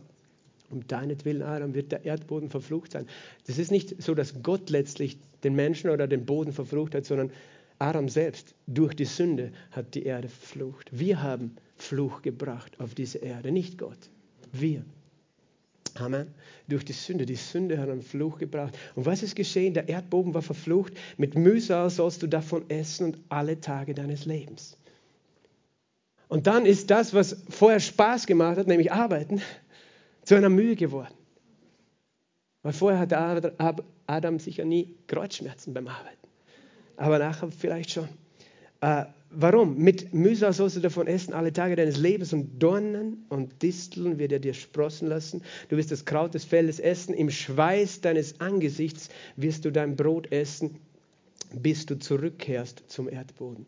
um 0.71 0.87
deinetwillen, 0.87 1.41
Adam, 1.41 1.73
wird 1.73 1.91
der 1.91 2.05
Erdboden 2.05 2.49
verflucht 2.49 2.91
sein. 2.91 3.07
Das 3.47 3.57
ist 3.57 3.71
nicht 3.71 4.01
so, 4.01 4.15
dass 4.15 4.41
Gott 4.43 4.69
letztlich 4.69 5.17
den 5.43 5.55
Menschen 5.55 5.89
oder 5.89 6.07
den 6.07 6.25
Boden 6.25 6.53
verflucht 6.53 6.95
hat, 6.95 7.05
sondern 7.05 7.31
Adam 7.79 8.09
selbst 8.09 8.53
durch 8.67 8.93
die 8.93 9.05
Sünde 9.05 9.51
hat 9.71 9.95
die 9.95 10.03
Erde 10.03 10.29
verflucht. 10.29 10.89
Wir 10.91 11.23
haben 11.23 11.55
Fluch 11.77 12.21
gebracht 12.21 12.79
auf 12.79 12.93
diese 12.93 13.17
Erde, 13.17 13.51
nicht 13.51 13.77
Gott. 13.77 13.97
Wir. 14.51 14.85
Amen. 15.95 16.27
Durch 16.67 16.85
die 16.85 16.93
Sünde. 16.93 17.25
Die 17.25 17.35
Sünde 17.35 17.77
hat 17.77 17.89
einen 17.89 18.01
Fluch 18.01 18.37
gebracht. 18.37 18.77
Und 18.95 19.05
was 19.05 19.23
ist 19.23 19.35
geschehen? 19.35 19.73
Der 19.73 19.89
Erdboden 19.89 20.33
war 20.33 20.41
verflucht. 20.41 20.93
Mit 21.17 21.35
Mühsal 21.35 21.89
sollst 21.89 22.23
du 22.23 22.27
davon 22.27 22.69
essen 22.69 23.07
und 23.07 23.17
alle 23.29 23.59
Tage 23.59 23.93
deines 23.93 24.25
Lebens. 24.25 24.77
Und 26.27 26.47
dann 26.47 26.65
ist 26.65 26.89
das, 26.91 27.13
was 27.13 27.43
vorher 27.49 27.81
Spaß 27.81 28.25
gemacht 28.25 28.57
hat, 28.57 28.67
nämlich 28.67 28.91
arbeiten, 28.91 29.41
zu 30.23 30.35
einer 30.35 30.49
Mühe 30.49 30.75
geworden. 30.75 31.13
Weil 32.63 32.73
vorher 32.73 32.99
hatte 32.99 33.55
Adam 34.07 34.39
sicher 34.39 34.65
nie 34.65 34.95
Kreuzschmerzen 35.07 35.73
beim 35.73 35.87
Arbeiten. 35.87 36.27
Aber 36.97 37.17
nachher 37.17 37.49
vielleicht 37.51 37.91
schon. 37.91 38.07
Äh, 38.81 39.05
warum? 39.31 39.77
Mit 39.77 40.13
Mühsal 40.13 40.53
sollst 40.53 40.75
du 40.75 40.79
davon 40.79 41.07
essen 41.07 41.33
alle 41.33 41.53
Tage 41.53 41.75
deines 41.75 41.97
Lebens 41.97 42.33
und 42.33 42.59
Dornen 42.61 43.25
und 43.29 43.61
Disteln 43.63 44.19
wird 44.19 44.31
er 44.31 44.39
dir 44.39 44.53
sprossen 44.53 45.07
lassen. 45.07 45.41
Du 45.69 45.77
wirst 45.77 45.91
das 45.91 46.05
Kraut 46.05 46.33
des 46.33 46.45
Feldes 46.45 46.79
essen. 46.79 47.13
Im 47.13 47.31
Schweiß 47.31 48.01
deines 48.01 48.39
Angesichts 48.39 49.09
wirst 49.35 49.65
du 49.65 49.71
dein 49.71 49.95
Brot 49.95 50.31
essen, 50.31 50.79
bis 51.53 51.85
du 51.87 51.97
zurückkehrst 51.97 52.83
zum 52.87 53.09
Erdboden. 53.09 53.65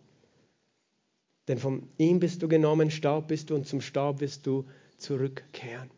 Denn 1.48 1.58
von 1.58 1.90
ihm 1.98 2.20
bist 2.20 2.42
du 2.42 2.48
genommen, 2.48 2.92
Staub 2.92 3.28
bist 3.28 3.50
du 3.50 3.56
und 3.56 3.68
zum 3.68 3.82
Staub 3.82 4.22
wirst 4.22 4.46
du 4.46 4.66
zurückkehren. 4.98 5.90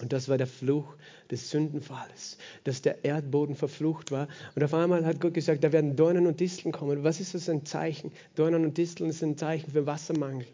Und 0.00 0.12
das 0.12 0.28
war 0.28 0.36
der 0.36 0.46
Fluch 0.46 0.94
des 1.30 1.50
Sündenfalls, 1.50 2.36
dass 2.64 2.82
der 2.82 3.04
Erdboden 3.04 3.54
verflucht 3.54 4.10
war. 4.10 4.28
Und 4.54 4.62
auf 4.62 4.74
einmal 4.74 5.06
hat 5.06 5.20
Gott 5.20 5.34
gesagt, 5.34 5.64
da 5.64 5.72
werden 5.72 5.96
Dornen 5.96 6.26
und 6.26 6.40
Disteln 6.40 6.72
kommen. 6.72 7.02
Was 7.02 7.20
ist 7.20 7.34
das 7.34 7.48
ein 7.48 7.64
Zeichen? 7.64 8.12
Dornen 8.34 8.64
und 8.64 8.76
Disteln 8.76 9.10
sind 9.12 9.30
ein 9.30 9.38
Zeichen 9.38 9.70
für 9.70 9.86
Wassermangel. 9.86 10.46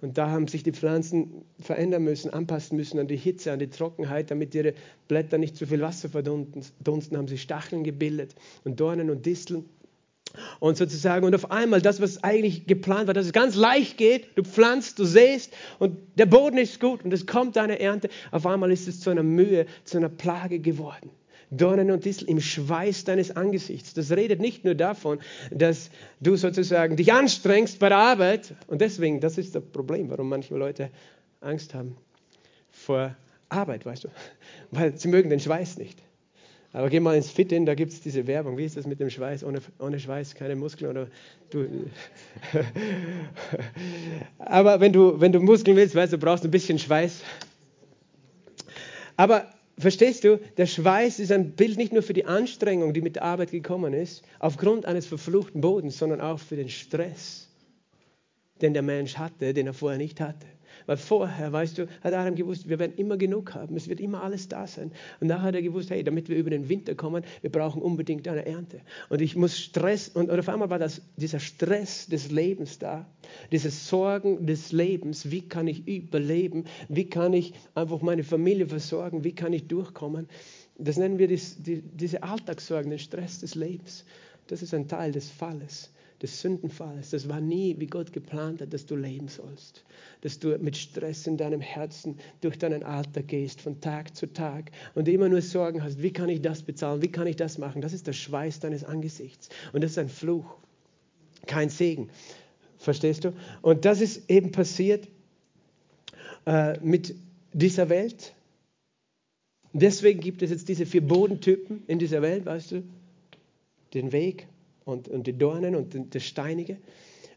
Und 0.00 0.18
da 0.18 0.30
haben 0.30 0.48
sich 0.48 0.64
die 0.64 0.72
Pflanzen 0.72 1.44
verändern 1.60 2.02
müssen, 2.02 2.32
anpassen 2.32 2.76
müssen 2.76 2.98
an 2.98 3.06
die 3.06 3.16
Hitze, 3.16 3.52
an 3.52 3.60
die 3.60 3.70
Trockenheit, 3.70 4.32
damit 4.32 4.52
ihre 4.54 4.74
Blätter 5.06 5.38
nicht 5.38 5.56
zu 5.56 5.66
viel 5.66 5.80
Wasser 5.80 6.08
verdunsten, 6.08 7.16
haben 7.16 7.28
sie 7.28 7.38
Stacheln 7.38 7.84
gebildet 7.84 8.34
und 8.64 8.80
Dornen 8.80 9.10
und 9.10 9.24
Disteln. 9.26 9.64
Und 10.60 10.76
sozusagen, 10.76 11.26
und 11.26 11.34
auf 11.34 11.50
einmal 11.50 11.82
das, 11.82 12.00
was 12.00 12.22
eigentlich 12.24 12.66
geplant 12.66 13.06
war, 13.06 13.14
dass 13.14 13.26
es 13.26 13.32
ganz 13.32 13.54
leicht 13.54 13.98
geht, 13.98 14.28
du 14.36 14.42
pflanzt, 14.42 14.98
du 14.98 15.04
säst 15.04 15.52
und 15.78 15.98
der 16.16 16.26
Boden 16.26 16.58
ist 16.58 16.80
gut 16.80 17.04
und 17.04 17.12
es 17.12 17.26
kommt 17.26 17.58
eine 17.58 17.78
Ernte, 17.78 18.08
auf 18.30 18.46
einmal 18.46 18.72
ist 18.72 18.88
es 18.88 19.00
zu 19.00 19.10
einer 19.10 19.22
Mühe, 19.22 19.66
zu 19.84 19.98
einer 19.98 20.08
Plage 20.08 20.58
geworden. 20.58 21.10
Dornen 21.50 21.90
und 21.90 22.06
Distel 22.06 22.28
im 22.30 22.40
Schweiß 22.40 23.04
deines 23.04 23.36
Angesichts. 23.36 23.92
Das 23.92 24.10
redet 24.10 24.40
nicht 24.40 24.64
nur 24.64 24.74
davon, 24.74 25.20
dass 25.50 25.90
du 26.20 26.36
sozusagen 26.36 26.96
dich 26.96 27.12
anstrengst 27.12 27.78
bei 27.78 27.90
der 27.90 27.98
Arbeit. 27.98 28.54
Und 28.68 28.80
deswegen, 28.80 29.20
das 29.20 29.36
ist 29.36 29.54
das 29.54 29.62
Problem, 29.62 30.08
warum 30.08 30.30
manche 30.30 30.56
Leute 30.56 30.90
Angst 31.42 31.74
haben 31.74 31.96
vor 32.70 33.14
Arbeit, 33.50 33.84
weißt 33.84 34.04
du. 34.04 34.08
Weil 34.70 34.96
sie 34.96 35.08
mögen 35.08 35.28
den 35.28 35.40
Schweiß 35.40 35.76
nicht. 35.76 35.98
Aber 36.74 36.88
geh 36.88 37.00
mal 37.00 37.16
ins 37.16 37.30
Fit-In, 37.30 37.66
da 37.66 37.74
gibt 37.74 37.92
es 37.92 38.00
diese 38.00 38.26
Werbung. 38.26 38.56
Wie 38.56 38.64
ist 38.64 38.76
das 38.78 38.86
mit 38.86 38.98
dem 38.98 39.10
Schweiß? 39.10 39.44
Ohne, 39.44 39.60
ohne 39.78 40.00
Schweiß 40.00 40.34
keine 40.34 40.56
Muskeln 40.56 40.90
oder 40.90 41.08
du. 41.50 41.66
Aber 44.38 44.80
wenn 44.80 44.92
du, 44.92 45.20
wenn 45.20 45.32
du 45.32 45.40
Muskeln 45.40 45.76
willst, 45.76 45.94
weißt 45.94 46.14
du, 46.14 46.18
brauchst 46.18 46.44
ein 46.44 46.50
bisschen 46.50 46.78
Schweiß. 46.78 47.22
Aber 49.18 49.50
verstehst 49.78 50.24
du, 50.24 50.40
der 50.56 50.64
Schweiß 50.64 51.18
ist 51.18 51.30
ein 51.30 51.52
Bild 51.52 51.76
nicht 51.76 51.92
nur 51.92 52.02
für 52.02 52.14
die 52.14 52.24
Anstrengung, 52.24 52.94
die 52.94 53.02
mit 53.02 53.16
der 53.16 53.24
Arbeit 53.24 53.50
gekommen 53.50 53.92
ist, 53.92 54.22
aufgrund 54.38 54.86
eines 54.86 55.04
verfluchten 55.06 55.60
Bodens, 55.60 55.98
sondern 55.98 56.22
auch 56.22 56.38
für 56.38 56.56
den 56.56 56.70
Stress, 56.70 57.50
den 58.62 58.72
der 58.72 58.82
Mensch 58.82 59.18
hatte, 59.18 59.52
den 59.52 59.66
er 59.66 59.74
vorher 59.74 59.98
nicht 59.98 60.20
hatte. 60.20 60.46
Weil 60.86 60.96
vorher, 60.96 61.52
weißt 61.52 61.78
du, 61.78 61.88
hat 62.02 62.14
Adam 62.14 62.34
gewusst, 62.34 62.68
wir 62.68 62.78
werden 62.78 62.94
immer 62.96 63.16
genug 63.16 63.54
haben, 63.54 63.76
es 63.76 63.88
wird 63.88 64.00
immer 64.00 64.22
alles 64.22 64.48
da 64.48 64.66
sein. 64.66 64.92
Und 65.20 65.28
nachher 65.28 65.42
hat 65.42 65.54
er 65.54 65.62
gewusst, 65.62 65.90
hey, 65.90 66.02
damit 66.04 66.28
wir 66.28 66.36
über 66.36 66.50
den 66.50 66.68
Winter 66.68 66.94
kommen, 66.94 67.24
wir 67.40 67.50
brauchen 67.50 67.82
unbedingt 67.82 68.26
eine 68.28 68.46
Ernte. 68.46 68.80
Und 69.08 69.20
ich 69.20 69.36
muss 69.36 69.58
Stress, 69.58 70.08
und, 70.08 70.30
und 70.30 70.38
auf 70.38 70.48
einmal 70.48 70.70
war 70.70 70.78
das, 70.78 71.02
dieser 71.16 71.40
Stress 71.40 72.06
des 72.06 72.30
Lebens 72.30 72.78
da, 72.78 73.06
diese 73.50 73.70
Sorgen 73.70 74.46
des 74.46 74.72
Lebens, 74.72 75.30
wie 75.30 75.48
kann 75.48 75.66
ich 75.68 75.86
überleben, 75.86 76.64
wie 76.88 77.08
kann 77.08 77.32
ich 77.32 77.54
einfach 77.74 78.02
meine 78.02 78.24
Familie 78.24 78.66
versorgen, 78.66 79.24
wie 79.24 79.34
kann 79.34 79.52
ich 79.52 79.68
durchkommen. 79.68 80.28
Das 80.78 80.96
nennen 80.96 81.18
wir 81.18 81.28
dies, 81.28 81.62
die, 81.62 81.82
diese 81.82 82.22
Alltagssorgen, 82.22 82.90
den 82.90 82.98
Stress 82.98 83.40
des 83.40 83.54
Lebens. 83.54 84.04
Das 84.48 84.62
ist 84.62 84.74
ein 84.74 84.88
Teil 84.88 85.12
des 85.12 85.30
Falles, 85.30 85.92
des 86.22 86.40
Sündenfalls. 86.40 87.10
Das 87.10 87.28
war 87.28 87.40
nie, 87.40 87.74
wie 87.78 87.86
Gott 87.86 88.12
geplant 88.12 88.60
hat, 88.60 88.72
dass 88.72 88.86
du 88.86 88.94
leben 88.94 89.26
sollst. 89.26 89.84
Dass 90.20 90.38
du 90.38 90.56
mit 90.58 90.76
Stress 90.76 91.26
in 91.26 91.36
deinem 91.36 91.60
Herzen 91.60 92.18
durch 92.40 92.58
deinen 92.58 92.84
Alltag 92.84 93.26
gehst, 93.28 93.60
von 93.60 93.80
Tag 93.80 94.16
zu 94.16 94.32
Tag 94.32 94.70
und 94.94 95.08
immer 95.08 95.28
nur 95.28 95.42
Sorgen 95.42 95.82
hast, 95.82 96.00
wie 96.00 96.12
kann 96.12 96.28
ich 96.28 96.40
das 96.40 96.62
bezahlen, 96.62 97.02
wie 97.02 97.10
kann 97.10 97.26
ich 97.26 97.36
das 97.36 97.58
machen. 97.58 97.82
Das 97.82 97.92
ist 97.92 98.06
der 98.06 98.12
Schweiß 98.12 98.60
deines 98.60 98.84
Angesichts. 98.84 99.48
Und 99.72 99.82
das 99.82 99.92
ist 99.92 99.98
ein 99.98 100.08
Fluch, 100.08 100.56
kein 101.46 101.68
Segen. 101.68 102.08
Verstehst 102.78 103.24
du? 103.24 103.32
Und 103.60 103.84
das 103.84 104.00
ist 104.00 104.30
eben 104.30 104.52
passiert 104.52 105.08
äh, 106.46 106.78
mit 106.80 107.14
dieser 107.52 107.88
Welt. 107.88 108.32
Deswegen 109.72 110.20
gibt 110.20 110.42
es 110.42 110.50
jetzt 110.50 110.68
diese 110.68 110.86
vier 110.86 111.00
Bodentypen 111.06 111.82
in 111.88 111.98
dieser 111.98 112.22
Welt, 112.22 112.46
weißt 112.46 112.72
du? 112.72 112.82
Den 113.94 114.12
Weg 114.12 114.46
und, 114.84 115.08
und 115.08 115.26
die 115.26 115.36
Dornen 115.36 115.74
und 115.74 116.14
das 116.14 116.24
Steinige. 116.24 116.78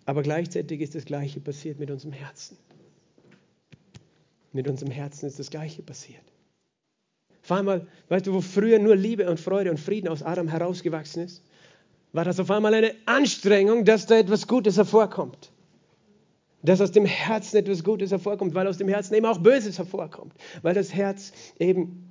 Aber 0.06 0.22
gleichzeitig 0.22 0.82
ist 0.82 0.96
das 0.96 1.06
Gleiche 1.06 1.40
passiert 1.40 1.80
mit 1.80 1.90
unserem 1.90 2.14
Herzen. 2.14 2.58
Mit 4.54 4.68
unserem 4.68 4.92
Herzen 4.92 5.26
ist 5.26 5.40
das 5.40 5.50
Gleiche 5.50 5.82
passiert. 5.82 6.24
Auf 7.44 7.52
einmal, 7.52 7.88
weißt 8.10 8.28
du, 8.28 8.34
wo 8.34 8.42
früher 8.42 8.80
nur 8.80 8.96
Liebe 8.96 9.30
und 9.30 9.40
Freude 9.40 9.70
und 9.70 9.80
Frieden 9.80 10.08
aus 10.08 10.24
Adam 10.24 10.48
herausgewachsen 10.48 11.24
ist, 11.24 11.44
war 12.14 12.24
das 12.24 12.40
auf 12.40 12.50
einmal 12.50 12.74
eine 12.74 12.96
Anstrengung, 13.06 13.86
dass 13.86 14.06
da 14.06 14.18
etwas 14.18 14.48
Gutes 14.48 14.78
hervorkommt. 14.78 15.52
Dass 16.64 16.82
aus 16.82 16.92
dem 16.92 17.06
Herzen 17.06 17.58
etwas 17.58 17.84
Gutes 17.84 18.12
hervorkommt, 18.12 18.56
weil 18.56 18.66
aus 18.66 18.78
dem 18.78 18.88
Herzen 18.88 19.14
eben 19.14 19.26
auch 19.26 19.38
Böses 19.40 19.78
hervorkommt. 19.78 20.34
Weil 20.62 20.74
das 20.74 20.94
Herz 20.94 21.34
eben 21.60 22.05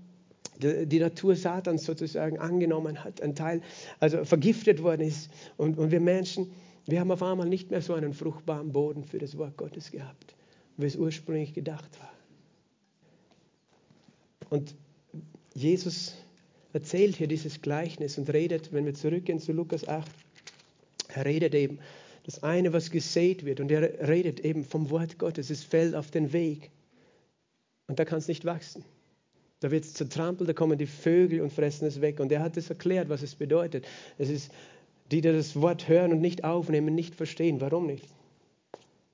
die 0.61 0.99
Natur 0.99 1.37
Satans 1.37 1.85
sozusagen 1.85 2.39
angenommen 2.39 3.03
hat, 3.03 3.21
ein 3.23 3.35
Teil, 3.35 3.61
also 4.01 4.25
vergiftet 4.25 4.83
worden 4.83 5.03
ist. 5.03 5.31
Und, 5.57 5.79
und 5.79 5.91
wir 5.91 6.01
Menschen, 6.01 6.51
wir 6.87 7.01
haben 7.01 7.11
auf 7.11 7.23
einmal 7.23 7.49
nicht 7.49 7.71
mehr 7.71 7.83
so 7.83 7.95
einen 7.95 8.13
fruchtbaren 8.13 8.73
Boden 8.73 9.05
für 9.05 9.19
das 9.19 9.37
Wort 9.39 9.57
Gottes 9.57 9.91
gehabt, 9.91 10.35
wie 10.77 10.87
es 10.87 10.97
ursprünglich 10.97 11.55
gedacht 11.55 11.91
war. 12.01 12.13
Und 14.51 14.75
Jesus 15.55 16.15
erzählt 16.73 17.17
hier 17.17 17.29
dieses 17.29 17.63
Gleichnis 17.63 18.19
und 18.19 18.33
redet, 18.33 18.73
wenn 18.73 18.85
wir 18.85 18.95
zurückgehen 18.95 19.39
zu 19.39 19.53
Lukas 19.53 19.87
8, 19.89 20.11
er 21.15 21.25
redet 21.25 21.55
eben 21.55 21.79
das 22.25 22.43
eine, 22.43 22.73
was 22.73 22.91
gesät 22.91 23.45
wird 23.45 23.61
und 23.61 23.71
er 23.71 24.09
redet 24.09 24.41
eben 24.41 24.65
vom 24.65 24.91
Wort 24.91 25.19
Gottes, 25.19 25.51
es 25.51 25.63
fällt 25.63 25.95
auf 25.95 26.11
den 26.11 26.33
Weg 26.33 26.71
und 27.87 27.99
da 27.99 28.05
kann 28.05 28.19
es 28.19 28.29
nicht 28.29 28.45
wachsen. 28.45 28.85
Da 29.65 29.71
wird 29.71 29.85
es 29.85 29.95
zertrampelt, 29.95 30.47
da 30.47 30.53
kommen 30.53 30.77
die 30.77 30.85
Vögel 30.85 31.41
und 31.41 31.51
fressen 31.51 31.87
es 31.87 32.03
weg. 32.03 32.21
Und 32.21 32.31
er 32.31 32.41
hat 32.41 32.59
es 32.59 32.69
erklärt, 32.69 33.09
was 33.09 33.23
es 33.23 33.35
bedeutet. 33.35 33.87
Es 34.19 34.29
ist, 34.29 34.53
die, 35.11 35.23
die 35.23 35.33
das 35.33 35.59
Wort 35.59 35.89
hören 35.89 36.13
und 36.13 36.21
nicht 36.21 36.45
aufnehmen, 36.45 36.95
nicht 36.95 37.15
verstehen. 37.15 37.63
Warum 37.63 37.87
nicht? 37.87 38.07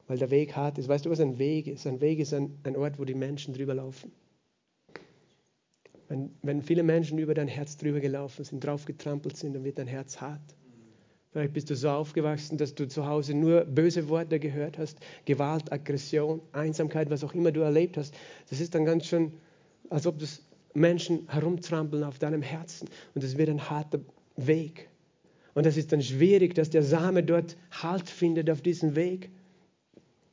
Weil 0.08 0.18
der 0.18 0.32
Weg 0.32 0.56
hart 0.56 0.76
ist. 0.76 0.88
Weißt 0.88 1.06
du, 1.06 1.10
was 1.10 1.20
ein 1.20 1.38
Weg 1.38 1.68
ist? 1.68 1.86
Ein 1.86 2.00
Weg 2.00 2.18
ist 2.18 2.34
ein, 2.34 2.58
ein 2.64 2.76
Ort, 2.76 2.98
wo 2.98 3.04
die 3.04 3.14
Menschen 3.14 3.54
drüber 3.54 3.74
laufen. 3.74 4.10
Wenn, 6.08 6.32
wenn 6.42 6.62
viele 6.62 6.82
Menschen 6.82 7.18
über 7.18 7.34
dein 7.34 7.46
Herz 7.46 7.76
drüber 7.76 8.00
gelaufen 8.00 8.44
sind, 8.44 8.64
drauf 8.64 8.86
getrampelt 8.86 9.36
sind, 9.36 9.54
dann 9.54 9.62
wird 9.62 9.78
dein 9.78 9.86
Herz 9.86 10.20
hart. 10.20 10.42
Vielleicht 11.30 11.52
bist 11.52 11.70
du 11.70 11.76
so 11.76 11.90
aufgewachsen, 11.90 12.58
dass 12.58 12.74
du 12.74 12.88
zu 12.88 13.06
Hause 13.06 13.34
nur 13.34 13.66
böse 13.66 14.08
Worte 14.08 14.40
gehört 14.40 14.78
hast, 14.78 14.98
Gewalt, 15.26 15.70
Aggression, 15.70 16.40
Einsamkeit, 16.50 17.08
was 17.08 17.22
auch 17.22 17.34
immer 17.34 17.52
du 17.52 17.60
erlebt 17.60 17.96
hast. 17.96 18.16
Das 18.48 18.60
ist 18.60 18.74
dann 18.74 18.84
ganz 18.84 19.06
schön, 19.06 19.30
als 19.90 20.06
ob 20.06 20.18
das 20.18 20.42
Menschen 20.72 21.28
herumtrampeln 21.28 22.04
auf 22.04 22.18
deinem 22.18 22.42
Herzen. 22.42 22.88
Und 23.14 23.24
es 23.24 23.36
wird 23.36 23.50
ein 23.50 23.68
harter 23.68 24.00
Weg. 24.36 24.88
Und 25.54 25.66
es 25.66 25.76
ist 25.76 25.92
dann 25.92 26.00
schwierig, 26.00 26.54
dass 26.54 26.70
der 26.70 26.82
Same 26.82 27.22
dort 27.22 27.56
Halt 27.70 28.08
findet 28.08 28.48
auf 28.48 28.62
diesem 28.62 28.94
Weg. 28.94 29.30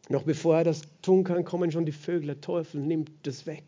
Noch 0.10 0.24
bevor 0.24 0.58
er 0.58 0.64
das 0.64 0.84
tun 1.02 1.24
kann, 1.24 1.44
kommen 1.44 1.72
schon 1.72 1.86
die 1.86 1.92
Vögel, 1.92 2.28
der 2.28 2.42
Teufel 2.42 2.80
nimmt 2.80 3.12
das 3.24 3.46
weg. 3.46 3.64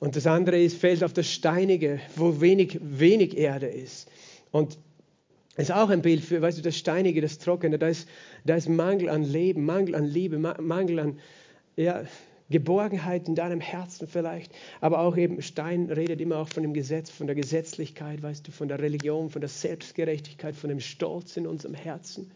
Und 0.00 0.16
das 0.16 0.26
andere 0.26 0.60
ist, 0.60 0.76
fällt 0.76 1.02
auf 1.02 1.12
das 1.12 1.30
Steinige, 1.30 2.00
wo 2.14 2.40
wenig, 2.40 2.78
wenig 2.82 3.36
Erde 3.36 3.66
ist. 3.66 4.08
Und 4.50 4.78
es 5.56 5.70
ist 5.70 5.74
auch 5.74 5.88
ein 5.88 6.02
Bild 6.02 6.22
für, 6.22 6.40
weißt 6.40 6.58
du, 6.58 6.62
das 6.62 6.76
Steinige, 6.76 7.20
das 7.20 7.38
Trockene. 7.38 7.78
Da 7.78 7.88
ist, 7.88 8.08
da 8.44 8.54
ist 8.54 8.68
Mangel 8.68 9.08
an 9.08 9.24
Leben, 9.24 9.64
Mangel 9.64 9.94
an 9.94 10.04
Liebe, 10.04 10.38
Mangel 10.38 10.98
an 11.00 11.18
ja, 11.76 12.04
Geborgenheit 12.50 13.28
in 13.28 13.34
deinem 13.34 13.60
Herzen 13.60 14.06
vielleicht. 14.06 14.52
Aber 14.80 15.00
auch 15.00 15.16
eben, 15.16 15.42
Stein 15.42 15.90
redet 15.90 16.20
immer 16.20 16.38
auch 16.38 16.48
von 16.48 16.62
dem 16.62 16.74
Gesetz, 16.74 17.10
von 17.10 17.26
der 17.26 17.36
Gesetzlichkeit, 17.36 18.22
weißt 18.22 18.46
du, 18.46 18.52
von 18.52 18.68
der 18.68 18.80
Religion, 18.80 19.30
von 19.30 19.40
der 19.40 19.50
Selbstgerechtigkeit, 19.50 20.56
von 20.56 20.70
dem 20.70 20.80
Stolz 20.80 21.36
in 21.36 21.46
unserem 21.46 21.74
Herzen. 21.74 22.30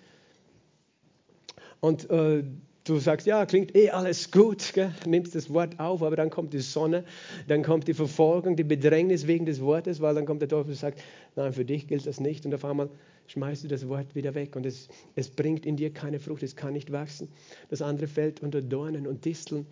Und 1.80 2.08
äh, 2.10 2.44
Du 2.84 2.98
sagst, 2.98 3.28
ja, 3.28 3.46
klingt 3.46 3.76
eh 3.76 3.90
alles 3.90 4.32
gut, 4.32 4.72
gell? 4.74 4.92
nimmst 5.06 5.36
das 5.36 5.54
Wort 5.54 5.78
auf, 5.78 6.02
aber 6.02 6.16
dann 6.16 6.30
kommt 6.30 6.52
die 6.52 6.58
Sonne, 6.58 7.04
dann 7.46 7.62
kommt 7.62 7.86
die 7.86 7.94
Verfolgung, 7.94 8.56
die 8.56 8.64
Bedrängnis 8.64 9.28
wegen 9.28 9.46
des 9.46 9.60
Wortes, 9.60 10.00
weil 10.00 10.16
dann 10.16 10.26
kommt 10.26 10.40
der 10.42 10.48
Teufel 10.48 10.70
und 10.70 10.76
sagt, 10.76 11.00
nein, 11.36 11.52
für 11.52 11.64
dich 11.64 11.86
gilt 11.86 12.04
das 12.08 12.18
nicht. 12.18 12.44
Und 12.44 12.52
auf 12.52 12.64
einmal 12.64 12.90
schmeißt 13.28 13.62
du 13.62 13.68
das 13.68 13.88
Wort 13.88 14.16
wieder 14.16 14.34
weg 14.34 14.56
und 14.56 14.66
es, 14.66 14.88
es 15.14 15.30
bringt 15.30 15.64
in 15.64 15.76
dir 15.76 15.92
keine 15.92 16.18
Frucht, 16.18 16.42
es 16.42 16.56
kann 16.56 16.72
nicht 16.72 16.90
wachsen. 16.90 17.28
Das 17.70 17.82
andere 17.82 18.08
fällt 18.08 18.42
unter 18.42 18.60
Dornen 18.60 19.06
und 19.06 19.24
Disteln. 19.24 19.64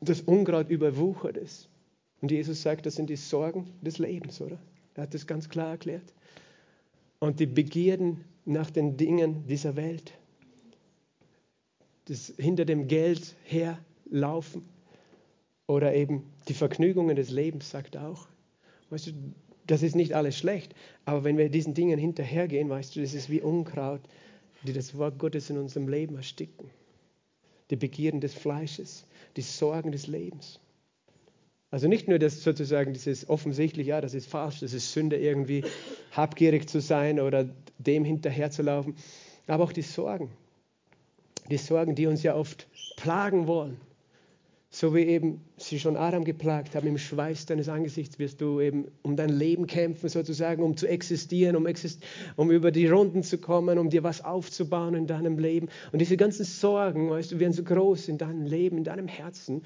Das 0.00 0.20
Unkraut 0.20 0.70
überwuchert 0.70 1.36
es. 1.36 1.68
Und 2.20 2.30
Jesus 2.30 2.62
sagt, 2.62 2.86
das 2.86 2.94
sind 2.94 3.10
die 3.10 3.16
Sorgen 3.16 3.70
des 3.82 3.98
Lebens, 3.98 4.40
oder? 4.40 4.58
Er 4.94 5.04
hat 5.04 5.14
das 5.14 5.26
ganz 5.26 5.48
klar 5.48 5.70
erklärt. 5.70 6.12
Und 7.18 7.40
die 7.40 7.46
Begierden 7.46 8.24
nach 8.44 8.70
den 8.70 8.96
Dingen 8.96 9.46
dieser 9.46 9.76
Welt 9.76 10.12
das 12.06 12.32
hinter 12.36 12.64
dem 12.64 12.88
Geld 12.88 13.36
herlaufen 13.44 14.64
oder 15.66 15.94
eben 15.94 16.24
die 16.48 16.54
Vergnügungen 16.54 17.16
des 17.16 17.30
Lebens, 17.30 17.70
sagt 17.70 17.94
er 17.94 18.08
auch. 18.08 18.28
Weißt 18.90 19.08
du, 19.08 19.12
das 19.66 19.82
ist 19.82 19.94
nicht 19.94 20.14
alles 20.14 20.36
schlecht, 20.36 20.74
aber 21.04 21.24
wenn 21.24 21.38
wir 21.38 21.48
diesen 21.48 21.74
Dingen 21.74 21.98
hinterhergehen, 21.98 22.68
weißt 22.68 22.96
du, 22.96 23.00
das 23.00 23.14
ist 23.14 23.30
wie 23.30 23.40
Unkraut, 23.40 24.00
die 24.64 24.72
das 24.72 24.96
Wort 24.98 25.18
Gottes 25.18 25.50
in 25.50 25.58
unserem 25.58 25.88
Leben 25.88 26.16
ersticken. 26.16 26.70
Die 27.70 27.76
Begierden 27.76 28.20
des 28.20 28.34
Fleisches, 28.34 29.06
die 29.36 29.42
Sorgen 29.42 29.92
des 29.92 30.06
Lebens. 30.06 30.60
Also 31.70 31.88
nicht 31.88 32.06
nur 32.06 32.18
das 32.18 32.42
sozusagen 32.42 32.92
dieses 32.92 33.28
offensichtlich, 33.30 33.86
ja, 33.86 34.02
das 34.02 34.12
ist 34.12 34.28
falsch, 34.28 34.60
das 34.60 34.74
ist 34.74 34.92
Sünde, 34.92 35.16
irgendwie 35.16 35.64
habgierig 36.10 36.68
zu 36.68 36.80
sein 36.80 37.18
oder 37.18 37.48
dem 37.78 38.04
hinterherzulaufen, 38.04 38.94
aber 39.46 39.64
auch 39.64 39.72
die 39.72 39.82
Sorgen, 39.82 40.30
die 41.50 41.56
Sorgen, 41.56 41.94
die 41.94 42.06
uns 42.06 42.22
ja 42.22 42.34
oft 42.34 42.68
plagen 42.96 43.46
wollen. 43.46 43.80
So 44.74 44.94
wie 44.94 45.02
eben 45.02 45.44
sie 45.58 45.78
schon 45.78 45.98
Adam 45.98 46.24
geplagt 46.24 46.74
haben, 46.74 46.86
im 46.86 46.96
Schweiß 46.96 47.44
deines 47.44 47.68
Angesichts 47.68 48.18
wirst 48.18 48.40
du 48.40 48.58
eben 48.58 48.90
um 49.02 49.16
dein 49.16 49.28
Leben 49.28 49.66
kämpfen, 49.66 50.08
sozusagen, 50.08 50.62
um 50.62 50.78
zu 50.78 50.88
existieren, 50.88 51.56
um, 51.56 51.66
exist 51.66 52.02
um 52.36 52.50
über 52.50 52.70
die 52.70 52.86
Runden 52.86 53.22
zu 53.22 53.36
kommen, 53.36 53.78
um 53.78 53.90
dir 53.90 54.02
was 54.02 54.24
aufzubauen 54.24 54.94
in 54.94 55.06
deinem 55.06 55.38
Leben. 55.38 55.68
Und 55.92 55.98
diese 55.98 56.16
ganzen 56.16 56.46
Sorgen, 56.46 57.10
weißt 57.10 57.32
du, 57.32 57.38
werden 57.38 57.52
so 57.52 57.62
groß 57.62 58.08
in 58.08 58.16
deinem 58.16 58.46
Leben, 58.46 58.78
in 58.78 58.84
deinem 58.84 59.08
Herzen, 59.08 59.62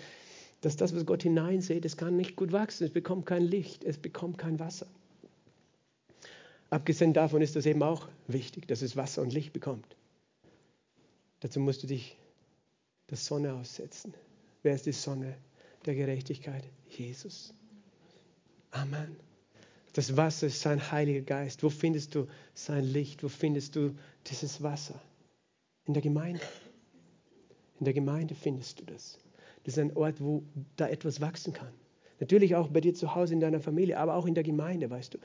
dass 0.61 0.75
das, 0.75 0.93
was 0.93 1.07
Gott 1.07 1.23
hineinsieht, 1.23 1.85
es 1.85 1.97
kann 1.97 2.17
nicht 2.17 2.35
gut 2.35 2.51
wachsen, 2.51 2.83
es 2.83 2.93
bekommt 2.93 3.27
kein 3.27 3.45
Licht, 3.45 3.85
es 3.85 3.99
bekommt 3.99 4.39
kein 4.39 4.59
Wasser. 4.59 4.89
Abgesehen 6.69 7.13
davon 7.13 7.43
ist 7.43 7.55
das 7.55 7.65
eben 7.67 7.85
auch 7.85 8.09
wichtig, 8.27 8.67
dass 8.67 8.83
es 8.83 8.97
Wasser 8.97 9.23
und 9.23 9.33
Licht 9.33 9.53
bekommt. 9.53 9.87
Dazu 11.39 11.61
musst 11.61 11.85
du 11.85 11.87
dich 11.87 12.17
der 13.09 13.19
Sonne 13.19 13.55
aussetzen. 13.55 14.13
Wer 14.67 14.75
ist 14.75 14.85
die 14.85 14.91
Sonne 14.91 15.37
der 15.85 15.95
Gerechtigkeit? 15.95 16.65
Jesus. 16.89 17.55
Amen. 18.73 19.15
Das 19.93 20.17
Wasser 20.17 20.49
ist 20.49 20.61
sein 20.61 20.91
Heiliger 20.91 21.21
Geist. 21.21 21.63
Wo 21.63 21.71
findest 21.71 22.17
du 22.17 22.27
sein 22.53 22.83
Licht? 22.83 23.23
Wo 23.23 23.29
findest 23.29 23.77
du 23.77 23.95
dieses 24.27 24.65
Wasser? 24.65 25.01
In 25.85 25.95
der 25.95 26.03
Gemeinde. 26.03 26.41
In 27.79 27.85
der 27.85 27.95
Gemeinde 27.95 28.35
findest 28.35 28.81
du 28.81 28.85
das. 28.87 29.21
Das 29.63 29.75
ist 29.75 29.79
ein 29.79 29.97
Ort, 29.97 30.21
wo 30.21 30.43
da 30.75 30.89
etwas 30.89 31.21
wachsen 31.21 31.53
kann. 31.53 31.73
Natürlich 32.19 32.57
auch 32.57 32.67
bei 32.67 32.81
dir 32.81 32.93
zu 32.93 33.15
Hause 33.15 33.35
in 33.35 33.41
deiner 33.41 33.61
Familie, 33.61 33.97
aber 33.97 34.17
auch 34.17 34.27
in 34.27 34.35
der 34.35 34.43
Gemeinde, 34.43 34.91
weißt 34.91 35.15
du. 35.15 35.19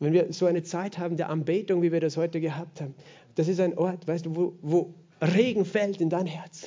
Wenn 0.00 0.12
wir 0.12 0.34
so 0.34 0.44
eine 0.44 0.64
Zeit 0.64 0.98
haben 0.98 1.16
der 1.16 1.30
Anbetung, 1.30 1.80
wie 1.80 1.92
wir 1.92 2.00
das 2.00 2.18
heute 2.18 2.42
gehabt 2.42 2.82
haben, 2.82 2.94
das 3.36 3.48
ist 3.48 3.58
ein 3.58 3.78
Ort, 3.78 4.06
weißt 4.06 4.26
du, 4.26 4.36
wo, 4.36 4.58
wo 4.60 4.94
Regen 5.22 5.64
fällt 5.64 6.02
in 6.02 6.10
dein 6.10 6.26
Herz. 6.26 6.66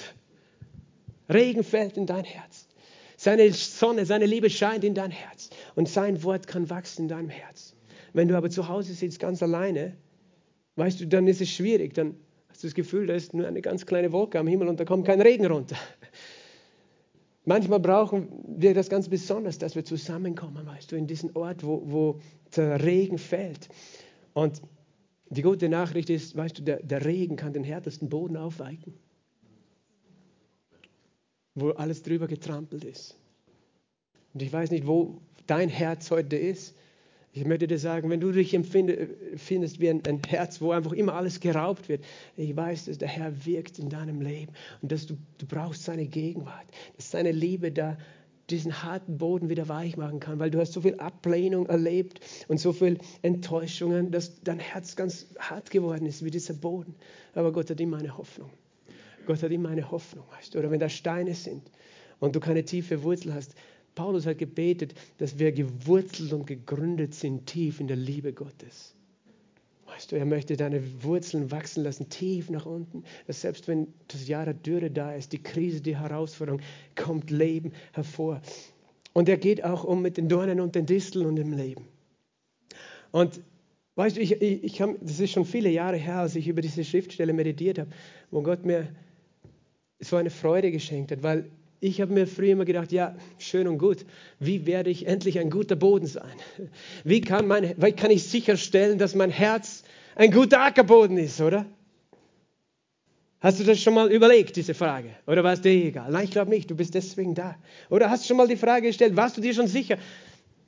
Regen 1.31 1.63
fällt 1.63 1.97
in 1.97 2.05
dein 2.05 2.23
Herz. 2.23 2.67
Seine 3.17 3.51
Sonne, 3.53 4.05
seine 4.05 4.25
Liebe 4.25 4.49
scheint 4.49 4.83
in 4.83 4.93
dein 4.93 5.11
Herz. 5.11 5.49
Und 5.75 5.87
sein 5.87 6.23
Wort 6.23 6.47
kann 6.47 6.69
wachsen 6.69 7.03
in 7.03 7.07
deinem 7.07 7.29
Herz. 7.29 7.75
Wenn 8.13 8.27
du 8.27 8.37
aber 8.37 8.49
zu 8.49 8.67
Hause 8.67 8.93
sitzt, 8.93 9.19
ganz 9.19 9.41
alleine, 9.41 9.95
weißt 10.75 11.01
du, 11.01 11.07
dann 11.07 11.27
ist 11.27 11.41
es 11.41 11.49
schwierig. 11.49 11.93
Dann 11.93 12.15
hast 12.49 12.63
du 12.63 12.67
das 12.67 12.75
Gefühl, 12.75 13.07
da 13.07 13.13
ist 13.13 13.33
nur 13.33 13.47
eine 13.47 13.61
ganz 13.61 13.85
kleine 13.85 14.11
Wolke 14.11 14.39
am 14.39 14.47
Himmel 14.47 14.67
und 14.67 14.79
da 14.79 14.85
kommt 14.85 15.05
kein 15.05 15.21
Regen 15.21 15.45
runter. 15.45 15.75
Manchmal 17.45 17.79
brauchen 17.79 18.27
wir 18.57 18.73
das 18.73 18.89
ganz 18.89 19.07
besonders, 19.07 19.59
dass 19.59 19.75
wir 19.75 19.85
zusammenkommen, 19.85 20.65
weißt 20.65 20.91
du, 20.91 20.95
in 20.95 21.05
diesen 21.05 21.35
Ort, 21.35 21.63
wo, 21.63 21.83
wo 21.85 22.19
der 22.55 22.83
Regen 22.83 23.19
fällt. 23.19 23.69
Und 24.33 24.61
die 25.29 25.43
gute 25.43 25.69
Nachricht 25.69 26.09
ist, 26.09 26.35
weißt 26.35 26.59
du, 26.59 26.63
der, 26.63 26.81
der 26.81 27.05
Regen 27.05 27.35
kann 27.35 27.53
den 27.53 27.63
härtesten 27.63 28.09
Boden 28.09 28.35
aufweichen, 28.35 28.97
wo 31.55 31.69
alles 31.71 32.03
drüber 32.03 32.27
getrampelt 32.27 32.83
ist. 32.83 33.15
Und 34.33 34.41
ich 34.41 34.51
weiß 34.51 34.71
nicht, 34.71 34.85
wo 34.85 35.21
dein 35.47 35.69
Herz 35.69 36.11
heute 36.11 36.35
ist. 36.35 36.75
Ich 37.31 37.45
möchte 37.45 37.67
dir 37.67 37.79
sagen, 37.79 38.09
wenn 38.09 38.21
du 38.21 38.31
dich 38.31 38.53
empfindest 38.53 39.79
wie 39.79 39.89
ein, 39.89 40.01
ein, 40.05 40.21
Herz, 40.25 40.61
wo 40.61 40.71
einfach 40.71 40.93
immer 40.93 41.15
alles 41.15 41.41
geraubt 41.41 41.89
wird, 41.89 42.03
ich 42.37 42.55
weiß, 42.55 42.85
dass 42.85 42.97
der 42.97 43.09
Herr 43.09 43.45
wirkt 43.45 43.77
in 43.77 43.89
deinem 43.89 44.21
Leben 44.21 44.53
und 44.81 44.91
dass 44.91 45.05
du, 45.05 45.17
du 45.37 45.45
brauchst 45.45 45.83
seine 45.83 46.05
Gegenwart, 46.05 46.65
dass 46.95 47.11
seine 47.11 47.31
Liebe 47.31 47.71
da 47.71 47.97
diesen 48.49 48.83
harten 48.83 49.17
Boden 49.17 49.49
wieder 49.49 49.67
weich 49.67 49.97
machen 49.97 50.19
kann, 50.19 50.39
weil 50.39 50.51
du 50.51 50.59
hast 50.59 50.73
so 50.73 50.81
viel 50.81 50.95
Ablehnung 50.95 51.65
erlebt 51.65 52.19
und 52.47 52.59
so 52.59 52.73
viel 52.73 52.99
Enttäuschungen, 53.21 54.11
dass 54.11 54.41
dein 54.43 54.59
Herz 54.59 54.95
ganz 54.95 55.27
hart 55.39 55.71
geworden 55.71 56.05
ist 56.05 56.23
wie 56.23 56.31
dieser 56.31 56.53
Boden. 56.53 56.95
Aber 57.33 57.51
Gott 57.51 57.69
hat 57.69 57.79
immer 57.79 57.97
eine 57.97 58.17
Hoffnung. 58.17 58.49
Gott 59.25 59.41
hat 59.43 59.51
immer 59.51 59.69
eine 59.69 59.91
Hoffnung, 59.91 60.25
weißt 60.37 60.53
du? 60.53 60.59
Oder 60.59 60.71
wenn 60.71 60.79
da 60.79 60.89
Steine 60.89 61.33
sind 61.33 61.63
und 62.19 62.35
du 62.35 62.39
keine 62.39 62.63
tiefe 62.63 63.03
Wurzel 63.03 63.33
hast, 63.33 63.55
Paulus 63.95 64.25
hat 64.25 64.37
gebetet, 64.37 64.93
dass 65.17 65.39
wir 65.39 65.51
gewurzelt 65.51 66.33
und 66.33 66.45
gegründet 66.45 67.13
sind 67.13 67.45
tief 67.45 67.79
in 67.79 67.87
der 67.87 67.97
Liebe 67.97 68.33
Gottes. 68.33 68.93
Weißt 69.85 70.11
du, 70.11 70.17
er 70.17 70.25
möchte 70.25 70.57
deine 70.57 70.81
Wurzeln 71.03 71.51
wachsen 71.51 71.83
lassen, 71.83 72.09
tief 72.09 72.49
nach 72.49 72.65
unten. 72.65 73.03
Dass 73.27 73.41
selbst 73.41 73.67
wenn 73.67 73.87
das 74.09 74.27
Jahr 74.27 74.45
der 74.45 74.53
Dürre 74.53 74.91
da 74.91 75.13
ist, 75.13 75.31
die 75.31 75.41
Krise, 75.41 75.79
die 75.79 75.97
Herausforderung, 75.97 76.61
kommt 76.95 77.31
Leben 77.31 77.71
hervor. 77.93 78.41
Und 79.13 79.29
er 79.29 79.37
geht 79.37 79.63
auch 79.63 79.85
um 79.85 80.01
mit 80.01 80.17
den 80.17 80.27
Dornen 80.27 80.59
und 80.59 80.75
den 80.75 80.85
Disteln 80.85 81.25
und 81.25 81.37
dem 81.37 81.53
Leben. 81.53 81.87
Und 83.11 83.39
weißt 83.95 84.17
du, 84.17 84.21
ich, 84.21 84.33
ich, 84.41 84.63
ich 84.63 84.81
hab, 84.81 84.89
das 84.99 85.21
ist 85.21 85.31
schon 85.31 85.45
viele 85.45 85.69
Jahre 85.69 85.95
her, 85.95 86.17
als 86.17 86.35
ich 86.35 86.49
über 86.49 86.61
diese 86.61 86.83
Schriftstelle 86.83 87.31
meditiert 87.31 87.79
habe, 87.79 87.91
wo 88.31 88.41
Gott 88.41 88.65
mir 88.65 88.89
so 89.99 90.15
eine 90.15 90.29
Freude 90.29 90.71
geschenkt 90.71 91.11
hat, 91.11 91.23
weil 91.23 91.49
ich 91.79 92.01
habe 92.01 92.13
mir 92.13 92.25
früher 92.27 92.53
immer 92.53 92.65
gedacht, 92.65 92.91
ja, 92.91 93.15
schön 93.37 93.67
und 93.67 93.77
gut, 93.77 94.05
wie 94.39 94.65
werde 94.65 94.89
ich 94.89 95.07
endlich 95.07 95.39
ein 95.39 95.49
guter 95.49 95.75
Boden 95.75 96.07
sein? 96.07 96.33
Wie 97.03 97.21
kann, 97.21 97.47
mein, 97.47 97.75
wie 97.77 97.91
kann 97.91 98.11
ich 98.11 98.23
sicherstellen, 98.23 98.97
dass 98.97 99.13
mein 99.13 99.29
Herz 99.29 99.83
ein 100.15 100.31
guter 100.31 100.61
Ackerboden 100.61 101.17
ist, 101.17 101.41
oder? 101.41 101.65
Hast 103.39 103.59
du 103.59 103.63
das 103.63 103.79
schon 103.79 103.93
mal 103.93 104.11
überlegt, 104.11 104.55
diese 104.55 104.73
Frage? 104.73 105.11
Oder 105.27 105.43
war 105.43 105.53
es 105.53 105.61
dir 105.61 105.69
egal? 105.69 106.11
Nein, 106.11 106.23
ich 106.23 106.31
glaube 106.31 106.49
nicht, 106.49 106.71
du 106.71 106.75
bist 106.75 106.95
deswegen 106.95 107.35
da. 107.35 107.55
Oder 107.89 108.09
hast 108.09 108.23
du 108.23 108.29
schon 108.29 108.37
mal 108.37 108.47
die 108.47 108.55
Frage 108.55 108.87
gestellt, 108.87 109.15
warst 109.15 109.37
du 109.37 109.41
dir 109.41 109.53
schon 109.53 109.67
sicher, 109.67 109.97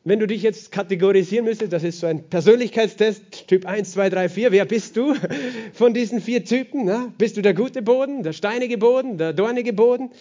wenn 0.07 0.19
du 0.19 0.27
dich 0.27 0.41
jetzt 0.41 0.71
kategorisieren 0.71 1.43
müsstest, 1.43 1.73
das 1.73 1.83
ist 1.83 1.99
so 1.99 2.07
ein 2.07 2.29
Persönlichkeitstest, 2.29 3.45
Typ 3.49 3.65
1, 3.65 3.91
2, 3.91 4.09
3, 4.09 4.29
4, 4.29 4.51
wer 4.53 4.63
bist 4.63 4.95
du 4.95 5.13
von 5.73 5.93
diesen 5.93 6.21
vier 6.21 6.45
Typen? 6.45 6.85
Na? 6.85 7.11
Bist 7.17 7.35
du 7.35 7.41
der 7.41 7.53
gute 7.53 7.81
Boden, 7.81 8.23
der 8.23 8.31
steinige 8.31 8.77
Boden, 8.77 9.17
der 9.17 9.33
dornige 9.33 9.73
Boden? 9.73 10.11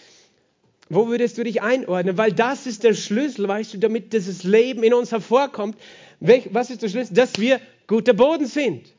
Wo 0.89 1.07
würdest 1.07 1.37
du 1.37 1.45
dich 1.45 1.61
einordnen? 1.61 2.17
Weil 2.17 2.33
das 2.33 2.67
ist 2.67 2.83
der 2.83 2.95
Schlüssel, 2.95 3.47
weißt 3.47 3.75
du, 3.75 3.77
damit 3.77 4.11
dieses 4.11 4.43
Leben 4.43 4.83
in 4.83 4.93
uns 4.93 5.13
hervorkommt. 5.13 5.77
Was 6.19 6.69
ist 6.69 6.81
der 6.81 6.89
Schlüssel? 6.89 7.13
Dass 7.13 7.39
wir 7.39 7.61
guter 7.87 8.13
Boden 8.13 8.45
sind. 8.45 8.93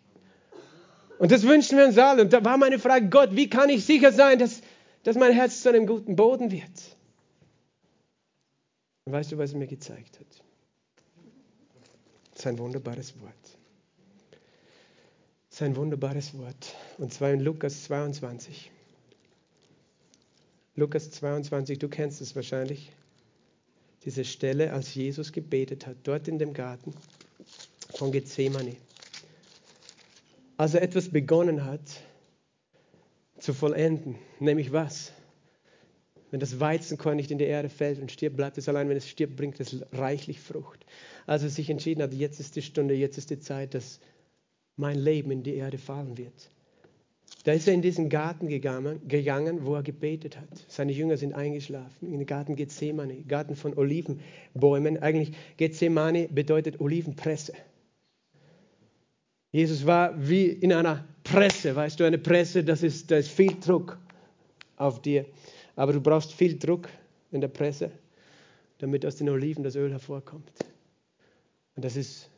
Und 1.19 1.33
das 1.33 1.47
wünschen 1.47 1.77
wir 1.77 1.85
uns 1.85 1.99
alle. 1.99 2.23
Und 2.23 2.33
da 2.33 2.43
war 2.43 2.57
meine 2.57 2.79
Frage, 2.79 3.11
Gott, 3.11 3.37
wie 3.37 3.51
kann 3.51 3.69
ich 3.69 3.85
sicher 3.85 4.11
sein, 4.11 4.39
dass, 4.39 4.63
dass 5.03 5.17
mein 5.17 5.33
Herz 5.33 5.61
zu 5.61 5.69
einem 5.69 5.87
guten 5.87 6.17
Boden 6.17 6.51
wird? 6.51 6.97
Und 9.05 9.13
weißt 9.13 9.33
du, 9.33 9.37
was 9.37 9.53
er 9.53 9.59
mir 9.59 9.67
gezeigt 9.67 10.19
hat? 10.19 10.48
Sein 12.39 12.57
wunderbares 12.57 13.21
Wort. 13.21 13.59
Sein 15.51 15.75
wunderbares 15.75 16.39
Wort. 16.39 16.77
Und 16.97 17.13
zwar 17.13 17.33
in 17.33 17.41
Lukas 17.41 17.83
22. 17.85 18.71
Lukas 20.77 21.11
22, 21.11 21.81
du 21.81 21.89
kennst 21.89 22.21
es 22.21 22.37
wahrscheinlich. 22.37 22.93
Diese 24.05 24.25
Stelle, 24.25 24.73
als 24.73 24.95
Jesus 24.95 25.33
gebetet 25.33 25.85
hat, 25.89 25.97
dort 26.05 26.29
in 26.29 26.39
dem 26.39 26.53
Garten 26.53 26.95
von 27.97 28.13
Gethsemane. 28.13 28.77
Als 30.57 30.75
er 30.75 30.83
etwas 30.83 31.09
begonnen 31.09 31.65
hat 31.65 31.81
zu 33.41 33.53
vollenden, 33.53 34.17
nämlich 34.39 34.71
was? 34.71 35.13
Wenn 36.31 36.41
das 36.41 36.61
Weizenkorn 36.61 37.17
nicht 37.17 37.31
in 37.31 37.39
die 37.39 37.45
Erde 37.45 37.69
fällt 37.69 38.01
und 38.01 38.13
stirbt, 38.13 38.37
bleibt 38.37 38.59
es 38.59 38.69
allein. 38.69 38.89
Wenn 38.89 38.97
es 38.97 39.09
stirbt, 39.09 39.37
bringt 39.37 39.61
es 39.61 39.85
reichlich 39.93 40.41
Frucht. 40.41 40.85
Als 41.27 41.43
er 41.43 41.49
sich 41.49 41.71
entschieden 41.71 42.03
hat, 42.03 42.13
jetzt 42.13 42.41
ist 42.41 42.57
die 42.57 42.63
Stunde, 42.63 42.95
jetzt 42.95 43.19
ist 43.19 43.31
die 43.31 43.39
Zeit, 43.39 43.75
dass 43.75 44.01
mein 44.77 44.99
Leben 44.99 45.31
in 45.31 45.43
die 45.43 45.55
Erde 45.55 45.79
fallen 45.79 46.19
wird. 46.19 46.51
Da 47.45 47.53
ist 47.53 47.69
er 47.69 47.75
in 47.75 47.83
diesen 47.83 48.09
Garten 48.09 48.49
gegangen, 48.49 49.67
wo 49.67 49.75
er 49.75 49.83
gebetet 49.83 50.37
hat. 50.39 50.49
Seine 50.69 50.93
Jünger 50.93 51.17
sind 51.17 51.35
eingeschlafen, 51.35 52.13
in 52.13 52.19
den 52.19 52.27
Garten 52.27 52.57
Gethsemane, 52.57 53.23
Garten 53.23 53.57
von 53.57 53.77
Olivenbäumen. 53.77 54.99
Eigentlich 54.99 55.33
Gethsemane 55.57 56.29
bedeutet 56.29 56.81
Olivenpresse. 56.81 57.55
Jesus 59.51 59.87
war 59.87 60.15
wie 60.29 60.47
in 60.47 60.73
einer 60.73 61.07
Presse, 61.25 61.75
weißt 61.75 62.01
du, 62.01 62.05
eine 62.05 62.19
Presse, 62.19 62.65
das 62.65 62.83
ist, 62.83 63.11
da 63.11 63.17
ist 63.17 63.31
viel 63.31 63.55
Druck 63.61 63.99
auf 64.77 65.01
dir. 65.01 65.25
Aber 65.79 65.93
du 65.93 66.01
brauchst 66.01 66.33
viel 66.33 66.59
Druck 66.59 66.89
in 67.31 67.41
der 67.41 67.47
Presse, 67.47 67.93
damit 68.79 69.07
aus 69.07 69.15
den 69.15 69.29
Oliven 69.29 69.63
das 69.63 69.77
Öl 69.77 69.93
hervorkommt. 69.93 70.51
Und 71.77 71.85
das 71.85 71.95
ist, 71.95 72.29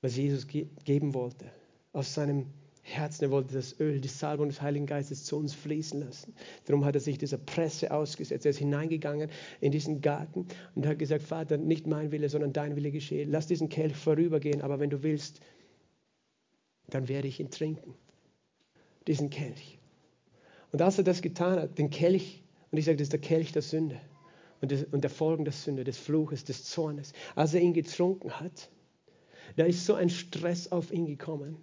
was 0.00 0.16
Jesus 0.16 0.46
ge 0.46 0.66
geben 0.86 1.12
wollte. 1.12 1.44
Aus 1.92 2.14
seinem 2.14 2.46
Herzen. 2.80 3.24
Er 3.24 3.30
wollte 3.30 3.52
das 3.52 3.78
Öl, 3.78 4.00
die 4.00 4.08
Salbung 4.08 4.48
des 4.48 4.62
Heiligen 4.62 4.86
Geistes 4.86 5.24
zu 5.24 5.36
uns 5.36 5.52
fließen 5.52 6.00
lassen. 6.00 6.32
Darum 6.64 6.86
hat 6.86 6.94
er 6.94 7.02
sich 7.02 7.18
dieser 7.18 7.36
Presse 7.36 7.90
ausgesetzt. 7.90 8.46
Er 8.46 8.50
ist 8.50 8.58
hineingegangen 8.58 9.28
in 9.60 9.70
diesen 9.70 10.00
Garten 10.00 10.46
und 10.74 10.86
hat 10.86 10.98
gesagt, 10.98 11.24
Vater, 11.24 11.58
nicht 11.58 11.86
mein 11.86 12.10
Wille, 12.10 12.30
sondern 12.30 12.54
dein 12.54 12.74
Wille 12.74 12.90
geschehe. 12.90 13.24
Lass 13.24 13.48
diesen 13.48 13.68
Kelch 13.68 13.96
vorübergehen, 13.96 14.62
aber 14.62 14.80
wenn 14.80 14.88
du 14.88 15.02
willst, 15.02 15.40
dann 16.88 17.06
werde 17.08 17.28
ich 17.28 17.38
ihn 17.38 17.50
trinken. 17.50 17.92
Diesen 19.06 19.28
Kelch. 19.28 19.78
Und 20.72 20.80
als 20.80 20.96
er 20.96 21.04
das 21.04 21.20
getan 21.20 21.60
hat, 21.60 21.78
den 21.78 21.90
Kelch, 21.90 22.42
und 22.76 22.80
ich 22.80 22.84
sage, 22.84 22.98
das 22.98 23.06
ist 23.06 23.12
der 23.12 23.20
Kelch 23.20 23.52
der 23.52 23.62
Sünde 23.62 23.98
und, 24.60 24.70
des, 24.70 24.84
und 24.84 25.02
der 25.02 25.10
Folgen 25.10 25.44
der 25.44 25.54
Sünde, 25.54 25.82
des 25.82 25.96
Fluches, 25.98 26.44
des 26.44 26.64
Zornes, 26.64 27.12
als 27.34 27.54
er 27.54 27.60
ihn 27.60 27.72
getrunken 27.72 28.38
hat, 28.38 28.68
da 29.56 29.64
ist 29.64 29.86
so 29.86 29.94
ein 29.94 30.10
Stress 30.10 30.70
auf 30.70 30.92
ihn 30.92 31.06
gekommen 31.06 31.56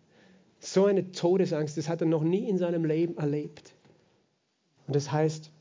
so 0.63 0.85
eine 0.85 1.11
Todesangst, 1.11 1.77
das 1.77 1.89
hat 1.89 2.01
er 2.01 2.07
noch 2.07 2.23
nie 2.23 2.47
in 2.47 2.57
seinem 2.57 2.85
Leben 2.85 3.17
erlebt. 3.17 3.73
Und 4.87 4.95
das 4.95 5.11
heißt, 5.11 5.51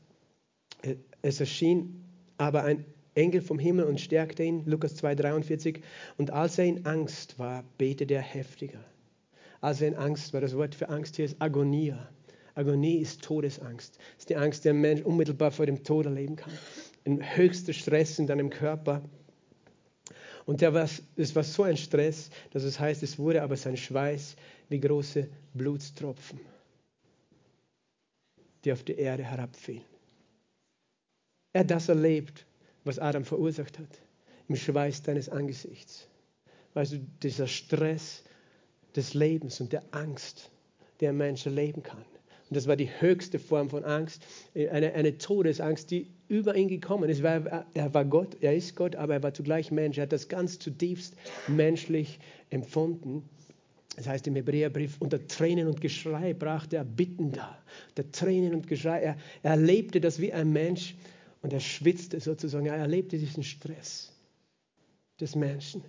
es 1.21 1.39
erschien 1.39 2.03
aber 2.37 2.63
ein 2.63 2.85
Engel 3.13 3.41
vom 3.41 3.59
Himmel 3.59 3.85
und 3.85 3.99
stärkte 3.99 4.43
ihn, 4.43 4.63
Lukas 4.65 5.03
2,43. 5.03 5.81
Und 6.17 6.31
als 6.31 6.57
er 6.57 6.65
in 6.65 6.85
Angst 6.85 7.37
war, 7.37 7.63
betete 7.77 8.13
er 8.13 8.21
heftiger. 8.21 8.83
Als 9.61 9.81
er 9.81 9.89
in 9.89 9.95
Angst 9.95 10.33
war, 10.33 10.41
das 10.41 10.55
Wort 10.55 10.73
für 10.73 10.89
Angst 10.89 11.17
hier 11.17 11.25
ist 11.25 11.41
Agonia. 11.41 12.09
Agonie 12.55 12.97
ist 12.97 13.21
Todesangst. 13.23 13.95
Das 13.95 14.19
ist 14.19 14.29
die 14.29 14.35
Angst, 14.35 14.63
die 14.63 14.69
ein 14.69 14.81
Mensch 14.81 15.01
unmittelbar 15.01 15.51
vor 15.51 15.65
dem 15.65 15.83
Tod 15.83 16.05
erleben 16.05 16.35
kann. 16.35 16.53
Ein 17.05 17.35
höchster 17.35 17.73
Stress 17.73 18.19
in 18.19 18.27
deinem 18.27 18.49
Körper. 18.49 19.01
Und 20.45 20.61
der 20.61 20.73
war, 20.73 20.87
es 21.15 21.35
war 21.35 21.43
so 21.43 21.63
ein 21.63 21.77
Stress, 21.77 22.29
dass 22.51 22.63
es 22.63 22.79
heißt, 22.79 23.01
es 23.01 23.17
wurde 23.17 23.41
aber 23.41 23.55
sein 23.55 23.77
Schweiß 23.77 24.35
wie 24.69 24.79
große 24.79 25.27
Blutstropfen, 25.53 26.39
die 28.63 28.71
auf 28.71 28.83
die 28.83 28.95
Erde 28.95 29.23
herabfielen. 29.23 29.83
Er 31.53 31.61
hat 31.61 31.71
das 31.71 31.89
erlebt, 31.89 32.45
was 32.83 32.99
Adam 32.99 33.23
verursacht 33.23 33.79
hat, 33.79 34.01
im 34.49 34.55
Schweiß 34.55 35.03
deines 35.03 35.29
Angesichts. 35.29 36.07
Weißt 36.73 36.93
du, 36.93 36.99
dieser 37.21 37.47
Stress 37.47 38.23
des 38.95 39.13
Lebens 39.13 39.61
und 39.61 39.71
der 39.71 39.83
Angst, 39.91 40.49
der 40.99 41.09
ein 41.09 41.17
Mensch 41.17 41.45
erleben 41.45 41.83
kann. 41.83 42.03
Und 42.49 42.57
das 42.57 42.67
war 42.67 42.75
die 42.75 42.89
höchste 42.89 43.39
Form 43.39 43.69
von 43.69 43.83
Angst, 43.83 44.25
eine, 44.53 44.93
eine 44.93 45.17
Todesangst, 45.17 45.89
die 45.89 46.07
über 46.27 46.55
ihn 46.55 46.67
gekommen 46.67 47.09
ist. 47.09 47.21
Er 47.21 47.93
war 47.93 48.05
Gott, 48.05 48.37
er 48.41 48.55
ist 48.55 48.75
Gott, 48.75 48.95
aber 48.95 49.13
er 49.13 49.23
war 49.23 49.33
zugleich 49.33 49.71
Mensch. 49.71 49.97
Er 49.97 50.03
hat 50.03 50.11
das 50.11 50.27
ganz 50.27 50.59
zutiefst 50.59 51.15
menschlich 51.47 52.19
empfunden. 52.49 53.27
Das 53.95 54.07
heißt 54.07 54.27
im 54.27 54.35
Hebräerbrief, 54.35 54.97
unter 54.99 55.25
Tränen 55.27 55.67
und 55.67 55.79
Geschrei 55.79 56.33
brachte 56.33 56.77
er 56.77 56.83
Bitten 56.83 57.31
dar. 57.31 57.61
Unter 57.89 58.11
Tränen 58.11 58.53
und 58.55 58.67
Geschrei. 58.67 59.01
Er, 59.01 59.17
er 59.43 59.51
erlebte 59.51 60.01
das 60.01 60.19
wie 60.19 60.33
ein 60.33 60.51
Mensch 60.51 60.95
und 61.41 61.53
er 61.53 61.59
schwitzte 61.59 62.19
sozusagen. 62.19 62.65
Er 62.65 62.75
erlebte 62.75 63.17
diesen 63.17 63.43
Stress 63.43 64.11
des 65.19 65.35
Menschen. 65.35 65.83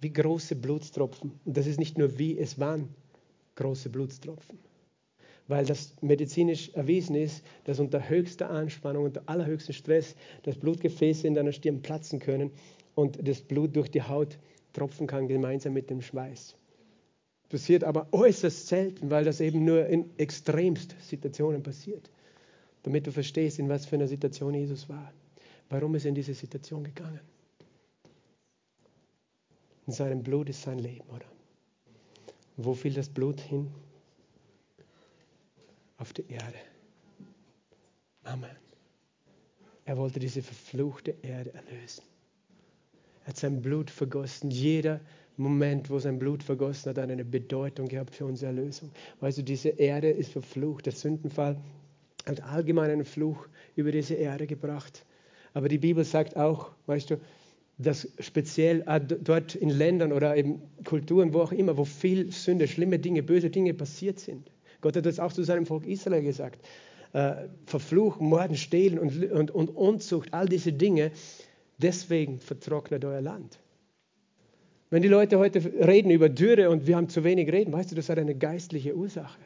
Wie 0.00 0.12
große 0.12 0.54
Blutstropfen. 0.56 1.32
Und 1.44 1.56
das 1.56 1.66
ist 1.66 1.78
nicht 1.78 1.96
nur 1.96 2.18
wie, 2.18 2.38
es 2.38 2.58
waren 2.58 2.88
große 3.54 3.88
Blutstropfen. 3.88 4.58
Weil 5.48 5.64
das 5.64 5.94
medizinisch 6.00 6.70
erwiesen 6.74 7.14
ist, 7.14 7.44
dass 7.64 7.78
unter 7.78 8.08
höchster 8.08 8.50
Anspannung, 8.50 9.04
unter 9.04 9.22
allerhöchstem 9.26 9.74
Stress, 9.74 10.16
das 10.42 10.56
Blutgefäße 10.56 11.26
in 11.26 11.34
deiner 11.34 11.52
Stirn 11.52 11.82
platzen 11.82 12.18
können 12.18 12.50
und 12.94 13.26
das 13.26 13.42
Blut 13.42 13.76
durch 13.76 13.90
die 13.90 14.02
Haut 14.02 14.38
tropfen 14.72 15.06
kann, 15.06 15.28
gemeinsam 15.28 15.72
mit 15.72 15.88
dem 15.88 16.02
Schweiß. 16.02 16.56
Passiert 17.48 17.84
aber 17.84 18.08
äußerst 18.12 18.66
selten, 18.66 19.10
weil 19.10 19.24
das 19.24 19.40
eben 19.40 19.64
nur 19.64 19.86
in 19.86 20.10
extremst 20.18 20.96
Situationen 21.00 21.62
passiert. 21.62 22.10
Damit 22.82 23.06
du 23.06 23.12
verstehst, 23.12 23.58
in 23.58 23.68
was 23.68 23.86
für 23.86 23.96
einer 23.96 24.08
Situation 24.08 24.54
Jesus 24.54 24.88
war. 24.88 25.12
Warum 25.68 25.94
ist 25.94 26.04
er 26.04 26.10
in 26.10 26.14
diese 26.14 26.34
Situation 26.34 26.82
gegangen? 26.82 27.20
In 29.86 29.92
seinem 29.92 30.22
Blut 30.22 30.48
ist 30.48 30.62
sein 30.62 30.80
Leben, 30.80 31.08
oder? 31.08 31.26
Wo 32.56 32.74
fiel 32.74 32.94
das 32.94 33.08
Blut 33.08 33.40
hin? 33.40 33.70
Auf 35.98 36.12
die 36.12 36.24
Erde. 36.28 36.58
Amen. 38.24 38.56
Er 39.84 39.96
wollte 39.96 40.18
diese 40.18 40.42
verfluchte 40.42 41.14
Erde 41.22 41.54
erlösen. 41.54 42.02
Er 43.24 43.28
hat 43.28 43.36
sein 43.36 43.62
Blut 43.62 43.90
vergossen. 43.90 44.50
Jeder 44.50 45.00
Moment, 45.36 45.90
wo 45.90 45.98
sein 45.98 46.18
Blut 46.18 46.42
vergossen 46.42 46.90
hat, 46.90 46.98
hat 46.98 47.10
eine 47.10 47.24
Bedeutung 47.24 47.88
gehabt 47.88 48.14
für 48.14 48.24
unsere 48.24 48.50
Erlösung. 48.50 48.90
Weißt 49.20 49.38
du, 49.38 49.42
diese 49.42 49.68
Erde 49.68 50.10
ist 50.10 50.32
verflucht. 50.32 50.86
Der 50.86 50.92
Sündenfall 50.92 51.60
hat 52.26 52.42
allgemein 52.42 52.90
einen 52.90 53.04
Fluch 53.04 53.46
über 53.76 53.92
diese 53.92 54.14
Erde 54.14 54.46
gebracht. 54.46 55.04
Aber 55.54 55.68
die 55.68 55.78
Bibel 55.78 56.04
sagt 56.04 56.36
auch, 56.36 56.72
weißt 56.86 57.10
du, 57.10 57.20
dass 57.78 58.08
speziell 58.20 58.84
dort 59.22 59.54
in 59.54 59.68
Ländern 59.68 60.12
oder 60.12 60.34
in 60.34 60.62
Kulturen, 60.84 61.34
wo 61.34 61.40
auch 61.40 61.52
immer, 61.52 61.76
wo 61.76 61.84
viel 61.84 62.32
Sünde, 62.32 62.66
schlimme 62.66 62.98
Dinge, 62.98 63.22
böse 63.22 63.50
Dinge 63.50 63.74
passiert 63.74 64.18
sind. 64.18 64.50
Gott 64.80 64.96
hat 64.96 65.06
das 65.06 65.18
auch 65.18 65.32
zu 65.32 65.42
seinem 65.42 65.66
Volk 65.66 65.86
Israel 65.86 66.22
gesagt. 66.22 66.64
Äh, 67.12 67.48
Verfluchen, 67.66 68.28
Morden, 68.28 68.56
Stehlen 68.56 68.98
und, 68.98 69.30
und, 69.30 69.50
und 69.50 69.68
Unzucht, 69.70 70.34
all 70.34 70.48
diese 70.48 70.72
Dinge, 70.72 71.12
deswegen 71.78 72.38
vertrocknet 72.40 73.04
euer 73.04 73.20
Land. 73.20 73.58
Wenn 74.90 75.02
die 75.02 75.08
Leute 75.08 75.38
heute 75.38 75.64
reden 75.64 76.10
über 76.10 76.28
Dürre 76.28 76.70
und 76.70 76.86
wir 76.86 76.96
haben 76.96 77.08
zu 77.08 77.24
wenig 77.24 77.50
reden, 77.50 77.72
weißt 77.72 77.90
du, 77.90 77.96
das 77.96 78.08
hat 78.08 78.18
eine 78.18 78.36
geistliche 78.36 78.94
Ursache. 78.94 79.38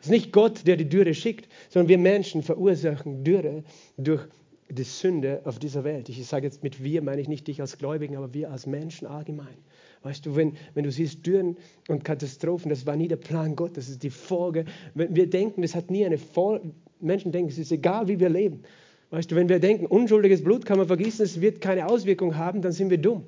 Es 0.00 0.06
ist 0.06 0.10
nicht 0.10 0.32
Gott, 0.32 0.66
der 0.66 0.76
die 0.76 0.88
Dürre 0.88 1.14
schickt, 1.14 1.48
sondern 1.70 1.88
wir 1.88 1.98
Menschen 1.98 2.42
verursachen 2.42 3.24
Dürre 3.24 3.64
durch 3.96 4.26
die 4.68 4.84
Sünde 4.84 5.42
auf 5.44 5.58
dieser 5.58 5.84
Welt. 5.84 6.08
Ich 6.08 6.24
sage 6.26 6.46
jetzt 6.46 6.62
mit 6.62 6.82
wir, 6.82 7.02
meine 7.02 7.20
ich 7.20 7.28
nicht 7.28 7.46
dich 7.46 7.60
als 7.60 7.78
Gläubigen, 7.78 8.16
aber 8.16 8.34
wir 8.34 8.50
als 8.50 8.66
Menschen 8.66 9.06
allgemein. 9.06 9.58
Weißt 10.02 10.24
du, 10.26 10.36
wenn, 10.36 10.54
wenn 10.74 10.84
du 10.84 10.92
siehst 10.92 11.26
Dürren 11.26 11.56
und 11.88 12.04
Katastrophen, 12.04 12.70
das 12.70 12.86
war 12.86 12.96
nie 12.96 13.08
der 13.08 13.16
Plan 13.16 13.56
Gottes, 13.56 13.86
das 13.86 13.88
ist 13.88 14.02
die 14.02 14.10
Folge. 14.10 14.64
Wenn 14.94 15.14
wir 15.14 15.28
denken, 15.28 15.62
es 15.62 15.74
hat 15.74 15.90
nie 15.90 16.04
eine 16.04 16.18
Folge, 16.18 16.70
Menschen 17.00 17.32
denken, 17.32 17.50
es 17.50 17.58
ist 17.58 17.72
egal, 17.72 18.08
wie 18.08 18.18
wir 18.20 18.28
leben. 18.28 18.62
Weißt 19.10 19.30
du, 19.30 19.36
wenn 19.36 19.48
wir 19.48 19.58
denken, 19.58 19.86
unschuldiges 19.86 20.44
Blut 20.44 20.66
kann 20.66 20.78
man 20.78 20.86
vergießen, 20.86 21.24
es 21.24 21.40
wird 21.40 21.60
keine 21.60 21.88
Auswirkung 21.88 22.36
haben, 22.36 22.60
dann 22.60 22.72
sind 22.72 22.90
wir 22.90 22.98
dumm. 22.98 23.24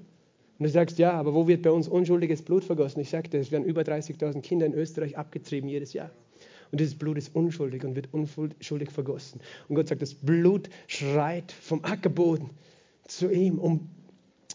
Und 0.58 0.64
du 0.64 0.68
sagst, 0.68 0.98
ja, 0.98 1.12
aber 1.12 1.32
wo 1.32 1.48
wird 1.48 1.62
bei 1.62 1.70
uns 1.70 1.88
unschuldiges 1.88 2.42
Blut 2.42 2.64
vergossen? 2.64 3.00
Ich 3.00 3.08
sagte, 3.08 3.38
es 3.38 3.50
werden 3.50 3.64
über 3.64 3.80
30.000 3.80 4.42
Kinder 4.42 4.66
in 4.66 4.74
Österreich 4.74 5.16
abgetrieben 5.16 5.70
jedes 5.70 5.94
Jahr. 5.94 6.10
Und 6.70 6.80
dieses 6.80 6.94
Blut 6.94 7.16
ist 7.16 7.34
unschuldig 7.34 7.82
und 7.84 7.96
wird 7.96 8.08
unschuldig 8.12 8.90
vergossen. 8.90 9.40
Und 9.68 9.76
Gott 9.76 9.88
sagt, 9.88 10.02
das 10.02 10.14
Blut 10.14 10.68
schreit 10.86 11.50
vom 11.50 11.82
Ackerboden 11.82 12.50
zu 13.08 13.30
ihm, 13.30 13.58
um 13.58 13.88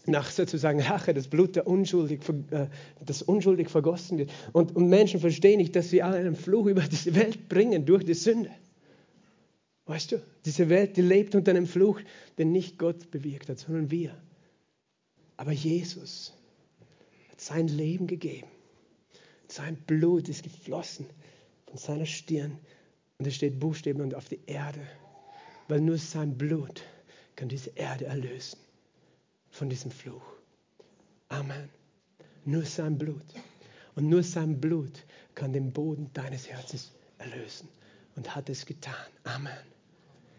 nach 0.08 0.30
sozusagen 0.30 0.80
Rache, 0.82 1.14
das 1.14 1.28
Blut, 1.28 1.56
der 1.56 1.66
unschuldig, 1.66 2.20
äh, 2.50 2.66
das 3.04 3.22
unschuldig 3.22 3.70
vergossen 3.70 4.18
wird. 4.18 4.30
Und, 4.52 4.74
und 4.76 4.88
Menschen 4.88 5.20
verstehen 5.20 5.58
nicht, 5.58 5.76
dass 5.76 5.90
sie 5.90 6.02
alle 6.02 6.18
einen 6.18 6.36
Fluch 6.36 6.66
über 6.66 6.82
diese 6.82 7.14
Welt 7.14 7.48
bringen 7.48 7.86
durch 7.86 8.04
die 8.04 8.14
Sünde. 8.14 8.50
Weißt 9.86 10.12
du, 10.12 10.22
diese 10.44 10.68
Welt, 10.68 10.96
die 10.96 11.02
lebt 11.02 11.34
unter 11.34 11.52
einem 11.52 11.66
Fluch, 11.66 12.00
den 12.38 12.50
nicht 12.50 12.78
Gott 12.78 13.10
bewirkt 13.10 13.48
hat, 13.48 13.58
sondern 13.58 13.90
wir. 13.90 14.16
Aber 15.36 15.52
Jesus 15.52 16.34
hat 17.30 17.40
sein 17.40 17.68
Leben 17.68 18.06
gegeben. 18.06 18.48
Sein 19.48 19.76
Blut 19.86 20.28
ist 20.28 20.42
geflossen 20.42 21.06
von 21.66 21.78
seiner 21.78 22.06
Stirn. 22.06 22.58
Und 23.18 23.26
es 23.26 23.36
steht 23.36 23.60
Buchstaben 23.60 24.00
und 24.00 24.14
auf 24.14 24.28
die 24.28 24.40
Erde. 24.46 24.80
Weil 25.68 25.80
nur 25.80 25.98
sein 25.98 26.36
Blut 26.36 26.82
kann 27.36 27.48
diese 27.48 27.70
Erde 27.76 28.06
erlösen 28.06 28.58
von 29.56 29.68
diesem 29.68 29.90
Fluch. 29.90 30.22
Amen. 31.28 31.68
Nur 32.44 32.64
sein 32.64 32.98
Blut. 32.98 33.24
Und 33.94 34.08
nur 34.08 34.22
sein 34.22 34.60
Blut 34.60 35.04
kann 35.34 35.52
den 35.52 35.72
Boden 35.72 36.10
deines 36.12 36.48
Herzens 36.48 36.92
erlösen. 37.18 37.68
Und 38.14 38.34
hat 38.34 38.48
es 38.48 38.64
getan. 38.64 38.94
Amen. 39.24 39.66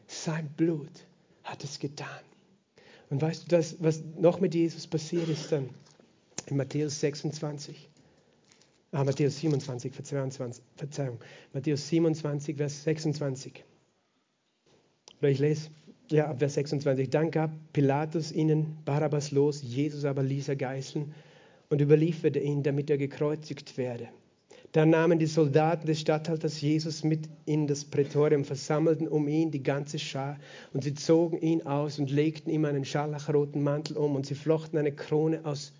Sein 0.08 0.50
Blut 0.56 1.06
hat 1.44 1.64
es 1.64 1.80
getan. 1.80 2.22
Und 3.10 3.22
weißt 3.22 3.44
du, 3.44 3.56
das, 3.56 3.76
was 3.82 4.04
noch 4.18 4.40
mit 4.40 4.54
Jesus 4.54 4.88
passiert 4.88 5.30
ist 5.30 5.52
dann 5.52 5.70
in 6.48 6.58
Matthäus 6.58 7.00
26? 7.00 7.90
Ah, 8.92 9.04
Matthäus 9.04 9.38
27, 9.40 9.94
Verzeihung. 9.94 11.20
Matthäus 11.54 11.88
27, 11.90 12.58
Vers 12.58 12.84
26. 12.84 13.64
Oder 15.20 15.30
ich 15.30 15.40
lese, 15.40 15.70
ja, 16.12 16.34
Vers 16.36 16.56
26. 16.56 17.10
Dann 17.10 17.32
gab 17.32 17.52
Pilatus 17.74 18.32
ihnen 18.32 18.78
Barabbas 18.86 19.32
los, 19.32 19.62
Jesus 19.62 20.06
aber 20.06 20.24
ließ 20.24 20.50
er 20.50 20.56
geißeln 20.56 21.14
und 21.70 21.82
überlieferte 21.82 22.40
ihn, 22.40 22.64
damit 22.64 22.90
er 22.90 22.98
gekreuzigt 22.98 23.78
werde. 23.78 24.08
Dann 24.74 24.90
nahmen 24.90 25.18
die 25.18 25.28
Soldaten 25.28 25.88
des 25.88 26.02
Statthalters 26.02 26.62
Jesus 26.62 27.04
mit 27.04 27.30
in 27.46 27.68
das 27.68 27.86
Prätorium, 27.86 28.44
versammelten 28.44 29.08
um 29.08 29.28
ihn 29.28 29.50
die 29.50 29.64
ganze 29.64 29.98
Schar 29.98 30.38
und 30.74 30.84
sie 30.84 30.94
zogen 30.94 31.40
ihn 31.40 31.66
aus 31.66 32.00
und 32.00 32.12
legten 32.12 32.52
ihm 32.52 32.66
einen 32.66 32.86
scharlachroten 32.86 33.64
Mantel 33.64 33.98
um 33.98 34.16
und 34.16 34.26
sie 34.26 34.36
flochten 34.36 34.78
eine 34.78 34.92
Krone 34.92 35.42
aus 35.46 35.74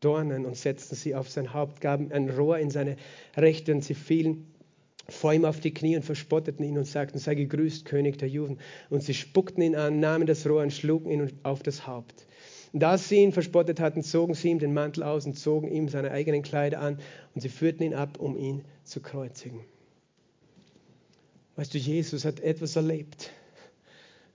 Dornen 0.00 0.46
und 0.46 0.56
setzten 0.56 0.96
sie 0.96 1.14
auf 1.14 1.30
sein 1.30 1.52
Haupt, 1.52 1.80
gaben 1.80 2.10
ein 2.10 2.30
Rohr 2.30 2.58
in 2.58 2.70
seine 2.70 2.96
Rechte 3.36 3.72
und 3.72 3.84
sie 3.84 3.94
fielen 3.94 4.46
vor 5.08 5.32
ihm 5.32 5.44
auf 5.44 5.60
die 5.60 5.72
Knie 5.72 5.96
und 5.96 6.04
verspotteten 6.04 6.64
ihn 6.64 6.78
und 6.78 6.86
sagten, 6.86 7.18
sei 7.18 7.34
gegrüßt, 7.34 7.84
König 7.84 8.18
der 8.18 8.28
Juden. 8.28 8.58
Und 8.90 9.02
sie 9.02 9.14
spuckten 9.14 9.62
ihn 9.62 9.76
an, 9.76 10.00
nahmen 10.00 10.26
das 10.26 10.46
Rohr 10.46 10.62
und 10.62 10.72
schlugen 10.72 11.10
ihn 11.10 11.32
auf 11.42 11.62
das 11.62 11.86
Haupt. 11.86 12.26
Und 12.72 12.82
als 12.84 13.08
sie 13.08 13.22
ihn 13.22 13.32
verspottet 13.32 13.80
hatten, 13.80 14.02
zogen 14.02 14.34
sie 14.34 14.50
ihm 14.50 14.58
den 14.58 14.74
Mantel 14.74 15.02
aus 15.02 15.24
und 15.26 15.38
zogen 15.38 15.68
ihm 15.68 15.88
seine 15.88 16.10
eigenen 16.10 16.42
Kleider 16.42 16.80
an 16.80 16.98
und 17.34 17.40
sie 17.40 17.48
führten 17.48 17.84
ihn 17.84 17.94
ab, 17.94 18.18
um 18.18 18.36
ihn 18.36 18.64
zu 18.84 19.00
kreuzigen. 19.00 19.60
Weißt 21.54 21.72
du, 21.72 21.78
Jesus 21.78 22.24
hat 22.24 22.40
etwas 22.40 22.76
erlebt. 22.76 23.30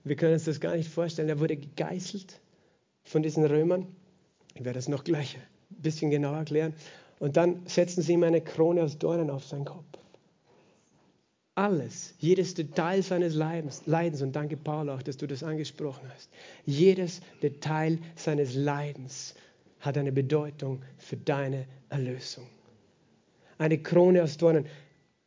Wir 0.02 0.16
können 0.16 0.32
uns 0.32 0.44
das 0.44 0.58
gar 0.58 0.76
nicht 0.76 0.88
vorstellen. 0.88 1.28
Er 1.28 1.38
wurde 1.38 1.56
gegeißelt 1.56 2.40
von 3.04 3.22
diesen 3.22 3.44
Römern. 3.44 3.86
Ich 4.54 4.64
werde 4.64 4.78
das 4.78 4.88
noch 4.88 5.04
gleich 5.04 5.36
ein 5.36 5.82
bisschen 5.82 6.10
genauer 6.10 6.38
erklären. 6.38 6.74
Und 7.20 7.36
dann 7.36 7.62
setzen 7.66 8.02
sie 8.02 8.14
ihm 8.14 8.24
eine 8.24 8.40
Krone 8.40 8.82
aus 8.82 8.98
Dornen 8.98 9.30
auf 9.30 9.44
seinen 9.44 9.64
Kopf. 9.64 10.01
Alles, 11.54 12.14
jedes 12.18 12.54
Detail 12.54 13.02
seines 13.02 13.34
Leidens, 13.34 13.82
Leidens, 13.84 14.22
und 14.22 14.34
danke 14.34 14.56
Paul 14.56 14.88
auch, 14.88 15.02
dass 15.02 15.18
du 15.18 15.26
das 15.26 15.42
angesprochen 15.42 16.08
hast, 16.14 16.30
jedes 16.64 17.20
Detail 17.42 17.98
seines 18.16 18.54
Leidens 18.54 19.34
hat 19.80 19.98
eine 19.98 20.12
Bedeutung 20.12 20.80
für 20.96 21.16
deine 21.16 21.66
Erlösung. 21.90 22.46
Eine 23.58 23.78
Krone 23.78 24.22
aus 24.22 24.38
Dornen. 24.38 24.66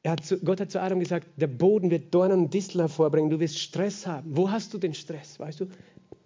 Hat 0.06 0.26
zu, 0.26 0.40
Gott 0.40 0.60
hat 0.62 0.72
zu 0.72 0.82
Adam 0.82 1.00
gesagt, 1.00 1.28
der 1.36 1.48
Boden 1.48 1.92
wird 1.92 2.14
Dornen 2.14 2.40
und 2.40 2.54
Disteln 2.54 2.82
hervorbringen, 2.82 3.30
du 3.30 3.40
wirst 3.40 3.60
Stress 3.60 4.08
haben. 4.08 4.36
Wo 4.36 4.50
hast 4.50 4.74
du 4.74 4.78
den 4.78 4.94
Stress, 4.94 5.40
weißt 5.40 5.60
du? 5.60 5.68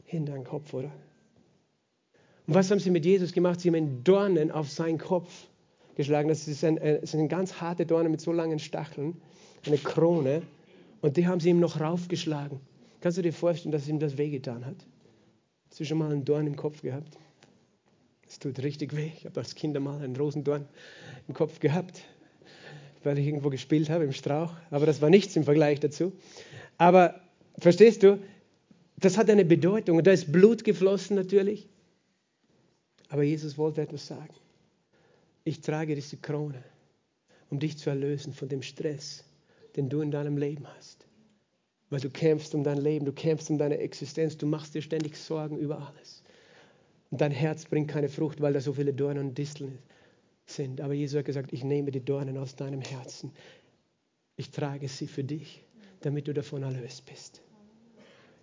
Hinter 0.05 0.33
deinem 0.33 0.43
Kopf, 0.43 0.73
oder? 0.73 0.91
Und 2.47 2.55
was 2.55 2.71
haben 2.71 2.79
sie 2.79 2.89
mit 2.89 3.05
Jesus 3.05 3.31
gemacht? 3.31 3.59
Sie 3.59 3.69
haben 3.69 4.03
Dornen 4.03 4.51
auf 4.51 4.69
seinen 4.69 4.97
Kopf 4.97 5.47
geschlagen. 5.95 6.29
Das, 6.29 6.47
ist 6.47 6.63
ein, 6.63 6.77
das 6.77 7.11
sind 7.11 7.27
ganz 7.29 7.61
harte 7.61 7.85
Dornen 7.85 8.11
mit 8.11 8.21
so 8.21 8.31
langen 8.31 8.59
Stacheln, 8.59 9.21
eine 9.65 9.77
Krone. 9.77 10.41
Und 11.01 11.17
die 11.17 11.27
haben 11.27 11.39
sie 11.39 11.49
ihm 11.49 11.59
noch 11.59 11.79
raufgeschlagen. 11.79 12.59
Kannst 13.01 13.17
du 13.17 13.21
dir 13.21 13.33
vorstellen, 13.33 13.71
dass 13.71 13.87
ihm 13.87 13.99
das 13.99 14.17
wehgetan 14.17 14.65
hat? 14.65 14.75
Hast 15.69 15.79
du 15.79 15.85
schon 15.85 15.97
mal 15.97 16.11
einen 16.11 16.25
Dorn 16.25 16.47
im 16.47 16.55
Kopf 16.55 16.81
gehabt? 16.81 17.17
Es 18.27 18.39
tut 18.39 18.59
richtig 18.59 18.95
weh. 18.95 19.11
Ich 19.15 19.25
habe 19.25 19.39
als 19.39 19.55
Kind 19.55 19.79
mal 19.79 20.01
einen 20.01 20.15
Rosendorn 20.15 20.67
im 21.27 21.33
Kopf 21.33 21.59
gehabt, 21.59 22.03
weil 23.03 23.17
ich 23.17 23.25
irgendwo 23.25 23.49
gespielt 23.49 23.89
habe 23.89 24.03
im 24.03 24.11
Strauch. 24.11 24.53
Aber 24.69 24.85
das 24.85 25.01
war 25.01 25.09
nichts 25.09 25.35
im 25.35 25.43
Vergleich 25.43 25.79
dazu. 25.79 26.13
Aber 26.77 27.21
verstehst 27.57 28.03
du, 28.03 28.19
das 28.97 29.17
hat 29.17 29.29
eine 29.29 29.45
Bedeutung. 29.45 29.97
Und 29.97 30.07
da 30.07 30.11
ist 30.11 30.31
Blut 30.31 30.63
geflossen 30.63 31.15
natürlich. 31.15 31.69
Aber 33.09 33.23
Jesus 33.23 33.57
wollte 33.57 33.81
etwas 33.81 34.05
sagen. 34.05 34.33
Ich 35.43 35.61
trage 35.61 35.95
diese 35.95 36.17
Krone, 36.17 36.63
um 37.49 37.59
dich 37.59 37.77
zu 37.77 37.89
erlösen 37.89 38.33
von 38.33 38.49
dem 38.49 38.61
Stress, 38.61 39.23
den 39.75 39.89
du 39.89 40.01
in 40.01 40.11
deinem 40.11 40.37
Leben 40.37 40.67
hast. 40.67 41.05
Weil 41.89 41.99
du 41.99 42.09
kämpfst 42.09 42.53
um 42.53 42.63
dein 42.63 42.77
Leben, 42.77 43.05
du 43.05 43.13
kämpfst 43.13 43.49
um 43.49 43.57
deine 43.57 43.77
Existenz, 43.77 44.37
du 44.37 44.45
machst 44.45 44.75
dir 44.75 44.81
ständig 44.81 45.17
Sorgen 45.17 45.57
über 45.57 45.79
alles. 45.87 46.23
Und 47.09 47.21
dein 47.21 47.31
Herz 47.31 47.65
bringt 47.65 47.89
keine 47.89 48.09
Frucht, 48.09 48.41
weil 48.41 48.53
da 48.53 48.61
so 48.61 48.73
viele 48.73 48.93
Dornen 48.93 49.29
und 49.29 49.37
Disteln 49.37 49.79
sind. 50.45 50.81
Aber 50.81 50.93
Jesus 50.93 51.17
hat 51.17 51.25
gesagt, 51.25 51.53
ich 51.53 51.63
nehme 51.63 51.91
die 51.91 52.03
Dornen 52.03 52.37
aus 52.37 52.55
deinem 52.55 52.81
Herzen. 52.81 53.31
Ich 54.35 54.51
trage 54.51 54.87
sie 54.87 55.07
für 55.07 55.23
dich, 55.23 55.63
damit 56.01 56.27
du 56.27 56.33
davon 56.33 56.63
erlöst 56.63 57.05
bist. 57.05 57.41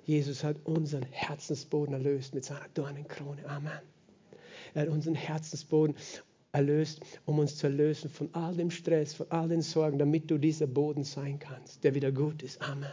Jesus 0.05 0.45
hat 0.45 0.57
unseren 0.65 1.05
Herzensboden 1.11 1.95
erlöst 1.95 2.35
mit 2.35 2.45
seiner 2.45 2.69
Dornenkrone. 2.75 3.45
Amen. 3.49 3.81
Er 4.75 4.83
hat 4.83 4.89
unseren 4.89 5.15
Herzensboden 5.15 5.97
erlöst, 6.57 7.01
um 7.27 7.39
uns 7.39 7.57
zu 7.57 7.67
erlösen 7.67 8.09
von 8.11 8.31
all 8.33 8.55
dem 8.55 8.71
Stress, 8.71 9.15
von 9.15 9.31
all 9.31 9.49
den 9.49 9.63
Sorgen, 9.63 9.99
damit 9.99 10.31
du 10.31 10.39
dieser 10.39 10.67
Boden 10.67 11.05
sein 11.05 11.39
kannst, 11.39 11.85
der 11.85 11.95
wieder 11.95 12.11
gut 12.11 12.43
ist. 12.43 12.63
Amen. 12.63 12.93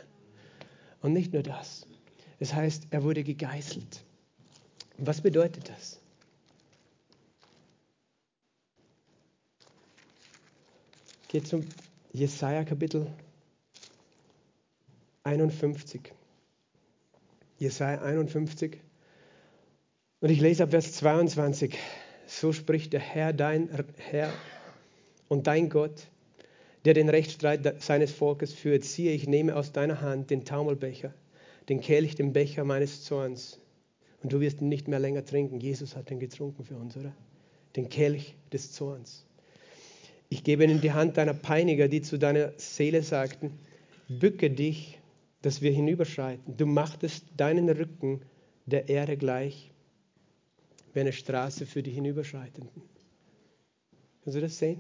Und 1.02 1.14
nicht 1.14 1.34
nur 1.34 1.44
das. 1.44 1.88
Es 2.40 2.54
heißt, 2.54 2.88
er 2.92 3.04
wurde 3.04 3.24
gegeißelt. 3.24 4.04
Was 4.98 5.22
bedeutet 5.22 5.70
das? 5.70 6.00
Geht 11.30 11.48
zum 11.48 11.66
Jesaja 12.12 12.64
Kapitel 12.64 13.08
51. 15.24 16.14
Jesaja 17.58 18.02
51. 18.02 18.78
Und 20.20 20.30
ich 20.30 20.42
lese 20.42 20.64
ab 20.64 20.72
Vers 20.72 20.94
22. 20.94 21.78
So 22.40 22.52
spricht 22.52 22.94
der 22.94 23.00
Herr, 23.00 23.32
dein 23.32 23.70
Herr 23.98 24.34
und 25.28 25.46
dein 25.46 25.70
Gott, 25.70 26.08
der 26.84 26.96
den 26.96 27.08
Rechtsstreit 27.08 27.82
seines 27.82 28.12
Volkes 28.12 28.54
führt. 28.54 28.84
Siehe, 28.84 29.12
ich 29.12 29.28
nehme 29.28 29.56
aus 29.56 29.72
deiner 29.72 30.02
Hand 30.02 30.32
den 30.32 30.44
Taumelbecher, 30.44 31.14
den 31.70 31.80
Kelch, 31.80 32.16
den 32.16 32.34
Becher 32.34 32.64
meines 32.64 33.04
Zorns. 33.04 33.60
Und 34.24 34.34
du 34.34 34.42
wirst 34.42 34.62
ihn 34.62 34.70
nicht 34.70 34.88
mehr 34.88 35.00
länger 35.00 35.24
trinken. 35.24 35.60
Jesus 35.60 35.96
hat 35.96 36.10
den 36.10 36.20
getrunken 36.20 36.66
für 36.66 36.76
uns, 36.76 36.98
oder? 36.98 37.14
Den 37.76 37.88
Kelch 37.88 38.36
des 38.52 38.72
Zorns. 38.72 39.26
Ich 40.30 40.44
gebe 40.44 40.64
ihn 40.64 40.72
in 40.72 40.82
die 40.82 40.92
Hand 40.92 41.18
deiner 41.18 41.36
Peiniger, 41.36 41.88
die 41.88 42.02
zu 42.02 42.18
deiner 42.18 42.54
Seele 42.58 43.04
sagten, 43.04 43.60
bücke 44.10 44.50
dich, 44.50 45.00
dass 45.44 45.62
wir 45.62 45.72
hinüberschreiten. 45.72 46.58
Du 46.58 46.66
machtest 46.66 47.26
deinen 47.38 47.70
Rücken 47.70 48.22
der 48.66 48.90
Erde 48.90 49.18
gleich 49.18 49.73
wie 50.94 51.00
eine 51.00 51.14
Straße 51.14 51.66
für 51.66 51.84
die 51.84 51.92
Hinüberschreitenden. 51.92 52.82
Kannst 54.24 54.38
du 54.38 54.42
das 54.42 54.58
sehen? 54.58 54.80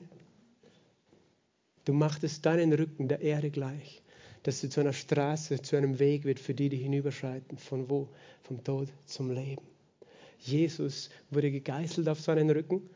Du 1.85 1.93
machtest 1.93 2.45
deinen 2.45 2.71
Rücken 2.71 3.07
der 3.07 3.21
Erde 3.21 3.49
gleich, 3.49 4.01
dass 4.43 4.61
sie 4.61 4.69
zu 4.69 4.79
einer 4.79 4.93
Straße, 4.93 5.61
zu 5.61 5.75
einem 5.75 5.99
Weg 5.99 6.23
wird 6.23 6.39
für 6.39 6.53
die, 6.53 6.69
die 6.69 6.77
hinüberschreiten. 6.77 7.57
Von 7.57 7.89
wo? 7.89 8.07
Vom 8.43 8.63
Tod 8.63 8.87
zum 9.05 9.31
Leben. 9.31 9.63
Jesus 10.39 11.09
wurde 11.29 11.51
gegeißelt 11.51 12.07
auf 12.07 12.19
seinen 12.19 12.49
Rücken 12.49 12.89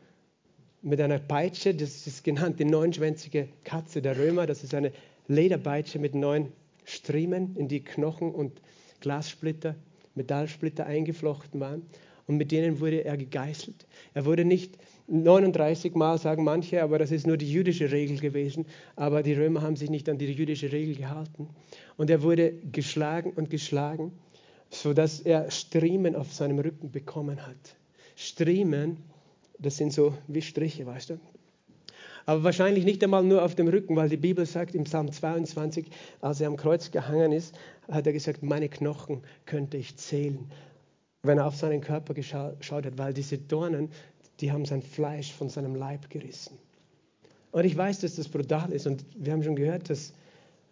mit 0.80 1.00
einer 1.00 1.18
Peitsche, 1.18 1.74
das 1.74 2.06
ist 2.06 2.22
genannt 2.22 2.60
die 2.60 2.64
neunschwänzige 2.64 3.48
Katze 3.64 4.00
der 4.00 4.16
Römer. 4.16 4.46
Das 4.46 4.62
ist 4.62 4.74
eine 4.74 4.92
Lederpeitsche 5.26 5.98
mit 5.98 6.14
neun 6.14 6.52
Striemen, 6.84 7.56
in 7.56 7.68
die 7.68 7.82
Knochen 7.82 8.32
und 8.32 8.60
Glassplitter, 9.00 9.74
Metallsplitter 10.14 10.86
eingeflochten 10.86 11.60
waren 11.60 11.82
und 12.28 12.36
mit 12.36 12.52
denen 12.52 12.78
wurde 12.78 13.04
er 13.04 13.16
gegeißelt. 13.16 13.86
Er 14.14 14.26
wurde 14.26 14.44
nicht 14.44 14.78
39 15.08 15.94
Mal, 15.94 16.18
sagen 16.18 16.44
manche, 16.44 16.82
aber 16.82 16.98
das 16.98 17.10
ist 17.10 17.26
nur 17.26 17.38
die 17.38 17.50
jüdische 17.50 17.90
Regel 17.90 18.18
gewesen. 18.18 18.66
Aber 18.96 19.22
die 19.22 19.32
Römer 19.32 19.62
haben 19.62 19.76
sich 19.76 19.88
nicht 19.88 20.08
an 20.10 20.18
die 20.18 20.30
jüdische 20.30 20.70
Regel 20.70 20.94
gehalten. 20.94 21.48
Und 21.96 22.10
er 22.10 22.22
wurde 22.22 22.52
geschlagen 22.70 23.32
und 23.34 23.48
geschlagen, 23.48 24.12
sodass 24.68 25.20
er 25.20 25.50
Striemen 25.50 26.14
auf 26.14 26.30
seinem 26.32 26.58
Rücken 26.58 26.92
bekommen 26.92 27.46
hat. 27.46 27.76
Striemen, 28.14 28.98
das 29.58 29.78
sind 29.78 29.94
so 29.94 30.12
wie 30.28 30.42
Striche, 30.42 30.84
weißt 30.84 31.10
du? 31.10 31.20
Aber 32.26 32.44
wahrscheinlich 32.44 32.84
nicht 32.84 33.02
einmal 33.02 33.24
nur 33.24 33.42
auf 33.42 33.54
dem 33.54 33.68
Rücken, 33.68 33.96
weil 33.96 34.10
die 34.10 34.18
Bibel 34.18 34.44
sagt 34.44 34.74
im 34.74 34.84
Psalm 34.84 35.10
22, 35.10 35.86
als 36.20 36.42
er 36.42 36.48
am 36.48 36.58
Kreuz 36.58 36.90
gehangen 36.90 37.32
ist, 37.32 37.54
hat 37.90 38.06
er 38.06 38.12
gesagt, 38.12 38.42
meine 38.42 38.68
Knochen 38.68 39.22
könnte 39.46 39.78
ich 39.78 39.96
zählen 39.96 40.50
wenn 41.28 41.38
er 41.38 41.46
auf 41.46 41.56
seinen 41.56 41.82
Körper 41.82 42.14
geschaut 42.14 42.86
hat, 42.86 42.96
weil 42.96 43.12
diese 43.12 43.36
Dornen, 43.36 43.90
die 44.40 44.50
haben 44.50 44.64
sein 44.64 44.82
Fleisch 44.82 45.30
von 45.30 45.50
seinem 45.50 45.74
Leib 45.74 46.08
gerissen. 46.08 46.58
Und 47.52 47.64
ich 47.64 47.76
weiß, 47.76 48.00
dass 48.00 48.16
das 48.16 48.28
brutal 48.28 48.72
ist 48.72 48.86
und 48.86 49.04
wir 49.14 49.34
haben 49.34 49.42
schon 49.42 49.54
gehört, 49.54 49.90
das 49.90 50.14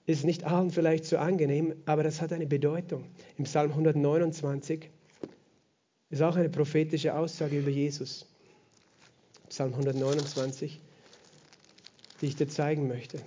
ist 0.06 0.24
nicht 0.24 0.44
allen 0.44 0.70
vielleicht 0.70 1.04
so 1.04 1.18
angenehm, 1.18 1.74
aber 1.84 2.02
das 2.02 2.22
hat 2.22 2.32
eine 2.32 2.46
Bedeutung. 2.46 3.04
Im 3.36 3.44
Psalm 3.44 3.70
129 3.70 4.90
ist 6.08 6.22
auch 6.22 6.36
eine 6.36 6.48
prophetische 6.48 7.14
Aussage 7.14 7.58
über 7.58 7.70
Jesus. 7.70 8.26
Psalm 9.50 9.72
129, 9.72 10.80
die 12.20 12.26
ich 12.26 12.36
dir 12.36 12.48
zeigen 12.48 12.88
möchte. 12.88 13.20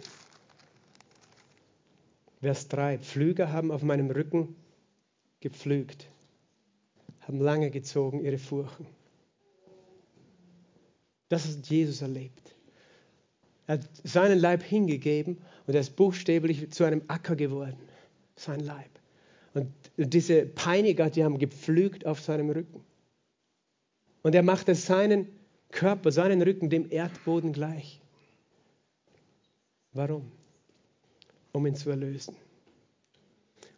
Vers 2.41 2.69
3. 2.69 2.97
Pflüger 2.97 3.51
haben 3.51 3.71
auf 3.71 3.83
meinem 3.83 4.09
Rücken 4.09 4.55
gepflügt 5.41 6.07
haben 7.29 7.41
lange 7.41 7.69
gezogen 7.69 8.25
ihre 8.25 8.39
Furchen. 8.39 8.87
Das 11.29 11.47
hat 11.47 11.67
Jesus 11.67 12.01
erlebt. 12.01 12.55
Er 13.67 13.75
hat 13.75 13.87
seinen 14.03 14.39
Leib 14.39 14.63
hingegeben 14.63 15.37
und 15.67 15.75
er 15.75 15.81
ist 15.81 15.95
buchstäblich 15.95 16.71
zu 16.71 16.85
einem 16.85 17.03
Acker 17.07 17.35
geworden, 17.35 17.77
sein 18.35 18.61
Leib. 18.61 18.89
Und 19.53 19.71
diese 19.95 20.47
Peiniger, 20.47 21.11
die 21.11 21.23
haben 21.23 21.37
gepflügt 21.37 22.03
auf 22.07 22.19
seinem 22.19 22.49
Rücken. 22.49 22.83
Und 24.23 24.33
er 24.33 24.41
machte 24.41 24.73
seinen 24.73 25.27
Körper, 25.69 26.11
seinen 26.11 26.41
Rücken 26.41 26.71
dem 26.71 26.91
Erdboden 26.91 27.53
gleich. 27.53 28.01
Warum? 29.93 30.31
Um 31.51 31.67
ihn 31.67 31.75
zu 31.75 31.91
erlösen. 31.91 32.35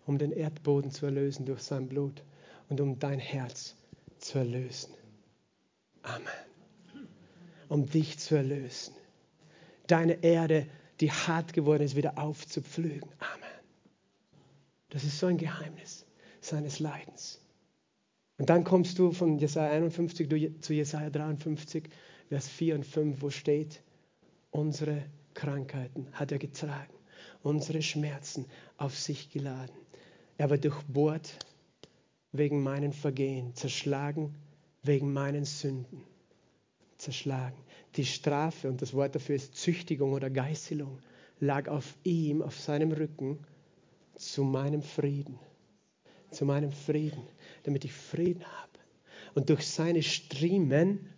Um 0.06 0.18
den 0.18 0.32
Erdboden 0.32 0.90
zu 0.90 1.06
erlösen 1.06 1.46
durch 1.46 1.64
sein 1.64 1.90
Blut 1.90 2.24
und 2.72 2.80
um 2.80 2.98
dein 3.00 3.20
Herz 3.20 3.76
zu 4.18 4.38
erlösen. 4.40 4.94
Amen. 6.04 6.26
Um 7.68 7.86
dich 7.86 8.18
zu 8.18 8.36
erlösen. 8.36 8.96
Deine 9.88 10.24
Erde, 10.24 10.68
die 11.02 11.12
hart 11.12 11.52
geworden 11.52 11.84
ist, 11.84 11.98
wieder 11.98 12.18
aufzupflügen. 12.18 13.10
Amen. 13.20 13.60
Das 14.90 15.04
ist 15.04 15.20
so 15.20 15.28
ein 15.28 15.38
Geheimnis 15.38 16.06
seines 16.40 16.80
Leidens. 16.80 17.42
Und 18.38 18.50
dann 18.50 18.64
kommst 18.64 18.98
du 18.98 19.12
von 19.12 19.38
Jesaja 19.38 19.72
51 19.72 20.62
zu 20.62 20.74
Jesaja 20.74 21.10
53, 21.10 21.90
Vers 22.30 22.48
4 22.48 22.76
und 22.76 22.86
5, 22.86 23.22
wo 23.22 23.30
steht, 23.30 23.84
unsere 24.50 25.04
Krankheiten 25.34 26.08
hat 26.14 26.32
er 26.32 26.40
getragen, 26.40 26.94
unsere 27.44 27.82
Schmerzen 27.82 28.46
auf 28.78 28.98
sich 28.98 29.30
geladen. 29.30 29.76
Er 30.38 30.50
war 30.50 30.58
durchbohrt 30.58 31.38
wegen 32.32 32.64
meinen 32.64 32.94
Vergehen, 32.94 33.54
zerschlagen 33.56 34.36
wegen 34.84 35.14
meinen 35.14 35.46
Sünden. 35.46 36.04
Zerschlagen. 36.98 37.58
Die 37.96 38.06
Strafe, 38.06 38.70
und 38.70 38.82
das 38.82 38.94
Wort 38.94 39.16
dafür 39.16 39.36
ist 39.36 39.56
Züchtigung 39.56 40.14
oder 40.14 40.30
Geißelung, 40.30 41.00
lag 41.40 41.68
auf 41.68 41.98
ihm, 42.04 42.42
auf 42.42 42.60
seinem 42.60 42.92
Rücken, 42.92 43.40
zu 44.16 44.44
meinem 44.44 44.82
Frieden. 44.82 45.40
Zu 46.30 46.46
meinem 46.46 46.72
Frieden, 46.72 47.24
damit 47.64 47.84
ich 47.86 47.94
Frieden 47.94 48.44
habe. 48.46 48.72
Und 49.34 49.50
durch 49.50 49.68
seine 49.68 50.04
Striemen, 50.04 51.10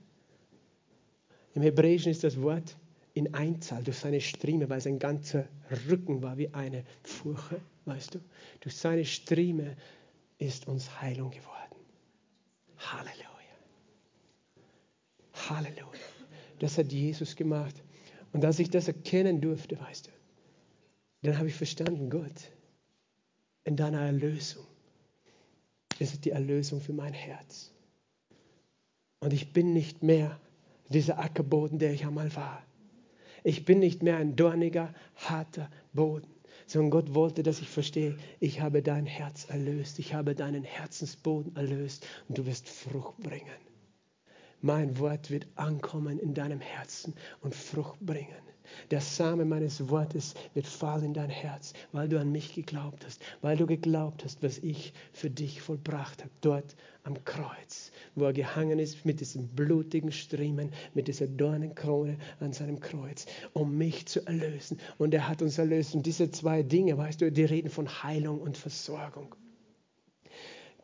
im 1.53 1.61
Hebräischen 1.61 2.11
ist 2.11 2.23
das 2.23 2.41
Wort 2.41 2.75
in 3.13 3.33
Einzahl, 3.33 3.83
durch 3.83 3.97
seine 3.97 4.21
Strieme, 4.21 4.69
weil 4.69 4.81
sein 4.81 4.97
ganzer 4.97 5.47
Rücken 5.87 6.23
war 6.23 6.37
wie 6.37 6.51
eine 6.53 6.83
Furche, 7.03 7.61
weißt 7.85 8.15
du? 8.15 8.19
Durch 8.61 8.75
seine 8.75 9.05
Strieme 9.05 9.75
ist 10.43 10.67
uns 10.67 11.01
Heilung 11.01 11.31
geworden. 11.31 11.75
Halleluja. 12.77 13.55
Halleluja. 15.49 15.99
Das 16.59 16.77
hat 16.77 16.91
Jesus 16.91 17.35
gemacht. 17.35 17.75
Und 18.33 18.43
als 18.43 18.59
ich 18.59 18.69
das 18.69 18.87
erkennen 18.87 19.41
durfte, 19.41 19.79
weißt 19.79 20.07
du, 20.07 20.11
dann 21.21 21.37
habe 21.37 21.47
ich 21.47 21.55
verstanden, 21.55 22.09
Gott, 22.09 22.51
in 23.63 23.77
deiner 23.77 24.01
Erlösung 24.01 24.65
ist 25.99 26.25
die 26.25 26.31
Erlösung 26.31 26.81
für 26.81 26.93
mein 26.93 27.13
Herz. 27.13 27.71
Und 29.19 29.31
ich 29.31 29.53
bin 29.53 29.71
nicht 29.73 30.03
mehr 30.03 30.39
dieser 30.89 31.19
Ackerboden, 31.19 31.79
der 31.79 31.93
ich 31.93 32.05
einmal 32.05 32.35
war. 32.35 32.61
Ich 33.43 33.63
bin 33.63 33.79
nicht 33.79 34.03
mehr 34.03 34.17
ein 34.17 34.35
dorniger, 34.35 34.93
harter 35.15 35.69
Boden 35.93 36.32
sondern 36.67 36.91
Gott 36.91 37.13
wollte, 37.13 37.43
dass 37.43 37.59
ich 37.61 37.69
verstehe, 37.69 38.17
ich 38.39 38.61
habe 38.61 38.81
dein 38.81 39.05
Herz 39.05 39.45
erlöst, 39.49 39.99
ich 39.99 40.13
habe 40.13 40.35
deinen 40.35 40.63
Herzensboden 40.63 41.55
erlöst 41.55 42.07
und 42.27 42.37
du 42.37 42.45
wirst 42.45 42.69
Frucht 42.69 43.17
bringen. 43.17 43.63
Mein 44.61 44.97
Wort 44.97 45.29
wird 45.29 45.47
ankommen 45.55 46.19
in 46.19 46.33
deinem 46.33 46.61
Herzen 46.61 47.13
und 47.41 47.53
Frucht 47.53 47.99
bringen. 47.99 48.41
Der 48.91 49.01
Same 49.01 49.43
meines 49.43 49.89
Wortes 49.89 50.35
wird 50.53 50.67
fallen 50.67 51.05
in 51.05 51.13
dein 51.13 51.29
Herz, 51.29 51.73
weil 51.91 52.07
du 52.07 52.19
an 52.19 52.31
mich 52.31 52.55
geglaubt 52.55 53.05
hast, 53.05 53.21
weil 53.41 53.57
du 53.57 53.67
geglaubt 53.67 54.23
hast, 54.23 54.41
was 54.41 54.57
ich 54.59 54.93
für 55.11 55.29
dich 55.29 55.61
vollbracht 55.61 56.21
habe, 56.21 56.31
dort 56.39 56.75
am 57.03 57.23
Kreuz, 57.25 57.91
wo 58.15 58.25
er 58.25 58.33
gehangen 58.33 58.79
ist 58.79 59.05
mit 59.05 59.19
diesen 59.19 59.47
blutigen 59.49 60.11
Striemen, 60.11 60.71
mit 60.93 61.07
dieser 61.07 61.27
Dornenkrone 61.27 62.17
an 62.39 62.53
seinem 62.53 62.79
Kreuz, 62.79 63.25
um 63.53 63.77
mich 63.77 64.05
zu 64.05 64.25
erlösen. 64.25 64.79
Und 64.97 65.13
er 65.13 65.27
hat 65.27 65.41
uns 65.41 65.57
erlöst. 65.57 65.95
Und 65.95 66.05
diese 66.05 66.31
zwei 66.31 66.63
Dinge, 66.63 66.97
weißt 66.97 67.21
du, 67.21 67.31
die 67.31 67.45
reden 67.45 67.69
von 67.69 67.87
Heilung 68.03 68.39
und 68.39 68.57
Versorgung. 68.57 69.35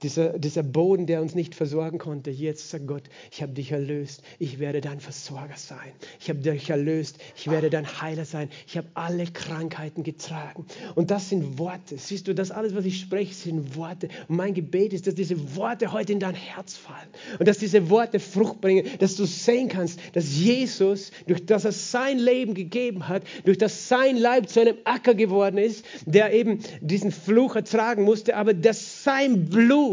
Dieser, 0.03 0.39
dieser 0.39 0.63
Boden, 0.63 1.05
der 1.05 1.21
uns 1.21 1.35
nicht 1.35 1.55
versorgen 1.55 1.97
konnte. 1.97 2.31
Jetzt 2.31 2.69
sagt 2.69 2.87
Gott, 2.87 3.03
ich 3.31 3.41
habe 3.41 3.53
dich 3.53 3.71
erlöst. 3.71 4.21
Ich 4.39 4.59
werde 4.59 4.81
dein 4.81 4.99
Versorger 4.99 5.57
sein. 5.57 5.91
Ich 6.19 6.29
habe 6.29 6.39
dich 6.39 6.69
erlöst. 6.69 7.17
Ich 7.35 7.49
werde 7.49 7.69
dein 7.69 8.01
Heiler 8.01 8.25
sein. 8.25 8.49
Ich 8.67 8.77
habe 8.77 8.87
alle 8.93 9.25
Krankheiten 9.25 10.03
getragen. 10.03 10.65
Und 10.95 11.11
das 11.11 11.29
sind 11.29 11.57
Worte. 11.59 11.97
Siehst 11.97 12.27
du, 12.27 12.35
das 12.35 12.51
alles, 12.51 12.75
was 12.75 12.85
ich 12.85 12.99
spreche, 12.99 13.33
sind 13.33 13.75
Worte. 13.75 14.07
Und 14.27 14.37
mein 14.37 14.53
Gebet 14.53 14.93
ist, 14.93 15.07
dass 15.07 15.15
diese 15.15 15.55
Worte 15.55 15.91
heute 15.91 16.13
in 16.13 16.19
dein 16.19 16.35
Herz 16.35 16.77
fallen. 16.77 17.09
Und 17.37 17.47
dass 17.47 17.57
diese 17.57 17.89
Worte 17.89 18.19
Frucht 18.19 18.61
bringen. 18.61 18.85
Dass 18.99 19.15
du 19.15 19.25
sehen 19.25 19.67
kannst, 19.67 19.99
dass 20.13 20.37
Jesus, 20.37 21.11
durch 21.27 21.45
das 21.45 21.65
er 21.65 21.73
sein 21.73 22.19
Leben 22.19 22.53
gegeben 22.53 23.07
hat, 23.09 23.23
durch 23.43 23.57
das 23.57 23.89
sein 23.89 24.15
Leib 24.15 24.47
zu 24.47 24.61
einem 24.61 24.77
Acker 24.85 25.13
geworden 25.13 25.57
ist, 25.57 25.83
der 26.05 26.33
eben 26.33 26.59
diesen 26.79 27.11
Fluch 27.11 27.55
ertragen 27.55 28.03
musste, 28.03 28.37
aber 28.37 28.53
dass 28.53 29.03
sein 29.03 29.45
Blut 29.45 29.88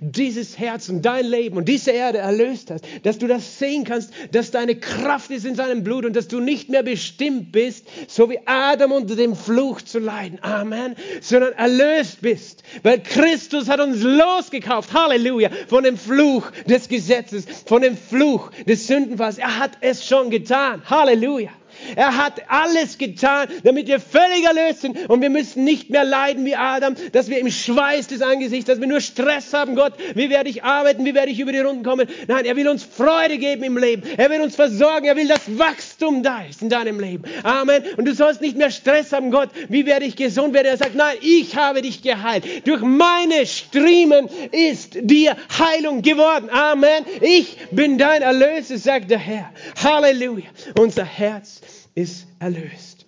dieses 0.00 0.58
Herz 0.58 0.88
und 0.88 1.02
dein 1.02 1.26
Leben 1.26 1.56
und 1.56 1.68
diese 1.68 1.90
Erde 1.90 2.18
erlöst 2.18 2.70
hat, 2.70 2.82
dass 3.02 3.18
du 3.18 3.26
das 3.26 3.58
sehen 3.58 3.84
kannst, 3.84 4.12
dass 4.32 4.50
deine 4.50 4.76
Kraft 4.76 5.30
ist 5.30 5.44
in 5.44 5.54
seinem 5.54 5.84
Blut 5.84 6.04
und 6.04 6.16
dass 6.16 6.28
du 6.28 6.40
nicht 6.40 6.68
mehr 6.68 6.82
bestimmt 6.82 7.52
bist, 7.52 7.86
so 8.08 8.30
wie 8.30 8.38
Adam 8.46 8.92
unter 8.92 9.16
dem 9.16 9.36
Fluch 9.36 9.82
zu 9.82 9.98
leiden. 9.98 10.38
Amen. 10.42 10.96
Sondern 11.20 11.52
erlöst 11.52 12.20
bist, 12.20 12.62
weil 12.82 13.02
Christus 13.02 13.68
hat 13.68 13.80
uns 13.80 14.02
losgekauft. 14.02 14.92
Halleluja. 14.92 15.50
Von 15.68 15.84
dem 15.84 15.96
Fluch 15.96 16.50
des 16.66 16.88
Gesetzes, 16.88 17.46
von 17.66 17.82
dem 17.82 17.96
Fluch 17.96 18.50
des 18.66 18.86
Sündenfalls. 18.86 19.38
Er 19.38 19.58
hat 19.58 19.72
es 19.80 20.06
schon 20.06 20.30
getan. 20.30 20.82
Halleluja. 20.88 21.50
Er 21.96 22.16
hat 22.16 22.42
alles 22.48 22.98
getan, 22.98 23.48
damit 23.62 23.86
wir 23.86 24.00
völlig 24.00 24.44
erlöst 24.44 24.82
sind 24.82 25.08
und 25.08 25.20
wir 25.20 25.30
müssen 25.30 25.64
nicht 25.64 25.90
mehr 25.90 26.04
leiden 26.04 26.44
wie 26.44 26.56
Adam, 26.56 26.94
dass 27.12 27.28
wir 27.28 27.38
im 27.38 27.50
Schweiß 27.50 28.08
des 28.08 28.22
Angesichts, 28.22 28.66
dass 28.66 28.80
wir 28.80 28.86
nur 28.86 29.00
Stress 29.00 29.52
haben. 29.52 29.74
Gott, 29.74 29.94
wie 30.14 30.30
werde 30.30 30.50
ich 30.50 30.64
arbeiten? 30.64 31.04
Wie 31.04 31.14
werde 31.14 31.30
ich 31.30 31.40
über 31.40 31.52
die 31.52 31.60
Runden 31.60 31.84
kommen? 31.84 32.08
Nein, 32.26 32.44
er 32.44 32.56
will 32.56 32.68
uns 32.68 32.84
Freude 32.84 33.38
geben 33.38 33.62
im 33.64 33.76
Leben. 33.76 34.02
Er 34.16 34.30
will 34.30 34.40
uns 34.40 34.56
versorgen. 34.56 35.06
Er 35.06 35.16
will, 35.16 35.28
dass 35.28 35.58
Wachstum 35.58 36.22
da 36.22 36.44
ist 36.44 36.62
in 36.62 36.68
deinem 36.68 37.00
Leben. 37.00 37.24
Amen. 37.42 37.82
Und 37.96 38.06
du 38.06 38.14
sollst 38.14 38.40
nicht 38.40 38.56
mehr 38.56 38.70
Stress 38.70 39.12
haben, 39.12 39.30
Gott. 39.30 39.50
Wie 39.68 39.86
werde 39.86 40.04
ich 40.04 40.16
gesund 40.16 40.54
werden? 40.54 40.66
Er 40.66 40.76
sagt, 40.76 40.94
nein, 40.94 41.16
ich 41.20 41.56
habe 41.56 41.82
dich 41.82 42.02
geheilt. 42.02 42.44
Durch 42.66 42.82
meine 42.82 43.46
Striemen 43.46 44.28
ist 44.52 44.96
dir 45.00 45.36
Heilung 45.58 46.02
geworden. 46.02 46.50
Amen. 46.50 47.04
Ich 47.20 47.56
bin 47.70 47.98
dein 47.98 48.22
Erlöser, 48.22 48.78
sagt 48.78 49.10
der 49.10 49.18
Herr. 49.18 49.52
Halleluja. 49.82 50.46
Unser 50.78 51.04
Herz 51.04 51.60
ist 51.94 52.26
erlöst. 52.38 53.06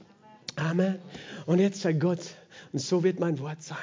Amen. 0.57 0.99
Und 1.47 1.59
jetzt 1.59 1.81
sagt 1.81 2.01
Gott, 2.01 2.21
und 2.73 2.79
so 2.79 3.03
wird 3.03 3.21
mein 3.21 3.39
Wort 3.39 3.63
sein. 3.63 3.77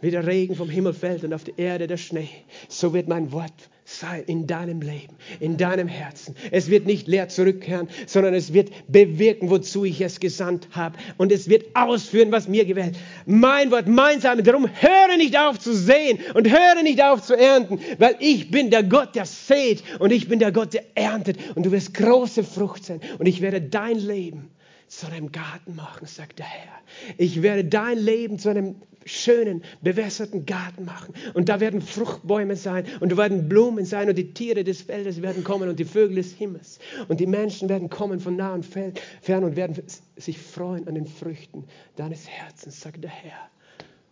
Wie 0.00 0.10
der 0.10 0.26
Regen 0.26 0.54
vom 0.54 0.70
Himmel 0.70 0.94
fällt 0.94 1.24
und 1.24 1.32
auf 1.34 1.44
die 1.44 1.54
Erde 1.56 1.86
der 1.86 1.96
Schnee, 1.96 2.28
so 2.68 2.92
wird 2.92 3.08
mein 3.08 3.32
Wort 3.32 3.68
sein 3.88 4.22
in 4.26 4.46
deinem 4.46 4.82
Leben, 4.82 5.16
in 5.40 5.56
deinem 5.56 5.88
Herzen. 5.88 6.34
Es 6.50 6.68
wird 6.68 6.86
nicht 6.86 7.08
leer 7.08 7.28
zurückkehren, 7.28 7.88
sondern 8.06 8.34
es 8.34 8.52
wird 8.52 8.70
bewirken, 8.86 9.48
wozu 9.48 9.84
ich 9.84 10.00
es 10.02 10.20
gesandt 10.20 10.68
habe. 10.72 10.98
Und 11.16 11.32
es 11.32 11.48
wird 11.48 11.74
ausführen, 11.74 12.30
was 12.30 12.48
mir 12.48 12.66
gewählt. 12.66 12.96
Mein 13.24 13.70
Wort, 13.70 13.88
mein 13.88 14.20
Samen. 14.20 14.44
Darum 14.44 14.68
höre 14.68 15.16
nicht 15.16 15.38
auf 15.38 15.58
zu 15.58 15.74
sehen 15.74 16.18
und 16.34 16.50
höre 16.50 16.82
nicht 16.82 17.02
auf 17.02 17.22
zu 17.22 17.34
ernten, 17.34 17.80
weil 17.98 18.16
ich 18.20 18.50
bin 18.50 18.70
der 18.70 18.82
Gott, 18.82 19.14
der 19.14 19.24
sät 19.24 19.82
und 19.98 20.12
ich 20.12 20.28
bin 20.28 20.38
der 20.38 20.52
Gott, 20.52 20.74
der 20.74 20.84
erntet. 20.94 21.38
Und 21.54 21.64
du 21.64 21.72
wirst 21.72 21.94
große 21.94 22.44
Frucht 22.44 22.84
sein 22.84 23.00
und 23.18 23.26
ich 23.26 23.40
werde 23.40 23.62
dein 23.62 23.98
Leben 23.98 24.50
zu 24.88 25.06
einem 25.06 25.32
Garten 25.32 25.76
machen, 25.76 26.06
sagt 26.06 26.38
der 26.38 26.46
Herr. 26.46 26.72
Ich 27.16 27.42
werde 27.42 27.64
dein 27.64 27.98
Leben 27.98 28.38
zu 28.38 28.48
einem 28.48 28.76
schönen, 29.04 29.62
bewässerten 29.80 30.46
Garten 30.46 30.84
machen. 30.84 31.14
Und 31.34 31.48
da 31.48 31.60
werden 31.60 31.80
Fruchtbäume 31.80 32.56
sein 32.56 32.84
und 33.00 33.12
da 33.12 33.16
werden 33.16 33.48
Blumen 33.48 33.84
sein 33.84 34.08
und 34.08 34.16
die 34.16 34.32
Tiere 34.34 34.64
des 34.64 34.82
Feldes 34.82 35.22
werden 35.22 35.44
kommen 35.44 35.68
und 35.68 35.78
die 35.78 35.84
Vögel 35.84 36.16
des 36.16 36.32
Himmels. 36.32 36.78
Und 37.08 37.20
die 37.20 37.26
Menschen 37.26 37.68
werden 37.68 37.88
kommen 37.88 38.20
von 38.20 38.36
nah 38.36 38.52
und 38.52 38.64
fern 38.64 39.44
und 39.44 39.56
werden 39.56 39.82
sich 40.16 40.38
freuen 40.38 40.86
an 40.88 40.94
den 40.94 41.06
Früchten 41.06 41.64
deines 41.96 42.28
Herzens, 42.28 42.80
sagt 42.80 43.02
der 43.02 43.10
Herr 43.10 43.50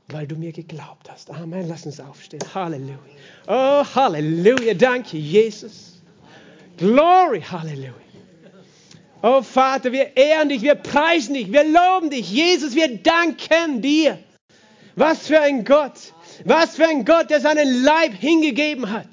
weil 0.08 0.26
du 0.26 0.36
mir 0.36 0.52
geglaubt 0.52 1.10
hast. 1.10 1.30
Amen. 1.30 1.68
Lass 1.68 1.84
uns 1.84 1.98
aufstehen. 1.98 2.40
Halleluja. 2.54 2.96
Oh, 3.48 3.84
Halleluja. 3.94 4.74
Danke, 4.74 5.16
Jesus. 5.16 6.00
Glory. 6.76 7.40
Halleluja. 7.40 8.05
Oh 9.28 9.42
Vater, 9.42 9.90
wir 9.90 10.16
ehren 10.16 10.50
dich, 10.50 10.62
wir 10.62 10.76
preisen 10.76 11.34
dich, 11.34 11.50
wir 11.50 11.64
loben 11.64 12.10
dich. 12.10 12.30
Jesus, 12.30 12.76
wir 12.76 12.96
danken 12.98 13.82
dir. 13.82 14.20
Was 14.94 15.26
für 15.26 15.40
ein 15.40 15.64
Gott. 15.64 15.94
Was 16.44 16.76
für 16.76 16.86
ein 16.86 17.04
Gott, 17.04 17.28
der 17.30 17.40
seinen 17.40 17.82
Leib 17.82 18.12
hingegeben 18.12 18.92
hat, 18.92 19.08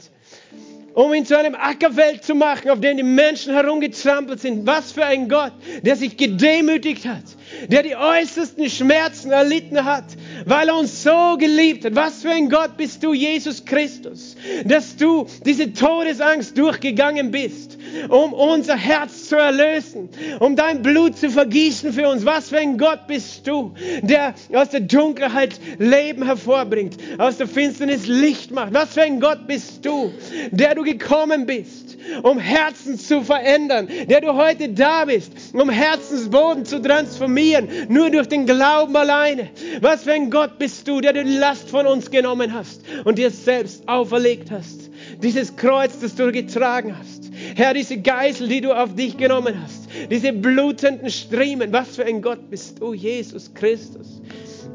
um 0.94 1.12
ihn 1.16 1.26
zu 1.26 1.36
einem 1.36 1.56
Ackerfeld 1.56 2.24
zu 2.24 2.36
machen, 2.36 2.70
auf 2.70 2.80
dem 2.80 2.98
die 2.98 3.02
Menschen 3.02 3.56
herumgetrampelt 3.56 4.40
sind. 4.40 4.68
Was 4.68 4.92
für 4.92 5.04
ein 5.04 5.30
Gott, 5.30 5.54
der 5.82 5.96
sich 5.96 6.16
gedemütigt 6.16 7.08
hat, 7.08 7.24
der 7.68 7.84
die 7.84 7.96
äußersten 7.96 8.70
Schmerzen 8.70 9.32
erlitten 9.32 9.84
hat, 9.84 10.06
weil 10.46 10.70
er 10.70 10.78
uns 10.78 11.04
so 11.04 11.38
geliebt 11.38 11.86
hat. 11.86 11.96
Was 11.96 12.22
für 12.22 12.32
ein 12.32 12.50
Gott 12.50 12.78
bist 12.78 13.04
du, 13.04 13.14
Jesus 13.14 13.66
Christus, 13.66 14.36
dass 14.66 14.96
du 14.96 15.28
diese 15.46 15.74
Todesangst 15.74 16.58
durchgegangen 16.58 17.32
bist 17.32 17.78
um 18.10 18.34
unser 18.34 18.76
Herz 18.76 19.30
zu 19.30 19.36
erlösen, 19.36 20.10
um 20.40 20.56
dein 20.56 20.82
Blut 20.82 21.18
zu 21.18 21.30
vergießen 21.30 21.94
für 21.94 22.08
uns. 22.10 22.26
Was 22.26 22.50
für 22.50 22.58
ein 22.58 22.78
Gott 22.78 23.08
bist 23.08 23.48
du, 23.48 23.74
der 24.02 24.34
aus 24.54 24.70
der 24.70 24.82
Dunkelheit 24.82 25.60
Leben 25.80 26.24
hervorbringt, 26.26 26.98
aus 27.18 27.38
der 27.38 27.48
Finsternis 27.48 28.08
Licht 28.08 28.52
macht. 28.52 28.74
Was 28.74 28.94
für 28.94 29.04
ein 29.04 29.20
Gott 29.20 29.48
bist 29.48 29.86
du, 29.86 30.12
der 30.52 30.76
du 30.76 30.84
gekommen 30.84 31.46
bist, 31.46 31.83
um 32.22 32.40
Herzen 32.40 32.98
zu 32.98 33.22
verändern, 33.22 33.88
der 34.08 34.22
du 34.22 34.34
heute 34.34 34.70
da 34.70 35.06
bist, 35.06 35.32
um 35.54 35.70
Herzensboden 35.70 36.66
zu 36.66 36.82
transformieren, 36.82 37.68
nur 37.90 38.10
durch 38.10 38.28
den 38.28 38.46
Glauben 38.46 38.96
alleine. 38.96 39.50
Was 39.82 40.04
für 40.04 40.14
ein 40.14 40.30
Gott 40.30 40.58
bist 40.60 40.88
du, 40.88 41.02
der 41.02 41.14
die 41.14 41.38
Last 41.38 41.70
von 41.70 41.88
uns 41.88 42.12
genommen 42.12 42.54
hast 42.54 42.82
und 43.06 43.18
dir 43.18 43.32
selbst 43.32 43.88
auferlegt 43.88 44.52
hast. 44.52 44.90
Dieses 45.22 45.56
Kreuz, 45.56 46.00
das 46.00 46.16
du 46.16 46.32
getragen 46.32 46.96
hast. 46.98 47.32
Herr, 47.56 47.74
diese 47.74 47.98
Geißel, 47.98 48.48
die 48.48 48.62
du 48.62 48.74
auf 48.74 48.96
dich 48.96 49.18
genommen 49.18 49.56
hast, 49.62 49.90
diese 50.10 50.34
blutenden 50.34 51.10
Striemen, 51.10 51.72
was 51.74 51.96
für 51.96 52.06
ein 52.06 52.22
Gott 52.22 52.50
bist 52.50 52.80
du, 52.80 52.94
Jesus 52.94 53.54
Christus, 53.54 54.22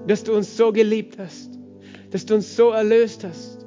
dass 0.07 0.25
du 0.25 0.35
uns 0.35 0.57
so 0.57 0.73
geliebt 0.73 1.17
hast, 1.19 1.51
dass 2.11 2.27
du 2.27 2.35
uns 2.35 2.57
so 2.57 2.71
erlöst 2.71 3.25
hast. 3.25 3.59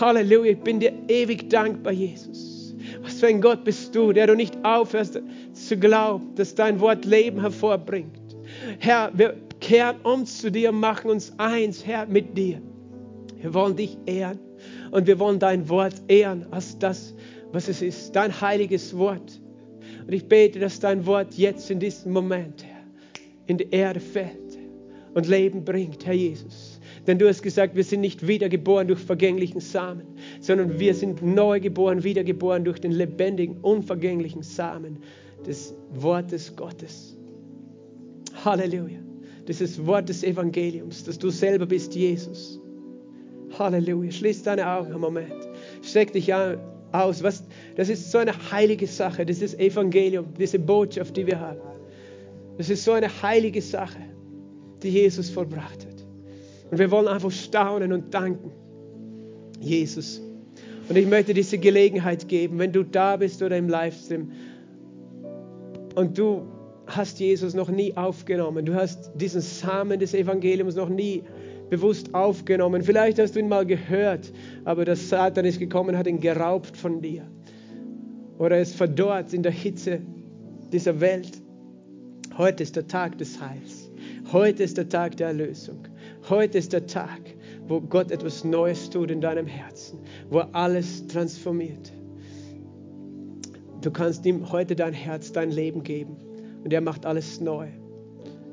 Halleluja, 0.00 0.52
ich 0.52 0.58
bin 0.58 0.80
dir 0.80 0.92
ewig 1.08 1.48
dankbar, 1.48 1.92
Jesus. 1.92 2.55
Was 3.06 3.20
für 3.20 3.28
ein 3.28 3.40
Gott 3.40 3.62
bist 3.62 3.94
du, 3.94 4.12
der 4.12 4.26
du 4.26 4.34
nicht 4.34 4.64
aufhörst 4.64 5.20
zu 5.52 5.76
glauben, 5.76 6.34
dass 6.34 6.56
dein 6.56 6.80
Wort 6.80 7.04
Leben 7.04 7.40
hervorbringt. 7.40 8.36
Herr, 8.80 9.12
wir 9.14 9.36
kehren 9.60 10.00
uns 10.02 10.38
zu 10.38 10.50
dir, 10.50 10.72
machen 10.72 11.12
uns 11.12 11.32
eins, 11.38 11.86
Herr, 11.86 12.06
mit 12.06 12.36
dir. 12.36 12.60
Wir 13.40 13.54
wollen 13.54 13.76
dich 13.76 13.96
ehren 14.06 14.40
und 14.90 15.06
wir 15.06 15.20
wollen 15.20 15.38
dein 15.38 15.68
Wort 15.68 15.94
ehren 16.08 16.46
als 16.50 16.76
das, 16.80 17.14
was 17.52 17.68
es 17.68 17.80
ist, 17.80 18.16
dein 18.16 18.40
heiliges 18.40 18.96
Wort. 18.98 19.40
Und 20.04 20.12
ich 20.12 20.26
bete, 20.26 20.58
dass 20.58 20.80
dein 20.80 21.06
Wort 21.06 21.34
jetzt 21.34 21.70
in 21.70 21.78
diesem 21.78 22.12
Moment, 22.12 22.64
Herr, 22.64 22.82
in 23.46 23.58
die 23.58 23.70
Erde 23.70 24.00
fällt 24.00 24.58
und 25.14 25.28
Leben 25.28 25.64
bringt, 25.64 26.04
Herr 26.04 26.14
Jesus. 26.14 26.75
Denn 27.06 27.18
du 27.18 27.28
hast 27.28 27.42
gesagt, 27.42 27.76
wir 27.76 27.84
sind 27.84 28.00
nicht 28.00 28.26
wiedergeboren 28.26 28.88
durch 28.88 29.00
vergänglichen 29.00 29.60
Samen, 29.60 30.06
sondern 30.40 30.78
wir 30.78 30.94
sind 30.94 31.22
neu 31.22 31.60
geboren, 31.60 32.02
wiedergeboren 32.02 32.64
durch 32.64 32.80
den 32.80 32.92
lebendigen, 32.92 33.58
unvergänglichen 33.58 34.42
Samen 34.42 34.98
des 35.46 35.74
Wortes 35.94 36.54
Gottes. 36.56 37.16
Halleluja. 38.44 38.98
Dieses 39.46 39.84
Wort 39.86 40.08
des 40.08 40.24
Evangeliums, 40.24 41.04
dass 41.04 41.18
du 41.18 41.30
selber 41.30 41.66
bist, 41.66 41.94
Jesus. 41.94 42.60
Halleluja. 43.56 44.10
Schließ 44.10 44.42
deine 44.42 44.66
Augen 44.68 44.92
einen 44.92 45.00
Moment. 45.00 45.48
Streck 45.82 46.12
dich 46.12 46.34
aus. 46.34 47.22
Was, 47.22 47.44
das 47.76 47.88
ist 47.88 48.10
so 48.10 48.18
eine 48.18 48.32
heilige 48.50 48.88
Sache, 48.88 49.22
ist 49.22 49.58
Evangelium, 49.60 50.26
diese 50.38 50.58
Botschaft, 50.58 51.16
die 51.16 51.26
wir 51.26 51.38
haben. 51.38 51.60
Das 52.58 52.70
ist 52.70 52.84
so 52.84 52.92
eine 52.92 53.08
heilige 53.22 53.62
Sache, 53.62 54.00
die 54.82 54.88
Jesus 54.88 55.30
vollbracht 55.30 55.86
hat. 55.86 55.95
Und 56.70 56.78
wir 56.78 56.90
wollen 56.90 57.08
einfach 57.08 57.30
staunen 57.30 57.92
und 57.92 58.12
danken. 58.12 58.52
Jesus. 59.60 60.20
Und 60.88 60.96
ich 60.96 61.06
möchte 61.06 61.34
diese 61.34 61.58
Gelegenheit 61.58 62.28
geben, 62.28 62.58
wenn 62.58 62.72
du 62.72 62.84
da 62.84 63.16
bist 63.16 63.42
oder 63.42 63.56
im 63.56 63.68
Livestream 63.68 64.30
und 65.96 66.16
du 66.16 66.42
hast 66.86 67.18
Jesus 67.18 67.54
noch 67.54 67.68
nie 67.68 67.96
aufgenommen, 67.96 68.64
du 68.64 68.74
hast 68.74 69.10
diesen 69.14 69.40
Samen 69.40 69.98
des 69.98 70.14
Evangeliums 70.14 70.76
noch 70.76 70.88
nie 70.88 71.24
bewusst 71.70 72.14
aufgenommen. 72.14 72.82
Vielleicht 72.82 73.18
hast 73.18 73.34
du 73.34 73.40
ihn 73.40 73.48
mal 73.48 73.66
gehört, 73.66 74.32
aber 74.64 74.84
der 74.84 74.94
Satan 74.94 75.44
ist 75.44 75.58
gekommen, 75.58 75.96
hat 75.96 76.06
ihn 76.06 76.20
geraubt 76.20 76.76
von 76.76 77.00
dir. 77.00 77.22
Oder 78.38 78.60
ist 78.60 78.76
verdorrt 78.76 79.32
in 79.32 79.42
der 79.42 79.52
Hitze 79.52 80.00
dieser 80.72 81.00
Welt. 81.00 81.32
Heute 82.36 82.62
ist 82.62 82.76
der 82.76 82.86
Tag 82.86 83.18
des 83.18 83.40
Heils. 83.40 83.90
Heute 84.30 84.62
ist 84.62 84.76
der 84.76 84.88
Tag 84.88 85.16
der 85.16 85.28
Erlösung. 85.28 85.88
Heute 86.28 86.58
ist 86.58 86.72
der 86.72 86.86
Tag, 86.86 87.20
wo 87.68 87.80
Gott 87.80 88.10
etwas 88.10 88.42
Neues 88.42 88.90
tut 88.90 89.12
in 89.12 89.20
deinem 89.20 89.46
Herzen, 89.46 90.00
wo 90.28 90.38
er 90.38 90.48
alles 90.52 91.06
transformiert. 91.06 91.92
Du 93.80 93.92
kannst 93.92 94.26
ihm 94.26 94.50
heute 94.50 94.74
dein 94.74 94.92
Herz, 94.92 95.30
dein 95.30 95.52
Leben 95.52 95.84
geben 95.84 96.16
und 96.64 96.72
er 96.72 96.80
macht 96.80 97.06
alles 97.06 97.40
neu. 97.40 97.68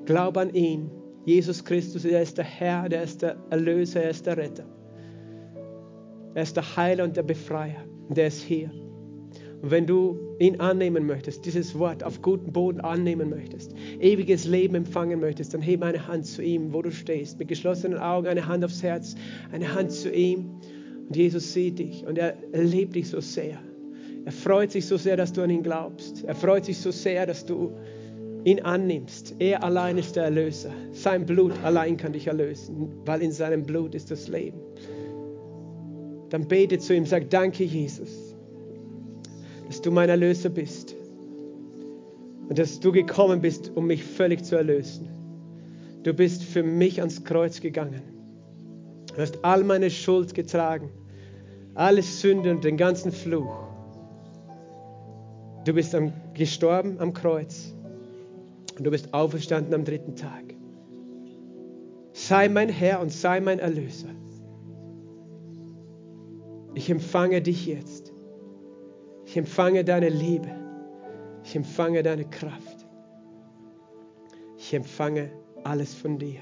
Glaub 0.06 0.38
an 0.38 0.54
ihn. 0.54 0.92
Jesus 1.26 1.64
Christus, 1.64 2.06
er 2.06 2.22
ist 2.22 2.38
der 2.38 2.46
Herr, 2.46 2.92
er 2.92 3.04
ist 3.04 3.22
der 3.22 3.38
Erlöser, 3.50 4.04
er 4.04 4.10
ist 4.10 4.26
der 4.26 4.38
Retter. 4.38 4.66
Er 6.36 6.44
ist 6.44 6.56
der 6.56 6.76
Heiler 6.76 7.06
und 7.06 7.16
der 7.16 7.24
Befreier 7.24 7.86
und 8.10 8.18
er 8.18 8.28
ist 8.28 8.42
hier. 8.42 8.70
Und 9.64 9.72
wenn 9.72 9.88
du 9.88 10.20
ihn 10.39 10.59
annehmen 10.59 11.07
möchtest, 11.07 11.45
dieses 11.45 11.80
Wort 11.80 12.03
auf 12.03 12.22
guten 12.22 12.51
Boden 12.51 12.82
annehmen 12.82 13.30
möchtest, 13.30 13.74
ewiges 14.01 14.43
Leben 14.43 14.76
empfangen 14.76 15.22
möchtest, 15.22 15.53
dann 15.53 15.61
heb 15.61 15.84
eine 15.84 16.05
Hand 16.05 16.26
zu 16.26 16.43
ihm, 16.43 16.74
wo 16.74 16.82
du 16.82 16.91
stehst, 16.91 17.39
mit 17.39 17.47
geschlossenen 17.47 17.97
Augen, 17.97 18.28
eine 18.28 18.45
Hand 18.45 18.66
aufs 18.66 18.84
Herz, 18.84 19.16
eine 19.53 19.74
Hand 19.74 19.93
zu 19.93 20.11
ihm. 20.11 20.59
Und 21.07 21.16
Jesus 21.16 21.53
sieht 21.53 21.80
dich 21.80 22.05
und 22.05 22.18
er 22.18 22.36
liebt 22.51 22.95
dich 22.95 23.07
so 23.07 23.22
sehr. 23.22 23.57
Er 24.26 24.34
freut 24.34 24.74
sich 24.74 24.86
so 24.86 24.97
sehr, 24.97 25.16
dass 25.16 25.32
du 25.32 25.41
an 25.43 25.49
ihn 25.49 25.64
glaubst. 25.64 26.26
Er 26.26 26.36
freut 26.36 26.66
sich 26.66 26.78
so 26.80 26.91
sehr, 26.91 27.26
dass 27.26 27.45
du 27.45 27.72
ihn 28.43 28.59
annimmst. 28.59 29.36
Er 29.39 29.64
allein 29.64 29.97
ist 29.97 30.18
der 30.18 30.26
Erlöser. 30.26 30.74
Sein 30.91 31.26
Blut 31.26 31.53
allein 31.64 31.95
kann 31.95 32.11
dich 32.11 32.28
erlösen, 32.28 32.91
weil 33.05 33.22
in 33.22 33.32
seinem 33.32 33.64
Blut 33.64 33.95
ist 33.95 34.11
das 34.11 34.28
Leben. 34.28 34.59
Dann 36.32 36.49
bete 36.49 36.80
zu 36.80 36.93
ihm, 36.93 37.05
sag 37.05 37.30
danke 37.30 37.64
Jesus 37.64 38.33
du 39.86 39.92
mein 39.92 40.10
Erlöser 40.10 40.50
bist 40.50 40.96
und 42.50 42.58
dass 42.60 42.80
du 42.80 42.92
gekommen 42.92 43.42
bist, 43.42 43.72
um 43.76 43.88
mich 43.88 44.04
völlig 44.04 44.44
zu 44.44 44.56
erlösen. 44.56 45.08
Du 46.04 46.14
bist 46.14 46.44
für 46.44 46.64
mich 46.64 47.00
ans 47.00 47.24
Kreuz 47.24 47.62
gegangen. 47.62 48.02
Du 49.16 49.22
hast 49.22 49.44
all 49.44 49.64
meine 49.64 49.90
Schuld 49.90 50.34
getragen, 50.34 50.90
alle 51.76 52.02
Sünde 52.02 52.52
und 52.52 52.64
den 52.64 52.78
ganzen 52.78 53.12
Fluch. 53.12 53.56
Du 55.66 55.74
bist 55.74 55.96
am, 55.96 56.12
gestorben 56.34 57.00
am 57.00 57.14
Kreuz 57.14 57.74
und 58.78 58.86
du 58.86 58.92
bist 58.92 59.14
auferstanden 59.14 59.74
am 59.74 59.86
dritten 59.86 60.16
Tag. 60.16 60.44
Sei 62.12 62.50
mein 62.50 62.70
Herr 62.70 63.00
und 63.00 63.12
sei 63.12 63.40
mein 63.40 63.60
Erlöser. 63.60 64.10
Ich 66.76 66.90
empfange 66.90 67.42
dich 67.42 67.66
jetzt. 67.66 68.03
Ich 69.34 69.38
empfange 69.38 69.84
deine 69.84 70.10
Liebe. 70.10 70.52
Ich 71.44 71.56
empfange 71.56 72.04
deine 72.04 72.24
Kraft. 72.24 72.86
Ich 74.60 74.76
empfange 74.76 75.32
alles 75.64 75.96
von 75.96 76.20
dir. 76.20 76.42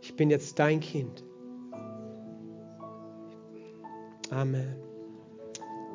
Ich 0.00 0.16
bin 0.16 0.30
jetzt 0.30 0.58
dein 0.58 0.80
Kind. 0.80 1.22
Amen. 4.30 4.74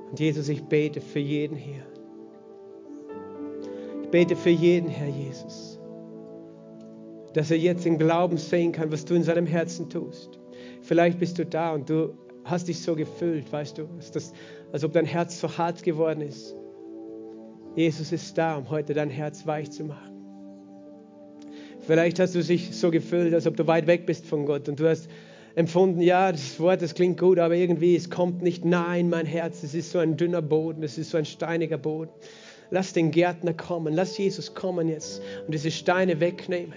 Und 0.09 0.21
Jesus, 0.21 0.47
ich 0.47 0.63
bete 0.63 1.01
für 1.01 1.19
jeden 1.19 1.57
hier. 1.57 1.85
Ich 4.03 4.09
bete 4.11 4.37
für 4.37 4.49
jeden, 4.49 4.87
Herr 4.87 5.09
Jesus, 5.09 5.77
dass 7.33 7.51
er 7.51 7.57
jetzt 7.57 7.85
im 7.85 7.97
Glauben 7.97 8.37
sehen 8.37 8.71
kann, 8.71 8.93
was 8.93 9.03
du 9.03 9.13
in 9.13 9.23
seinem 9.23 9.45
Herzen 9.45 9.89
tust. 9.89 10.39
Vielleicht 10.81 11.19
bist 11.19 11.37
du 11.37 11.45
da 11.45 11.73
und 11.73 11.89
du 11.89 12.17
hast 12.45 12.67
dich 12.67 12.81
so 12.81 12.95
gefüllt, 12.95 13.51
weißt 13.51 13.77
du, 13.77 13.87
das, 14.13 14.33
als 14.71 14.83
ob 14.83 14.93
dein 14.93 15.05
Herz 15.05 15.39
so 15.39 15.57
hart 15.57 15.83
geworden 15.83 16.21
ist. 16.21 16.55
Jesus 17.75 18.11
ist 18.11 18.37
da, 18.37 18.57
um 18.57 18.69
heute 18.69 18.93
dein 18.93 19.09
Herz 19.09 19.47
weich 19.47 19.71
zu 19.71 19.85
machen. 19.85 20.13
Vielleicht 21.81 22.19
hast 22.19 22.35
du 22.35 22.43
dich 22.43 22.75
so 22.75 22.91
gefüllt, 22.91 23.33
als 23.33 23.47
ob 23.47 23.57
du 23.57 23.67
weit 23.67 23.87
weg 23.87 24.05
bist 24.05 24.25
von 24.25 24.45
Gott 24.45 24.69
und 24.69 24.79
du 24.79 24.87
hast 24.87 25.09
empfunden, 25.55 26.01
ja, 26.01 26.31
das 26.31 26.59
Wort, 26.59 26.81
das 26.81 26.95
klingt 26.95 27.19
gut, 27.19 27.39
aber 27.39 27.55
irgendwie, 27.55 27.95
es 27.95 28.09
kommt 28.09 28.41
nicht 28.41 28.65
nah 28.65 28.95
in 28.95 29.09
mein 29.09 29.25
Herz. 29.25 29.63
Es 29.63 29.73
ist 29.73 29.91
so 29.91 29.99
ein 29.99 30.17
dünner 30.17 30.41
Boden, 30.41 30.83
es 30.83 30.97
ist 30.97 31.11
so 31.11 31.17
ein 31.17 31.25
steiniger 31.25 31.77
Boden. 31.77 32.11
Lass 32.71 32.93
den 32.93 33.11
Gärtner 33.11 33.53
kommen, 33.53 33.93
lass 33.93 34.17
Jesus 34.17 34.55
kommen 34.55 34.87
jetzt 34.87 35.21
und 35.45 35.53
diese 35.53 35.71
Steine 35.71 36.19
wegnehmen. 36.19 36.73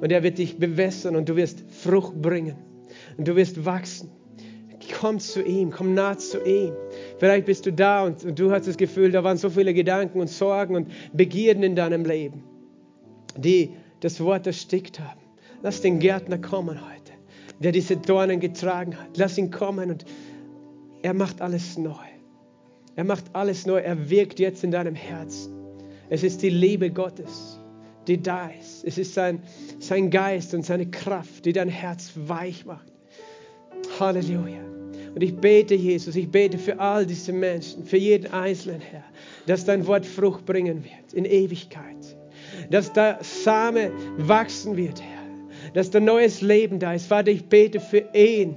Und 0.00 0.10
er 0.10 0.22
wird 0.22 0.38
dich 0.38 0.58
bewässern 0.58 1.16
und 1.16 1.28
du 1.28 1.36
wirst 1.36 1.64
Frucht 1.70 2.20
bringen 2.20 2.56
und 3.18 3.28
du 3.28 3.36
wirst 3.36 3.64
wachsen. 3.64 4.10
Komm 4.92 5.18
zu 5.18 5.42
ihm, 5.42 5.70
komm 5.70 5.94
nah 5.94 6.16
zu 6.18 6.42
ihm. 6.44 6.72
Vielleicht 7.18 7.46
bist 7.46 7.66
du 7.66 7.72
da 7.72 8.04
und, 8.04 8.38
du 8.38 8.50
hast 8.50 8.66
das 8.66 8.76
Gefühl, 8.76 9.10
da 9.10 9.24
waren 9.24 9.36
so 9.36 9.50
viele 9.50 9.74
Gedanken 9.74 10.20
und 10.20 10.28
Sorgen 10.28 10.76
und 10.76 10.88
Begierden 11.12 11.62
in 11.62 11.76
deinem 11.76 12.04
Leben, 12.04 12.42
die 13.36 13.70
das 14.00 14.20
Wort 14.20 14.46
erstickt 14.46 15.00
haben. 15.00 15.20
Lass 15.62 15.80
den 15.80 15.98
Gärtner 15.98 16.38
kommen 16.38 16.78
heute, 16.80 17.12
der 17.58 17.72
diese 17.72 17.96
Dornen 17.96 18.40
getragen 18.40 18.98
hat. 18.98 19.16
Lass 19.16 19.38
ihn 19.38 19.50
kommen 19.50 19.90
und 19.90 20.04
er 21.02 21.14
macht 21.14 21.40
alles 21.40 21.78
neu. 21.78 21.92
Er 22.96 23.04
macht 23.04 23.24
alles 23.32 23.66
neu. 23.66 23.78
Er 23.78 24.10
wirkt 24.10 24.38
jetzt 24.38 24.62
in 24.64 24.70
deinem 24.70 24.94
Herzen. 24.94 25.52
Es 26.10 26.22
ist 26.22 26.42
die 26.42 26.50
Liebe 26.50 26.90
Gottes, 26.90 27.58
die 28.06 28.20
da 28.22 28.48
ist. 28.48 28.84
Es 28.84 28.98
ist 28.98 29.14
sein, 29.14 29.42
sein 29.78 30.10
Geist 30.10 30.54
und 30.54 30.64
seine 30.64 30.86
Kraft, 30.86 31.44
die 31.44 31.52
dein 31.52 31.68
Herz 31.68 32.12
weich 32.14 32.66
macht. 32.66 32.92
Halleluja. 33.98 34.73
Und 35.14 35.22
ich 35.22 35.36
bete, 35.36 35.74
Jesus, 35.74 36.16
ich 36.16 36.28
bete 36.28 36.58
für 36.58 36.78
all 36.80 37.06
diese 37.06 37.32
Menschen, 37.32 37.84
für 37.84 37.96
jeden 37.96 38.32
Einzelnen, 38.32 38.80
Herr, 38.80 39.04
dass 39.46 39.64
dein 39.64 39.86
Wort 39.86 40.04
Frucht 40.04 40.44
bringen 40.44 40.84
wird 40.84 41.12
in 41.12 41.24
Ewigkeit. 41.24 42.16
Dass 42.70 42.92
der 42.92 43.18
Same 43.22 43.92
wachsen 44.16 44.76
wird, 44.76 45.00
Herr. 45.00 45.72
Dass 45.72 45.90
da 45.90 46.00
neues 46.00 46.40
Leben 46.40 46.78
da 46.78 46.94
ist. 46.94 47.06
Vater, 47.06 47.30
ich 47.30 47.44
bete 47.44 47.80
für 47.80 48.04
Ehen, 48.12 48.56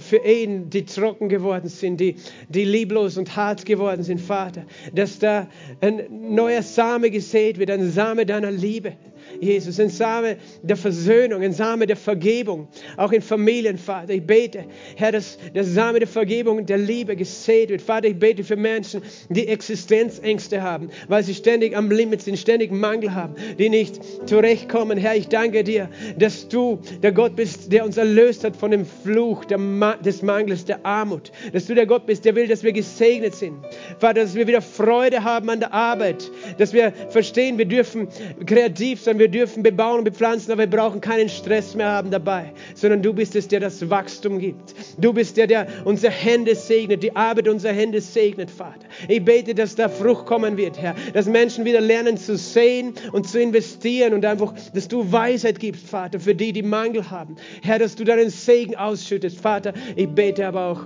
für 0.00 0.18
Ehen, 0.18 0.68
die 0.70 0.84
trocken 0.84 1.28
geworden 1.28 1.68
sind, 1.68 1.98
die, 1.98 2.16
die 2.48 2.64
lieblos 2.64 3.16
und 3.16 3.34
hart 3.34 3.64
geworden 3.64 4.02
sind, 4.02 4.20
Vater. 4.20 4.64
Dass 4.94 5.18
da 5.18 5.48
ein 5.80 6.06
neuer 6.10 6.62
Same 6.62 7.10
gesät 7.10 7.58
wird, 7.58 7.70
ein 7.70 7.90
Same 7.90 8.26
deiner 8.26 8.50
Liebe. 8.50 8.92
Jesus, 9.40 9.80
ein 9.80 9.90
Same 9.90 10.36
der 10.62 10.76
Versöhnung, 10.76 11.42
ein 11.42 11.52
Same 11.52 11.86
der 11.86 11.96
Vergebung, 11.96 12.68
auch 12.96 13.12
in 13.12 13.22
Familien, 13.22 13.78
Vater. 13.78 14.12
Ich 14.14 14.26
bete, 14.26 14.64
Herr, 14.96 15.12
dass 15.12 15.38
der 15.54 15.64
Same 15.64 15.98
der 15.98 16.08
Vergebung 16.08 16.58
und 16.58 16.68
der 16.68 16.78
Liebe 16.78 17.16
gesät 17.16 17.70
wird. 17.70 17.82
Vater, 17.82 18.08
ich 18.08 18.18
bete 18.18 18.44
für 18.44 18.56
Menschen, 18.56 19.02
die 19.28 19.48
Existenzängste 19.48 20.62
haben, 20.62 20.90
weil 21.08 21.22
sie 21.22 21.34
ständig 21.34 21.76
am 21.76 21.90
Limit 21.90 22.22
sind, 22.22 22.38
ständig 22.38 22.72
Mangel 22.72 23.14
haben, 23.14 23.34
die 23.58 23.68
nicht 23.68 24.00
zurechtkommen. 24.26 24.98
Herr, 24.98 25.16
ich 25.16 25.28
danke 25.28 25.64
dir, 25.64 25.88
dass 26.18 26.48
du 26.48 26.80
der 27.02 27.12
Gott 27.12 27.36
bist, 27.36 27.72
der 27.72 27.84
uns 27.84 27.96
erlöst 27.96 28.44
hat 28.44 28.56
von 28.56 28.70
dem 28.70 28.86
Fluch 28.86 29.44
Ma 29.56 29.96
des 29.96 30.22
Mangels, 30.22 30.64
der 30.64 30.84
Armut. 30.84 31.30
Dass 31.52 31.66
du 31.66 31.74
der 31.74 31.86
Gott 31.86 32.06
bist, 32.06 32.24
der 32.24 32.34
will, 32.34 32.46
dass 32.46 32.62
wir 32.62 32.72
gesegnet 32.72 33.34
sind. 33.34 33.54
Vater, 33.98 34.20
dass 34.20 34.34
wir 34.34 34.46
wieder 34.46 34.62
Freude 34.62 35.22
haben 35.22 35.48
an 35.50 35.60
der 35.60 35.72
Arbeit, 35.72 36.30
dass 36.58 36.72
wir 36.72 36.92
verstehen, 37.10 37.58
wir 37.58 37.64
dürfen 37.64 38.08
kreativ 38.44 39.00
sein, 39.00 39.18
wir 39.18 39.25
dürfen 39.28 39.62
bebauen 39.62 39.98
und 39.98 40.04
bepflanzen, 40.04 40.52
aber 40.52 40.62
wir 40.62 40.70
brauchen 40.70 41.00
keinen 41.00 41.28
Stress 41.28 41.74
mehr 41.74 41.88
haben 41.88 42.10
dabei, 42.10 42.52
sondern 42.74 43.02
du 43.02 43.12
bist 43.12 43.36
es, 43.36 43.48
der 43.48 43.60
das 43.60 43.88
Wachstum 43.88 44.38
gibt. 44.38 44.74
Du 44.98 45.12
bist 45.12 45.36
der, 45.36 45.46
der 45.46 45.66
unsere 45.84 46.12
Hände 46.12 46.54
segnet, 46.54 47.02
die 47.02 47.14
Arbeit 47.14 47.48
unserer 47.48 47.72
Hände 47.72 48.00
segnet, 48.00 48.50
Vater. 48.50 48.86
Ich 49.08 49.24
bete, 49.24 49.54
dass 49.54 49.74
da 49.74 49.88
Frucht 49.88 50.26
kommen 50.26 50.56
wird, 50.56 50.80
Herr, 50.80 50.94
dass 51.12 51.26
Menschen 51.26 51.64
wieder 51.64 51.80
lernen 51.80 52.16
zu 52.16 52.36
sehen 52.36 52.94
und 53.12 53.28
zu 53.28 53.40
investieren 53.40 54.14
und 54.14 54.24
einfach, 54.24 54.54
dass 54.74 54.88
du 54.88 55.10
Weisheit 55.10 55.58
gibst, 55.58 55.86
Vater, 55.88 56.20
für 56.20 56.34
die, 56.34 56.52
die 56.52 56.62
Mangel 56.62 57.10
haben. 57.10 57.36
Herr, 57.62 57.78
dass 57.78 57.96
du 57.96 58.04
deinen 58.04 58.30
Segen 58.30 58.76
ausschüttest, 58.76 59.40
Vater. 59.40 59.72
Ich 59.94 60.08
bete 60.08 60.46
aber 60.46 60.66
auch, 60.66 60.80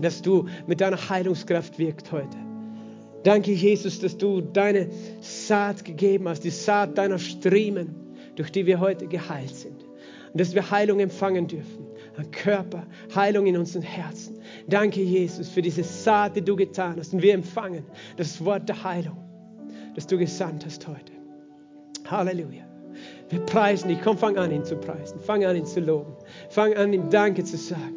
dass 0.00 0.22
du 0.22 0.46
mit 0.66 0.80
deiner 0.80 1.08
Heilungskraft 1.08 1.78
wirkst 1.78 2.10
heute. 2.12 2.51
Danke, 3.24 3.52
Jesus, 3.52 4.00
dass 4.00 4.16
du 4.18 4.40
deine 4.40 4.88
Saat 5.20 5.84
gegeben 5.84 6.28
hast, 6.28 6.42
die 6.44 6.50
Saat 6.50 6.98
deiner 6.98 7.18
Striemen, 7.18 7.94
durch 8.36 8.50
die 8.50 8.66
wir 8.66 8.80
heute 8.80 9.06
geheilt 9.06 9.54
sind. 9.54 9.84
Und 10.32 10.40
dass 10.40 10.54
wir 10.54 10.70
Heilung 10.70 11.00
empfangen 11.00 11.46
dürfen. 11.46 11.86
An 12.16 12.30
Körper, 12.30 12.86
Heilung 13.14 13.46
in 13.46 13.56
unseren 13.56 13.82
Herzen. 13.82 14.38
Danke, 14.68 15.00
Jesus, 15.00 15.48
für 15.48 15.62
diese 15.62 15.82
Saat, 15.82 16.36
die 16.36 16.42
du 16.42 16.56
getan 16.56 16.96
hast. 16.98 17.14
Und 17.14 17.22
wir 17.22 17.32
empfangen 17.32 17.84
das 18.16 18.44
Wort 18.44 18.68
der 18.68 18.84
Heilung, 18.84 19.16
das 19.94 20.06
du 20.06 20.18
gesandt 20.18 20.66
hast 20.66 20.86
heute. 20.86 21.12
Halleluja. 22.06 22.64
Wir 23.30 23.40
preisen 23.40 23.88
dich. 23.88 23.98
Komm, 24.02 24.18
fang 24.18 24.36
an, 24.36 24.52
ihn 24.52 24.64
zu 24.64 24.76
preisen. 24.76 25.20
Fang 25.20 25.44
an, 25.44 25.56
ihn 25.56 25.64
zu 25.64 25.80
loben. 25.80 26.12
Fang 26.50 26.74
an, 26.74 26.92
ihm 26.92 27.08
Danke 27.08 27.44
zu 27.44 27.56
sagen. 27.56 27.96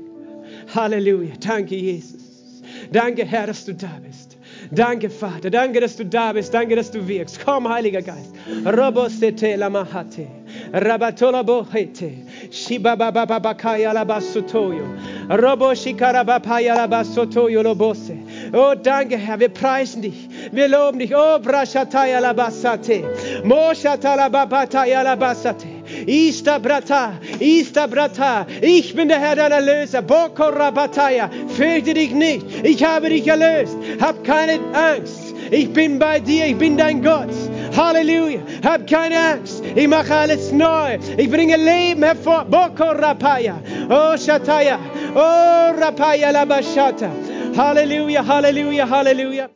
Halleluja. 0.74 1.34
Danke, 1.46 1.76
Jesus. 1.76 2.62
Danke, 2.92 3.26
Herr, 3.26 3.48
dass 3.48 3.66
du 3.66 3.74
da 3.74 4.00
bist. 4.02 4.25
Danke, 4.72 5.10
Vater. 5.10 5.50
Danke, 5.50 5.80
dass 5.80 5.96
du 5.96 6.06
da 6.06 6.34
bist. 6.34 6.54
Danke, 6.54 6.76
dass 6.76 6.92
du 6.92 7.08
wirkst. 7.08 7.44
Komm, 7.46 7.68
Heiliger 7.70 8.02
Geist. 8.02 8.34
Robosete 8.66 9.56
lamahate. 9.56 10.28
Rabatola 10.74 11.44
bohete. 11.44 12.12
Shibabababakaya 12.52 13.94
labasotoyo. 13.94 14.86
Robo 15.30 15.74
shikarabapaya 15.76 16.76
labasotoyo 16.76 17.64
lobose. 17.64 18.18
Oh, 18.54 18.76
danke, 18.76 19.18
Herr. 19.18 19.40
Wir 19.40 19.50
preisen 19.50 20.02
dich. 20.02 20.30
Wir 20.52 20.68
loben 20.68 21.00
dich. 21.00 21.14
Oh, 21.16 21.40
brashataya 21.40 22.20
labasate. 22.22 23.04
Moshatala 23.44 24.30
babataya 24.30 25.04
labasate. 25.04 25.75
Ista 26.06 26.60
Brata, 26.60 27.14
Ista 27.40 27.88
Brata. 27.88 28.46
Ich 28.62 28.96
bin 28.96 29.08
der 29.08 29.20
Herr 29.20 29.36
dein 29.36 29.52
Erlöser. 29.52 30.02
Boko 30.02 30.50
Rabataya. 30.50 31.30
Fürchte 31.56 31.94
dich 31.94 32.12
nicht. 32.12 32.46
Ich 32.64 32.84
habe 32.84 33.10
dich 33.10 33.28
erlöst. 33.28 33.78
Hab 34.00 34.24
keine 34.24 34.60
Angst. 34.74 35.34
Ich 35.52 35.72
bin 35.72 36.00
bei 36.00 36.20
dir. 36.20 36.46
Ich 36.46 36.58
bin 36.58 36.78
dein 36.78 37.02
Gott. 37.02 37.30
Halleluja. 37.76 38.40
Hab 38.64 38.88
keine 38.88 39.18
Angst. 39.18 39.64
Ich 39.76 39.88
mache 39.88 40.14
alles 40.14 40.52
neu. 40.52 40.98
Ich 41.18 41.30
bringe 41.30 41.58
Leben 41.58 42.04
hervor. 42.04 42.46
Boko 42.46 42.92
Rapaya. 42.92 43.56
Oh 43.90 44.16
Shataya. 44.18 44.80
Oh 45.16 45.80
Rapaya 45.80 46.32
Labashata. 46.32 47.10
Halleluja, 47.58 48.22
Halleluja, 48.22 48.86
Halleluja. 48.90 49.44